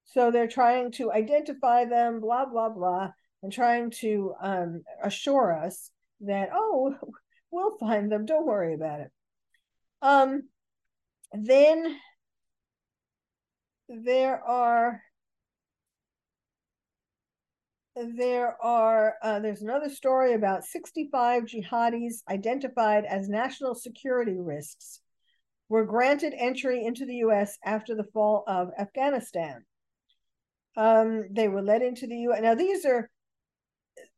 so 0.05 0.31
they're 0.31 0.49
trying 0.49 0.93
to 0.93 1.13
identify 1.13 1.85
them, 1.85 2.21
blah, 2.21 2.47
blah, 2.47 2.69
blah, 2.69 3.13
and 3.43 3.53
trying 3.53 3.91
to 4.01 4.35
um, 4.43 4.83
assure 5.03 5.57
us 5.57 5.91
that, 6.23 6.51
oh, 6.53 6.95
we'll 7.51 7.79
find 7.79 8.11
them, 8.11 8.27
don't 8.27 8.47
worry 8.47 8.75
about 8.75 9.01
it. 9.01 9.11
Um, 10.03 10.43
then 11.33 11.97
there 13.91 14.43
are 14.45 15.03
there 17.97 18.57
are 18.63 19.17
uh, 19.23 19.41
there's 19.41 19.63
another 19.63 19.91
story 19.91 20.35
about 20.35 20.65
65 20.65 21.45
jihadis 21.45 22.23
identified 22.31 23.05
as 23.05 23.29
national 23.29 23.75
security 23.75 24.39
risks 24.39 25.01
were 25.69 25.85
granted 25.85 26.33
entry 26.37 26.85
into 26.85 27.05
the 27.05 27.17
U.S. 27.17 27.59
after 27.65 27.95
the 27.95 28.07
fall 28.13 28.45
of 28.47 28.71
Afghanistan. 28.79 29.65
Um, 30.77 31.27
they 31.31 31.49
were 31.49 31.63
led 31.63 31.83
into 31.83 32.07
the 32.07 32.17
U.S. 32.17 32.41
Now 32.43 32.55
these 32.55 32.87
are 32.87 33.11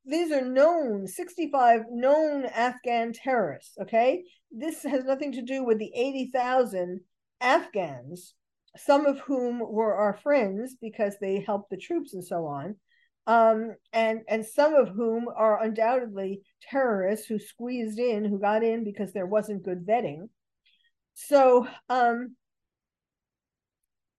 these 0.05 0.33
are 0.33 0.45
known 0.45 1.07
65 1.07 1.83
known 1.91 2.45
Afghan 2.45 3.13
terrorists. 3.13 3.77
Okay, 3.81 4.25
this 4.51 4.83
has 4.83 5.05
nothing 5.05 5.33
to 5.33 5.43
do 5.43 5.65
with 5.65 5.79
the 5.79 5.93
80,000 5.95 7.01
Afghans, 7.41 8.35
some 8.77 9.07
of 9.07 9.19
whom 9.21 9.61
were 9.61 9.95
our 9.95 10.15
friends 10.15 10.77
because 10.81 11.17
they 11.21 11.41
helped 11.41 11.71
the 11.71 11.77
troops 11.77 12.15
and 12.15 12.25
so 12.25 12.47
on 12.47 12.77
um, 13.27 13.77
and 13.93 14.23
and 14.29 14.45
some 14.45 14.75
of 14.75 14.89
whom 14.89 15.29
are 15.35 15.63
undoubtedly 15.63 16.43
terrorists 16.61 17.27
who 17.27 17.39
squeezed 17.39 17.99
in, 17.99 18.25
who 18.25 18.39
got 18.39 18.65
in 18.65 18.85
because 18.85 19.13
there 19.13 19.27
wasn't 19.27 19.65
good 19.65 19.87
vetting. 19.87 20.29
So 21.15 21.69
um, 21.89 22.37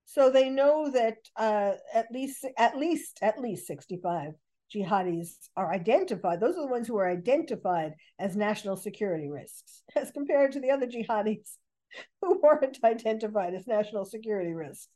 so 0.06 0.30
they 0.30 0.48
know 0.48 0.90
that 0.90 1.16
uh, 1.36 1.72
at 1.92 2.10
least 2.10 2.46
at 2.56 2.78
least 2.78 3.18
at 3.20 3.38
least 3.38 3.66
65 3.66 4.32
jihadis 4.74 5.34
are 5.54 5.72
identified. 5.72 6.40
Those 6.40 6.56
are 6.56 6.62
the 6.62 6.72
ones 6.72 6.88
who 6.88 6.96
are 6.96 7.10
identified 7.10 7.94
as 8.18 8.36
national 8.36 8.76
security 8.76 9.28
risks, 9.28 9.82
as 9.96 10.10
compared 10.12 10.52
to 10.52 10.60
the 10.60 10.70
other 10.70 10.86
jihadis 10.86 11.58
who 12.20 12.40
weren't 12.42 12.78
identified 12.84 13.54
as 13.54 13.66
national 13.66 14.04
security 14.04 14.52
risks. 14.52 14.88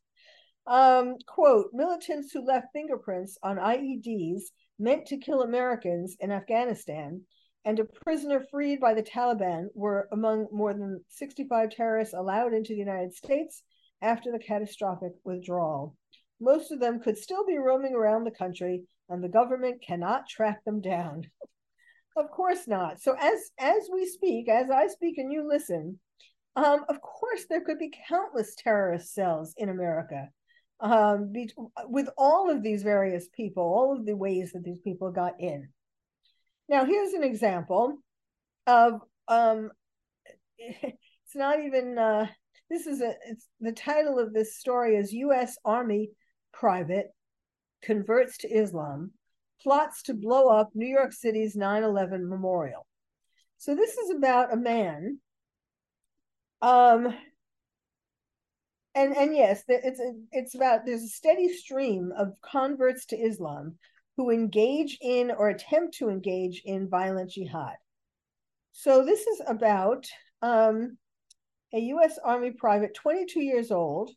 Um, 0.67 1.17
quote, 1.27 1.71
militants 1.73 2.33
who 2.33 2.45
left 2.45 2.69
fingerprints 2.73 3.39
on 3.43 3.57
IEDs 3.57 4.43
meant 4.79 5.07
to 5.07 5.17
kill 5.17 5.43
Americans 5.43 6.17
in 6.21 6.31
Afghanistan 6.31 7.23
and 7.65 7.81
a 7.81 7.85
prisoner 7.85 8.45
freed 8.51 8.81
by 8.81 8.95
the 8.95 9.03
Taliban 9.03 9.67
were 9.75 10.09
among 10.13 10.47
more 10.53 10.73
than 10.73 11.05
65 11.09 11.71
terrorists 11.71 12.15
allowed 12.15 12.55
into 12.55 12.73
the 12.73 12.79
United 12.79 13.15
States 13.15 13.63
after 14.01 14.33
the 14.33 14.39
catastrophic 14.39 15.13
withdrawal. 15.25 15.95
Most 16.41 16.71
of 16.71 16.81
them 16.81 17.01
could 17.01 17.19
still 17.19 17.45
be 17.45 17.59
roaming 17.59 17.95
around 17.95 18.25
the 18.25 18.31
country, 18.31 18.85
and 19.09 19.23
the 19.23 19.29
government 19.29 19.83
cannot 19.87 20.29
track 20.29 20.65
them 20.65 20.81
down. 20.81 21.25
of 22.17 22.31
course 22.31 22.67
not. 22.67 23.03
So 23.03 23.15
as 23.19 23.51
as 23.59 23.89
we 23.93 24.07
speak, 24.07 24.49
as 24.49 24.71
I 24.71 24.87
speak 24.87 25.19
and 25.19 25.33
you 25.33 25.47
listen, 25.47 25.99
um, 26.57 26.85
of 26.89 27.01
course 27.01 27.47
there 27.49 27.61
could 27.61 27.79
be 27.79 27.93
countless 28.09 28.55
terrorist 28.57 29.15
cells 29.15 29.55
in 29.57 29.69
America 29.69 30.29
um, 30.81 31.33
be, 31.33 31.51
with 31.87 32.09
all 32.17 32.51
of 32.51 32.63
these 32.63 32.83
various 32.83 33.29
people, 33.35 33.63
all 33.63 33.97
of 33.97 34.07
the 34.07 34.17
ways 34.17 34.53
that 34.53 34.65
these 34.65 34.81
people 34.81 35.11
got 35.11 35.35
in. 35.41 35.69
Now, 36.69 36.85
here's 36.85 37.15
an 37.15 37.25
example 37.25 37.99
of 38.67 39.01
um, 39.27 39.71
it's 40.59 41.35
not 41.35 41.61
even 41.61 41.99
uh, 41.99 42.27
this 42.71 42.87
is 42.87 43.01
a 43.01 43.15
it's 43.29 43.49
the 43.61 43.73
title 43.73 44.19
of 44.19 44.33
this 44.33 44.59
story 44.59 44.97
is 44.97 45.13
U.S. 45.13 45.57
Army 45.65 46.11
private 46.53 47.07
converts 47.83 48.39
to 48.39 48.49
Islam 48.49 49.13
plots 49.63 50.03
to 50.03 50.15
blow 50.15 50.49
up 50.49 50.71
New 50.75 50.87
York 50.87 51.13
City's 51.13 51.57
9/11 51.57 52.29
memorial. 52.29 52.87
So 53.57 53.75
this 53.75 53.97
is 53.97 54.11
about 54.11 54.53
a 54.53 54.57
man 54.57 55.19
um, 56.63 57.15
and 58.95 59.17
and 59.17 59.35
yes, 59.35 59.63
it's 59.69 60.01
it's 60.33 60.55
about 60.55 60.85
there's 60.85 61.03
a 61.03 61.09
steady 61.09 61.53
stream 61.53 62.13
of 62.17 62.33
converts 62.43 63.07
to 63.07 63.17
Islam 63.17 63.77
who 64.17 64.31
engage 64.31 64.99
in 65.01 65.31
or 65.31 65.49
attempt 65.49 65.95
to 65.95 66.09
engage 66.09 66.63
in 66.65 66.89
violent 66.89 67.31
jihad. 67.31 67.77
So 68.73 69.05
this 69.05 69.27
is 69.27 69.41
about 69.47 70.07
um, 70.43 70.99
a 71.73 71.79
U.S. 71.79 72.19
Army 72.25 72.51
private, 72.51 72.95
22 72.95 73.41
years 73.41 73.71
old. 73.71 74.11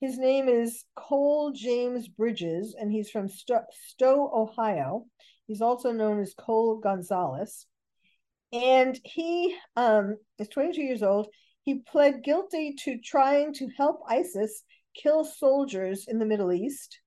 His 0.00 0.18
name 0.18 0.48
is 0.48 0.84
Cole 0.94 1.52
James 1.52 2.08
Bridges, 2.08 2.74
and 2.78 2.90
he's 2.90 3.10
from 3.10 3.28
Stow, 3.28 4.30
Ohio. 4.34 5.06
He's 5.46 5.62
also 5.62 5.92
known 5.92 6.20
as 6.20 6.34
Cole 6.34 6.78
Gonzalez. 6.78 7.66
And 8.52 8.98
he 9.04 9.56
um, 9.76 10.16
is 10.38 10.48
22 10.48 10.80
years 10.82 11.02
old 11.02 11.28
he 11.66 11.80
pled 11.80 12.22
guilty 12.22 12.74
to 12.84 12.96
trying 12.98 13.52
to 13.54 13.68
help 13.76 14.00
ISIS 14.08 14.62
kill 14.94 15.24
soldiers 15.24 16.06
in 16.06 16.20
the 16.20 16.24
Middle 16.24 16.52
East, 16.52 17.00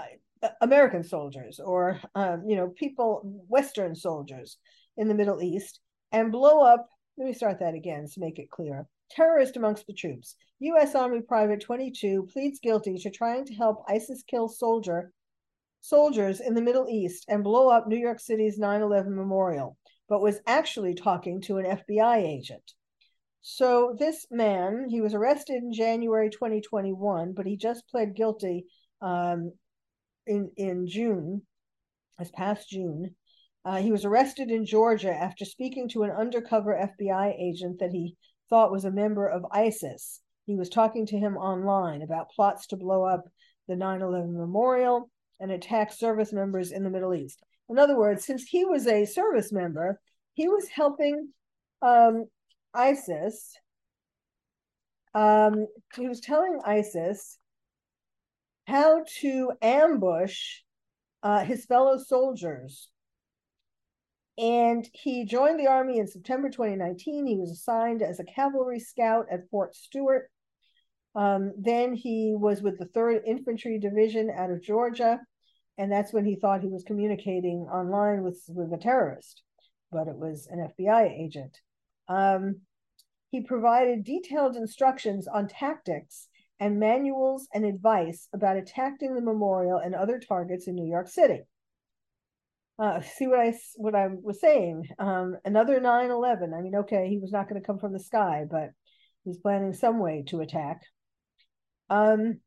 uh, 0.00 0.48
American 0.60 1.04
soldiers, 1.04 1.60
or 1.60 2.00
um, 2.16 2.42
you 2.44 2.56
know, 2.56 2.70
people, 2.76 3.22
Western 3.46 3.94
soldiers 3.94 4.58
in 4.96 5.06
the 5.06 5.14
Middle 5.14 5.40
East, 5.40 5.78
and 6.10 6.32
blow 6.32 6.60
up. 6.60 6.88
Let 7.16 7.28
me 7.28 7.32
start 7.32 7.60
that 7.60 7.74
again 7.74 8.08
to 8.12 8.20
make 8.20 8.40
it 8.40 8.50
clear. 8.50 8.84
Terrorist 9.12 9.56
amongst 9.56 9.86
the 9.86 9.94
troops. 9.94 10.34
U.S. 10.58 10.96
Army 10.96 11.20
Private 11.20 11.60
22 11.60 12.26
pleads 12.32 12.58
guilty 12.58 12.98
to 12.98 13.10
trying 13.10 13.44
to 13.44 13.54
help 13.54 13.84
ISIS 13.88 14.24
kill 14.26 14.48
soldier 14.48 15.12
soldiers 15.82 16.40
in 16.40 16.54
the 16.54 16.62
Middle 16.62 16.88
East 16.88 17.26
and 17.28 17.44
blow 17.44 17.68
up 17.68 17.86
New 17.86 17.98
York 17.98 18.20
City's 18.20 18.58
9/11 18.58 19.14
memorial 19.14 19.76
but 20.08 20.20
was 20.20 20.40
actually 20.46 20.94
talking 20.94 21.40
to 21.40 21.56
an 21.56 21.64
FBI 21.64 22.18
agent. 22.18 22.74
So 23.40 23.96
this 23.98 24.26
man, 24.30 24.86
he 24.90 25.00
was 25.00 25.14
arrested 25.14 25.62
in 25.62 25.72
January 25.72 26.28
2021, 26.28 27.32
but 27.32 27.46
he 27.46 27.56
just 27.56 27.88
pled 27.88 28.14
guilty 28.14 28.66
um, 29.00 29.52
in 30.26 30.50
in 30.56 30.86
June, 30.86 31.46
this 32.18 32.30
past 32.30 32.68
June, 32.68 33.16
Uh, 33.64 33.76
he 33.76 33.92
was 33.92 34.04
arrested 34.04 34.50
in 34.50 34.66
Georgia 34.66 35.14
after 35.14 35.44
speaking 35.44 35.88
to 35.88 36.02
an 36.02 36.10
undercover 36.10 36.74
FBI 36.74 37.34
agent 37.38 37.78
that 37.78 37.92
he 37.92 38.16
thought 38.50 38.72
was 38.72 38.84
a 38.84 38.90
member 38.90 39.26
of 39.26 39.46
ISIS. 39.52 40.20
He 40.46 40.56
was 40.56 40.68
talking 40.68 41.06
to 41.06 41.18
him 41.18 41.36
online 41.36 42.02
about 42.02 42.30
plots 42.30 42.66
to 42.68 42.76
blow 42.76 43.04
up 43.04 43.24
the 43.68 43.76
9 43.76 44.02
11 44.02 44.36
memorial 44.36 45.10
and 45.42 45.50
attack 45.50 45.92
service 45.92 46.32
members 46.32 46.72
in 46.72 46.84
the 46.84 46.90
Middle 46.90 47.14
East. 47.14 47.42
In 47.68 47.78
other 47.78 47.96
words, 47.96 48.24
since 48.24 48.44
he 48.44 48.64
was 48.64 48.86
a 48.86 49.04
service 49.04 49.52
member, 49.52 50.00
he 50.32 50.48
was 50.48 50.68
helping 50.68 51.28
um, 51.82 52.24
ISIS. 52.72 53.54
Um, 55.14 55.66
he 55.94 56.08
was 56.08 56.20
telling 56.20 56.60
ISIS 56.64 57.38
how 58.66 59.04
to 59.20 59.52
ambush 59.60 60.60
uh, 61.22 61.44
his 61.44 61.66
fellow 61.66 61.98
soldiers 61.98 62.88
and 64.38 64.88
he 64.94 65.24
joined 65.24 65.60
the 65.60 65.66
Army 65.66 65.98
in 65.98 66.06
September 66.06 66.48
2019. 66.48 67.26
He 67.26 67.36
was 67.36 67.50
assigned 67.50 68.02
as 68.02 68.18
a 68.18 68.24
cavalry 68.24 68.80
scout 68.80 69.26
at 69.30 69.48
Fort 69.50 69.74
Stewart. 69.74 70.30
Um, 71.14 71.52
then 71.58 71.92
he 71.92 72.34
was 72.34 72.62
with 72.62 72.78
the 72.78 72.86
3rd 72.86 73.20
Infantry 73.26 73.78
Division 73.78 74.30
out 74.34 74.50
of 74.50 74.62
Georgia. 74.62 75.20
And 75.82 75.90
that's 75.90 76.12
when 76.12 76.24
he 76.24 76.36
thought 76.36 76.62
he 76.62 76.68
was 76.68 76.84
communicating 76.84 77.66
online 77.72 78.22
with, 78.22 78.40
with 78.48 78.72
a 78.72 78.78
terrorist, 78.78 79.42
but 79.90 80.06
it 80.08 80.16
was 80.16 80.48
an 80.50 80.70
FBI 80.78 81.10
agent. 81.24 81.58
Um, 82.08 82.60
he 83.30 83.40
provided 83.40 84.04
detailed 84.04 84.56
instructions 84.56 85.26
on 85.26 85.48
tactics 85.48 86.28
and 86.60 86.78
manuals 86.78 87.48
and 87.52 87.64
advice 87.64 88.28
about 88.32 88.56
attacking 88.56 89.14
the 89.14 89.22
memorial 89.22 89.78
and 89.78 89.94
other 89.94 90.20
targets 90.20 90.68
in 90.68 90.74
New 90.74 90.88
York 90.88 91.08
City 91.08 91.40
uh, 92.78 93.00
see 93.00 93.26
what 93.26 93.38
I 93.38 93.54
what 93.76 93.94
I 93.94 94.08
was 94.08 94.40
saying. 94.40 94.88
Um, 94.98 95.36
another 95.44 95.80
9/11. 95.80 96.52
I 96.56 96.60
mean, 96.60 96.76
okay, 96.76 97.08
he 97.08 97.18
was 97.18 97.32
not 97.32 97.48
going 97.48 97.60
to 97.60 97.66
come 97.66 97.78
from 97.78 97.92
the 97.92 98.00
sky, 98.00 98.44
but 98.50 98.70
he's 99.24 99.38
planning 99.38 99.72
some 99.72 99.98
way 99.98 100.24
to 100.28 100.40
attack. 100.40 100.82
Um, 101.90 102.40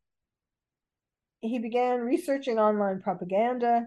he 1.47 1.59
began 1.59 2.01
researching 2.01 2.59
online 2.59 3.01
propaganda, 3.01 3.85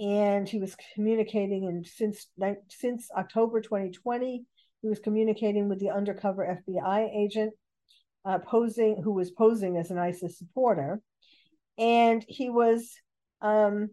and 0.00 0.48
he 0.48 0.58
was 0.58 0.76
communicating. 0.94 1.66
And 1.66 1.86
since 1.86 2.26
since 2.68 3.08
October 3.16 3.60
2020, 3.60 4.44
he 4.82 4.88
was 4.88 4.98
communicating 4.98 5.68
with 5.68 5.80
the 5.80 5.90
undercover 5.90 6.62
FBI 6.68 7.08
agent, 7.14 7.52
uh, 8.24 8.38
posing 8.38 9.02
who 9.02 9.12
was 9.12 9.30
posing 9.30 9.76
as 9.76 9.90
an 9.90 9.98
ISIS 9.98 10.38
supporter, 10.38 11.00
and 11.78 12.24
he 12.28 12.50
was. 12.50 12.94
Um, 13.42 13.90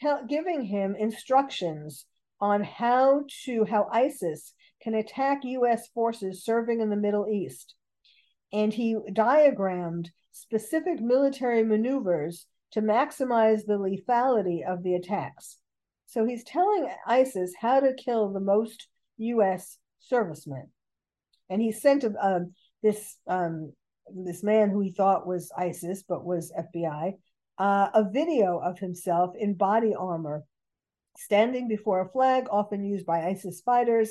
tell, 0.00 0.24
giving 0.26 0.62
him 0.62 0.96
instructions 0.96 2.06
on 2.40 2.62
how 2.62 3.24
to 3.44 3.64
how 3.64 3.88
ISIS 3.92 4.54
can 4.82 4.94
attack 4.94 5.40
U.S. 5.44 5.88
forces 5.88 6.44
serving 6.44 6.80
in 6.80 6.90
the 6.90 6.96
Middle 6.96 7.28
East, 7.28 7.74
and 8.52 8.72
he 8.72 8.96
diagrammed 9.12 10.10
specific 10.40 11.00
military 11.00 11.64
maneuvers 11.64 12.46
to 12.72 12.80
maximize 12.80 13.64
the 13.64 13.78
lethality 13.78 14.66
of 14.66 14.82
the 14.82 14.94
attacks. 14.94 15.56
So 16.06 16.24
he's 16.24 16.44
telling 16.44 16.88
ISIS 17.06 17.52
how 17.60 17.80
to 17.80 17.94
kill 17.94 18.32
the 18.32 18.40
most 18.40 18.88
U.S. 19.18 19.78
servicemen, 20.00 20.68
and 21.50 21.60
he 21.60 21.72
sent 21.72 22.04
a, 22.04 22.46
this 22.82 23.16
um, 23.26 23.72
this 24.14 24.42
man 24.42 24.70
who 24.70 24.80
he 24.80 24.90
thought 24.90 25.26
was 25.26 25.52
ISIS 25.56 26.02
but 26.08 26.24
was 26.24 26.52
FBI 26.58 27.14
uh, 27.58 27.88
a 27.92 28.08
video 28.10 28.58
of 28.58 28.78
himself 28.78 29.34
in 29.36 29.54
body 29.54 29.94
armor, 29.94 30.44
standing 31.16 31.68
before 31.68 32.00
a 32.00 32.08
flag 32.08 32.46
often 32.50 32.84
used 32.84 33.04
by 33.04 33.26
ISIS 33.26 33.60
fighters 33.60 34.10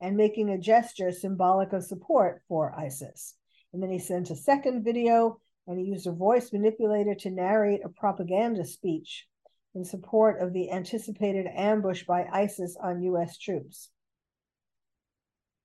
and 0.00 0.16
making 0.16 0.50
a 0.50 0.58
gesture 0.58 1.12
symbolic 1.12 1.72
of 1.72 1.84
support 1.84 2.42
for 2.48 2.74
ISIS. 2.78 3.34
And 3.72 3.82
then 3.82 3.90
he 3.90 3.98
sent 3.98 4.30
a 4.30 4.36
second 4.36 4.84
video 4.84 5.40
and 5.66 5.78
he 5.78 5.86
used 5.86 6.06
a 6.06 6.12
voice 6.12 6.52
manipulator 6.52 7.14
to 7.14 7.30
narrate 7.30 7.80
a 7.84 7.88
propaganda 7.88 8.64
speech 8.64 9.26
in 9.74 9.84
support 9.84 10.40
of 10.40 10.52
the 10.52 10.70
anticipated 10.70 11.46
ambush 11.54 12.04
by 12.04 12.24
ISIS 12.32 12.76
on 12.82 13.02
US 13.02 13.36
troops. 13.38 13.90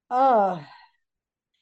Uh, 0.09 0.59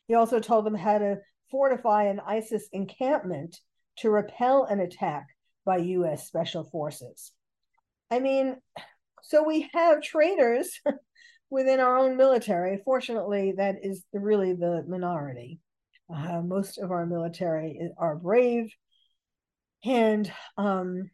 he 0.08 0.16
also 0.16 0.40
told 0.40 0.66
them 0.66 0.76
how 0.76 0.98
to 0.98 1.18
fortify 1.52 2.06
an 2.06 2.20
ISIS 2.26 2.68
encampment 2.74 3.58
to 3.98 4.10
repel 4.10 4.64
an 4.64 4.80
attack 4.80 5.28
by 5.66 5.78
US 5.78 6.26
special 6.26 6.64
forces. 6.64 7.32
I 8.10 8.20
mean, 8.20 8.58
so 9.22 9.44
we 9.44 9.70
have 9.74 10.02
traitors 10.02 10.80
within 11.52 11.80
our 11.80 11.98
own 11.98 12.18
military. 12.18 12.82
Fortunately, 12.84 13.54
that 13.58 13.76
is 13.84 14.04
really 14.14 14.54
the 14.54 14.84
minority. 14.88 15.60
Uh, 16.14 16.42
most 16.42 16.78
of 16.80 16.92
our 16.92 17.06
military 17.06 17.92
are 17.98 18.16
brave 18.16 18.74
and 19.86 20.32
um, 20.58 21.10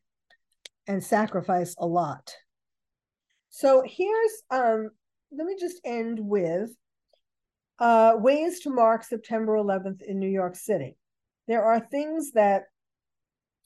and 0.87 1.03
sacrifice 1.03 1.75
a 1.77 1.85
lot. 1.85 2.33
So 3.49 3.83
here's 3.85 4.43
um, 4.51 4.89
let 5.31 5.45
me 5.45 5.55
just 5.59 5.79
end 5.83 6.19
with 6.19 6.71
uh, 7.79 8.13
ways 8.15 8.61
to 8.61 8.69
mark 8.69 9.03
September 9.03 9.53
11th 9.53 10.01
in 10.01 10.19
New 10.19 10.29
York 10.29 10.55
City. 10.55 10.97
There 11.47 11.63
are 11.63 11.79
things 11.79 12.31
that 12.31 12.63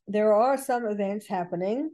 there 0.08 0.34
are 0.34 0.58
some 0.58 0.86
events 0.86 1.28
happening. 1.28 1.92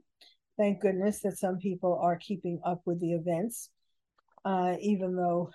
Thank 0.57 0.81
goodness 0.81 1.21
that 1.21 1.37
some 1.37 1.57
people 1.57 1.99
are 2.01 2.15
keeping 2.15 2.61
up 2.65 2.81
with 2.85 3.01
the 3.01 3.11
events, 3.11 3.69
uh, 4.45 4.75
even 4.79 5.15
though 5.17 5.51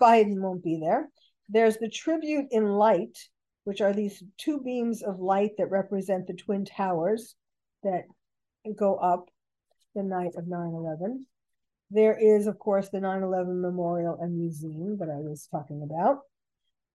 Biden 0.00 0.40
won't 0.40 0.62
be 0.62 0.78
there. 0.78 1.08
There's 1.48 1.78
the 1.78 1.88
tribute 1.88 2.46
in 2.50 2.66
light, 2.66 3.18
which 3.64 3.80
are 3.80 3.92
these 3.92 4.22
two 4.36 4.60
beams 4.60 5.02
of 5.02 5.20
light 5.20 5.52
that 5.58 5.70
represent 5.70 6.26
the 6.26 6.34
Twin 6.34 6.64
Towers 6.64 7.34
that 7.82 8.04
go 8.76 8.96
up 8.96 9.28
the 9.94 10.02
night 10.02 10.32
of 10.36 10.46
9 10.46 10.74
11. 10.74 11.26
There 11.90 12.18
is, 12.18 12.46
of 12.46 12.58
course, 12.58 12.90
the 12.90 13.00
9 13.00 13.22
11 13.22 13.62
Memorial 13.62 14.18
and 14.20 14.38
Museum 14.38 14.98
that 14.98 15.08
I 15.08 15.16
was 15.16 15.48
talking 15.50 15.82
about. 15.82 16.20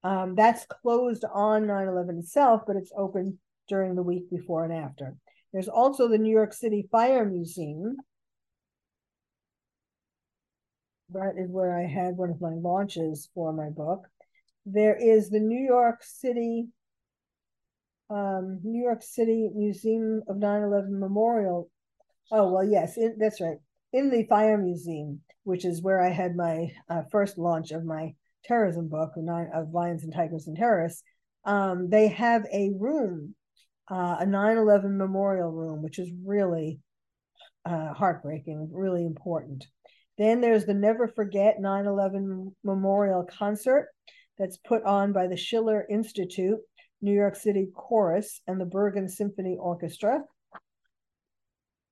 Um, 0.04 0.36
that's 0.36 0.66
closed 0.66 1.26
on 1.34 1.66
9 1.66 1.88
11 1.88 2.20
itself, 2.20 2.64
but 2.68 2.76
it's 2.76 2.92
open 2.96 3.40
during 3.68 3.96
the 3.96 4.04
week 4.04 4.30
before 4.30 4.66
and 4.66 4.74
after. 4.74 5.16
There's 5.52 5.70
also 5.70 6.08
the 6.08 6.18
New 6.18 6.32
York 6.32 6.54
City 6.54 6.88
Fire 6.92 7.26
Museum. 7.26 7.98
That 11.10 11.36
is 11.38 11.50
where 11.50 11.78
I 11.78 11.86
had 11.86 12.18
one 12.18 12.32
of 12.32 12.42
my 12.42 12.54
launches 12.54 13.30
for 13.34 13.54
my 13.54 13.70
book. 13.70 14.08
There 14.66 14.96
is 14.96 15.30
the 15.30 15.40
New 15.40 15.64
York 15.64 16.04
City 16.04 16.68
um, 18.10 18.60
New 18.64 18.84
York 18.84 19.02
City 19.02 19.50
Museum 19.56 20.22
of 20.28 20.38
9/11 20.38 21.00
Memorial. 21.00 21.70
Oh 22.32 22.52
well, 22.52 22.64
yes, 22.64 22.98
in, 22.98 23.16
that's 23.18 23.42
right. 23.42 23.58
In 23.92 24.10
the 24.10 24.26
Fire 24.26 24.58
Museum, 24.58 25.22
which 25.44 25.66
is 25.66 25.82
where 25.82 26.02
I 26.02 26.10
had 26.10 26.36
my 26.36 26.72
uh, 26.90 27.04
first 27.12 27.38
launch 27.38 27.72
of 27.72 27.86
my 27.86 28.14
terrorism 28.44 28.88
book, 28.90 29.12
Nine 29.16 29.50
of 29.54 29.74
Lions 29.74 30.04
and 30.04 30.14
Tigers 30.14 30.48
and 30.48 30.58
Terrorists. 30.58 31.04
Um, 31.46 31.90
they 31.90 32.08
have 32.10 32.46
a 32.54 32.72
room 32.78 33.36
uh, 33.90 34.18
a 34.22 34.26
9-11 34.26 34.98
memorial 34.98 35.52
room 35.52 35.82
which 35.82 36.00
is 36.00 36.10
really 36.26 36.80
uh, 37.66 37.94
heartbreaking 37.94 38.70
really 38.72 39.06
important 39.06 39.66
then 40.18 40.42
there's 40.42 40.66
the 40.66 40.74
never 40.74 41.08
forget 41.08 41.58
9-11 41.60 42.54
memorial 42.64 43.24
concert 43.24 43.90
that's 44.38 44.58
put 44.58 44.84
on 44.84 45.14
by 45.14 45.28
the 45.28 45.38
schiller 45.38 45.86
institute 45.90 46.60
new 47.02 47.14
york 47.14 47.36
city 47.36 47.68
chorus 47.76 48.42
and 48.48 48.60
the 48.60 48.66
bergen 48.66 49.08
symphony 49.08 49.58
orchestra 49.60 50.22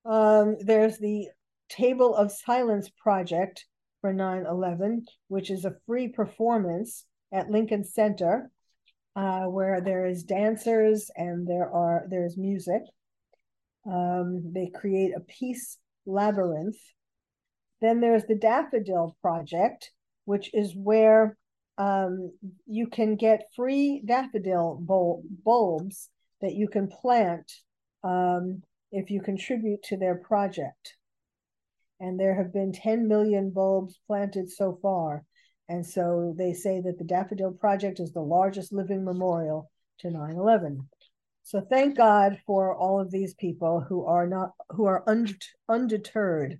um, 0.04 0.58
there's 0.60 0.98
the 0.98 1.28
table 1.70 2.16
of 2.16 2.32
silence 2.32 2.90
project 2.90 3.66
for 4.02 4.14
9-11 4.14 5.02
which 5.28 5.52
is 5.52 5.66
a 5.66 5.76
free 5.86 6.08
performance 6.08 7.06
at 7.32 7.50
lincoln 7.50 7.84
center 7.84 8.52
uh, 9.16 9.44
where 9.44 9.82
there 9.82 10.06
is 10.06 10.24
dancers 10.24 11.12
and 11.16 11.48
there 11.48 11.70
are 11.70 12.06
there's 12.10 12.38
music. 12.38 12.82
Um, 13.86 14.54
they 14.54 14.72
create 14.74 15.14
a 15.16 15.22
peace 15.22 15.78
labyrinth. 16.06 16.78
Then 17.82 18.00
there's 18.00 18.26
the 18.26 18.36
Daffodil 18.36 19.18
Project, 19.22 19.92
which 20.26 20.54
is 20.54 20.76
where 20.76 21.38
um, 21.82 22.32
you 22.68 22.88
can 22.88 23.16
get 23.16 23.50
free 23.56 24.02
daffodil 24.06 24.78
bul- 24.82 25.24
bulbs 25.44 26.10
that 26.42 26.54
you 26.54 26.68
can 26.68 26.88
plant 26.88 27.52
um, 28.04 28.62
if 28.92 29.10
you 29.10 29.22
contribute 29.22 29.82
to 29.84 29.98
their 29.98 30.16
project. 30.16 30.96
And 32.00 32.20
there 32.20 32.36
have 32.36 32.52
been 32.52 32.74
10 32.74 33.08
million 33.08 33.52
bulbs 33.52 34.00
planted 34.08 34.50
so 34.50 34.78
far 34.82 35.24
and 35.72 35.88
so 35.88 36.36
they 36.38 36.52
say 36.52 36.82
that 36.82 36.98
the 36.98 37.06
Daffodil 37.06 37.54
Project 37.54 38.02
is 38.02 38.12
the 38.12 38.20
largest 38.20 38.74
living 38.74 39.06
memorial 39.06 39.72
to 40.00 40.12
9 40.12 40.36
11. 40.36 40.90
So 41.44 41.62
thank 41.62 41.96
God 41.96 42.42
for 42.46 42.76
all 42.76 43.00
of 43.00 43.10
these 43.10 43.34
people 43.36 43.80
who 43.80 44.06
are 44.06 44.28
not 44.28 44.52
who 44.72 44.84
are 44.84 45.06
undeterred 45.70 46.60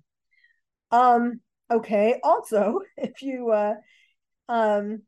Um, 0.90 1.40
okay. 1.70 2.20
Also, 2.24 2.80
if 2.96 3.20
you, 3.20 3.50
uh, 3.50 3.74
um, 4.48 5.02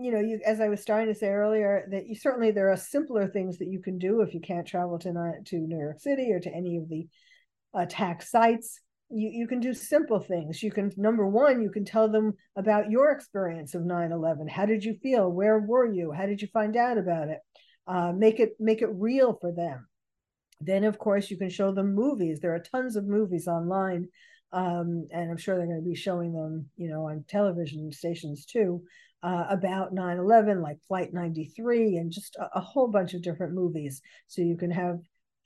you 0.00 0.12
know, 0.12 0.20
you 0.20 0.40
as 0.44 0.60
I 0.60 0.68
was 0.68 0.80
starting 0.80 1.12
to 1.12 1.18
say 1.18 1.28
earlier, 1.28 1.86
that 1.90 2.06
you 2.06 2.14
certainly 2.14 2.50
there 2.50 2.70
are 2.70 2.76
simpler 2.76 3.28
things 3.28 3.58
that 3.58 3.68
you 3.68 3.80
can 3.80 3.98
do 3.98 4.20
if 4.22 4.34
you 4.34 4.40
can't 4.40 4.66
travel 4.66 4.98
to 5.00 5.12
to 5.46 5.56
New 5.56 5.78
York 5.78 6.00
City 6.00 6.32
or 6.32 6.40
to 6.40 6.54
any 6.54 6.78
of 6.78 6.88
the 6.88 7.06
attack 7.74 8.22
sites. 8.22 8.80
You 9.10 9.30
you 9.32 9.46
can 9.46 9.60
do 9.60 9.74
simple 9.74 10.20
things. 10.20 10.62
You 10.62 10.70
can 10.70 10.90
number 10.96 11.26
one, 11.26 11.62
you 11.62 11.70
can 11.70 11.84
tell 11.84 12.08
them 12.08 12.34
about 12.56 12.90
your 12.90 13.12
experience 13.12 13.74
of 13.74 13.82
9/11. 13.82 14.48
How 14.48 14.66
did 14.66 14.84
you 14.84 14.94
feel? 15.02 15.30
Where 15.30 15.58
were 15.58 15.86
you? 15.86 16.12
How 16.12 16.26
did 16.26 16.40
you 16.40 16.48
find 16.48 16.76
out 16.76 16.98
about 16.98 17.28
it? 17.28 17.38
Uh, 17.86 18.12
make 18.12 18.40
it 18.40 18.52
make 18.58 18.82
it 18.82 18.90
real 18.92 19.36
for 19.40 19.52
them. 19.52 19.86
Then 20.60 20.84
of 20.84 20.98
course 20.98 21.30
you 21.30 21.36
can 21.36 21.50
show 21.50 21.72
them 21.72 21.94
movies. 21.94 22.40
There 22.40 22.54
are 22.54 22.60
tons 22.60 22.96
of 22.96 23.06
movies 23.06 23.48
online 23.48 24.08
um, 24.52 25.06
and 25.12 25.30
I'm 25.30 25.36
sure 25.36 25.56
they're 25.56 25.66
going 25.66 25.82
to 25.82 25.88
be 25.88 25.94
showing 25.94 26.32
them, 26.32 26.68
you 26.76 26.88
know, 26.88 27.08
on 27.08 27.24
television 27.28 27.92
stations 27.92 28.44
too, 28.44 28.82
uh, 29.22 29.46
about 29.48 29.94
9/11, 29.94 30.62
like 30.62 30.78
Flight 30.88 31.12
93, 31.12 31.96
and 31.96 32.10
just 32.10 32.36
a, 32.36 32.58
a, 32.58 32.60
whole 32.60 32.88
bunch 32.88 33.14
of 33.14 33.22
different 33.22 33.54
movies. 33.54 34.00
So 34.28 34.42
you 34.42 34.56
can 34.56 34.70
have 34.70 34.98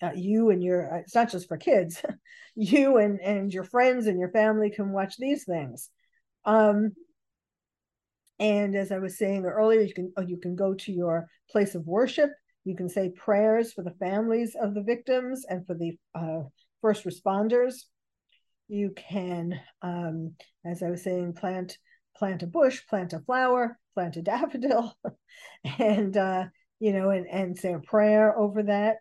uh, 0.02 0.12
you 0.14 0.50
and 0.50 0.62
your. 0.62 0.94
Uh, 0.94 0.98
it's 0.98 1.14
not 1.14 1.30
just 1.30 1.48
for 1.48 1.56
kids. 1.56 2.02
you 2.54 2.98
and 2.98 3.20
and 3.20 3.52
your 3.52 3.64
friends 3.64 4.06
and 4.06 4.18
your 4.18 4.30
family 4.30 4.70
can 4.70 4.92
watch 4.92 5.16
these 5.18 5.44
things. 5.44 5.90
Um, 6.44 6.92
and 8.38 8.74
as 8.76 8.92
I 8.92 8.98
was 8.98 9.18
saying 9.18 9.44
earlier, 9.44 9.80
you 9.80 9.94
can 9.94 10.12
you 10.26 10.38
can 10.38 10.56
go 10.56 10.74
to 10.74 10.92
your 10.92 11.26
place 11.50 11.74
of 11.74 11.86
worship. 11.86 12.30
You 12.64 12.76
can 12.76 12.88
say 12.88 13.10
prayers 13.10 13.72
for 13.72 13.82
the 13.82 13.94
families 14.00 14.56
of 14.60 14.74
the 14.74 14.82
victims 14.82 15.44
and 15.48 15.66
for 15.66 15.74
the 15.74 15.98
uh, 16.14 16.48
first 16.80 17.04
responders 17.04 17.74
you 18.68 18.92
can 18.96 19.60
um, 19.82 20.34
as 20.64 20.82
i 20.82 20.90
was 20.90 21.02
saying 21.02 21.32
plant 21.32 21.76
plant 22.16 22.42
a 22.42 22.46
bush 22.46 22.80
plant 22.88 23.12
a 23.12 23.20
flower 23.20 23.78
plant 23.94 24.16
a 24.16 24.22
daffodil 24.30 24.94
and 25.78 26.16
uh, 26.16 26.44
you 26.80 26.92
know 26.92 27.10
and, 27.10 27.26
and 27.28 27.56
say 27.56 27.72
a 27.72 27.78
prayer 27.78 28.36
over 28.38 28.62
that 28.64 28.96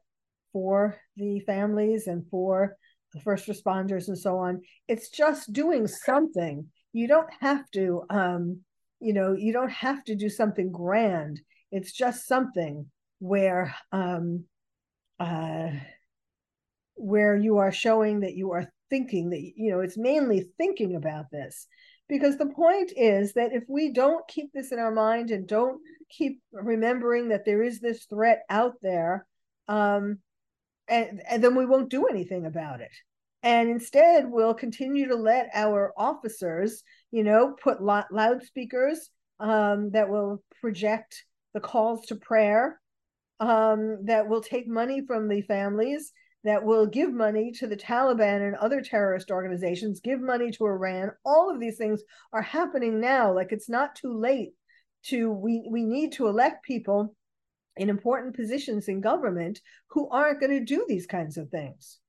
for 0.52 0.96
the 1.18 1.40
families 1.42 2.08
and 2.08 2.26
for 2.30 2.78
the 3.14 3.20
first 3.22 3.48
responders 3.48 4.08
and 4.08 4.18
so 4.18 4.38
on. 4.38 4.62
It's 4.88 5.10
just 5.10 5.54
doing 5.54 5.88
something. 5.88 6.68
You 6.94 7.08
don't 7.08 7.30
have 7.40 7.70
to 7.72 8.04
um, 8.10 8.62
you 9.00 9.14
know 9.14 9.34
you 9.34 9.54
don't 9.54 9.72
have 9.72 10.04
to 10.06 10.16
do 10.16 10.30
something 10.30 10.72
grand. 10.72 11.42
It's 11.72 11.92
just 11.92 12.28
something 12.28 12.90
where 13.20 13.76
um, 13.92 14.46
uh, 15.20 15.70
where 16.96 17.36
you 17.36 17.58
are 17.58 17.72
showing 17.72 18.22
that 18.22 18.36
you 18.36 18.52
are 18.52 18.72
thinking 18.90 19.32
that 19.32 19.42
you 19.42 19.72
know 19.72 19.80
it's 19.80 19.98
mainly 19.98 20.50
thinking 20.58 20.96
about 20.96 21.26
this 21.32 21.68
because 22.14 22.38
the 22.38 22.46
point 22.46 22.92
is 22.96 23.34
that 23.34 23.54
if 23.54 23.64
we 23.68 23.92
don't 23.92 24.28
keep 24.28 24.54
this 24.54 24.72
in 24.72 24.78
our 24.78 24.92
mind 24.92 25.32
and 25.32 25.48
don't 25.48 25.82
keep 26.12 26.40
remembering 26.52 27.30
that 27.30 27.44
there 27.44 27.64
is 27.64 27.80
this 27.80 28.06
threat 28.06 28.44
out 28.52 28.76
there 28.84 29.26
um, 29.68 30.20
and, 30.88 31.24
and 31.28 31.44
then 31.44 31.56
we 31.56 31.66
won't 31.66 31.90
do 31.90 32.06
anything 32.06 32.46
about 32.46 32.82
it. 32.82 32.92
And 33.42 33.68
instead 33.68 34.30
we'll 34.30 34.54
continue 34.54 35.08
to 35.08 35.16
let 35.16 35.50
our 35.56 35.92
officers 35.98 36.84
you 37.10 37.24
know 37.24 37.56
put 37.64 37.82
loudspeakers 37.82 39.10
um, 39.40 39.90
that 39.90 40.08
will 40.08 40.44
project 40.62 41.26
the 41.56 41.62
calls 41.62 42.06
to 42.06 42.16
prayer 42.16 42.80
um, 43.40 44.06
that 44.06 44.28
will 44.28 44.42
take 44.42 44.68
money 44.68 45.02
from 45.08 45.28
the 45.28 45.42
families 45.42 46.14
that 46.44 46.64
will 46.64 46.86
give 46.86 47.14
money 47.14 47.52
to 47.54 47.68
the 47.68 47.78
Taliban 47.78 48.46
and 48.46 48.56
other 48.56 48.82
terrorist 48.82 49.32
organizations, 49.32 50.02
give 50.02 50.20
money 50.20 50.52
to 50.52 50.66
Iran. 50.66 51.12
All 51.26 51.50
of 51.50 51.60
these 51.60 51.78
things 51.78 52.02
are 52.34 52.42
happening 52.42 53.00
now. 53.00 53.34
Like 53.34 53.52
it's 53.52 53.70
not 53.70 53.96
too 53.96 54.14
late 54.14 54.54
to 55.06 55.32
we 55.32 55.66
we 55.70 55.84
need 55.84 56.14
to 56.14 56.28
elect 56.28 56.64
people 56.64 57.16
in 57.76 57.90
important 57.90 58.36
positions 58.36 58.88
in 58.88 59.02
government 59.02 59.60
who 59.88 60.10
aren't 60.10 60.40
going 60.40 60.52
to 60.52 60.64
do 60.64 60.86
these 60.88 61.08
kinds 61.08 61.38
of 61.38 61.50
things. 61.50 62.00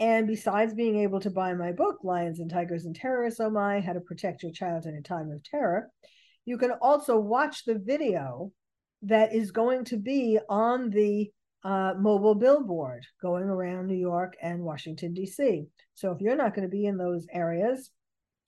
And 0.01 0.28
besides 0.28 0.74
being 0.74 0.99
able 0.99 1.20
to 1.20 1.30
buy 1.30 1.53
my 1.53 1.74
book, 1.74 1.97
Lions 2.03 2.39
and 2.39 2.49
Tigers 2.49 2.86
and 2.86 2.95
Terrorists, 2.95 3.41
Oh 3.41 3.49
My, 3.49 3.82
How 3.82 3.91
to 3.93 3.99
Protect 3.99 4.43
Your 4.43 4.53
Child 4.53 4.86
in 4.86 4.95
a 4.95 5.01
Time 5.01 5.30
of 5.30 5.43
Terror, 5.43 5.89
you 6.45 6.57
can 6.57 6.72
also 6.82 7.18
watch 7.18 7.66
the 7.66 7.78
video 7.78 8.53
that 9.01 9.36
is 9.36 9.51
going 9.51 9.84
to 9.86 9.97
be 9.97 10.39
on 10.47 10.89
the 10.89 11.30
uh, 11.66 11.95
mobile 11.99 12.36
billboard 12.36 13.05
going 13.22 13.43
around 13.43 13.88
New 13.88 13.97
York 13.97 14.38
and 14.41 14.64
Washington, 14.64 15.14
D.C. 15.14 15.66
So 15.93 16.12
if 16.12 16.22
you're 16.22 16.38
not 16.38 16.55
going 16.55 16.66
to 16.66 16.72
be 16.72 16.86
in 16.86 16.97
those 16.97 17.28
areas, 17.34 17.91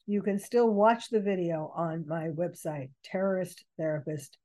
you 0.07 0.22
can 0.22 0.39
still 0.39 0.70
watch 0.70 1.09
the 1.09 1.20
video 1.20 1.74
on 1.76 2.05
my 2.07 2.30
website, 2.30 2.91
terroristtherapist.com 3.14 4.38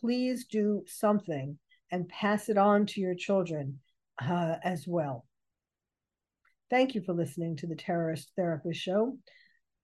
Please 0.00 0.46
do 0.46 0.84
something 0.86 1.58
and 1.90 2.08
pass 2.08 2.48
it 2.48 2.58
on 2.58 2.86
to 2.86 3.00
your 3.00 3.14
children 3.14 3.80
uh, 4.22 4.56
as 4.62 4.84
well. 4.86 5.26
Thank 6.70 6.94
you 6.94 7.02
for 7.02 7.14
listening 7.14 7.56
to 7.56 7.66
the 7.66 7.76
Terrorist 7.76 8.30
Therapist 8.36 8.80
Show. 8.80 9.16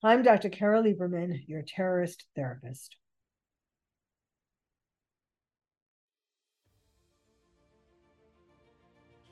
I'm 0.03 0.23
Dr. 0.23 0.51
Carole 0.51 0.85
Lieberman, 0.85 1.43
your 1.47 1.63
terrorist 1.63 2.27
therapist. 2.37 2.95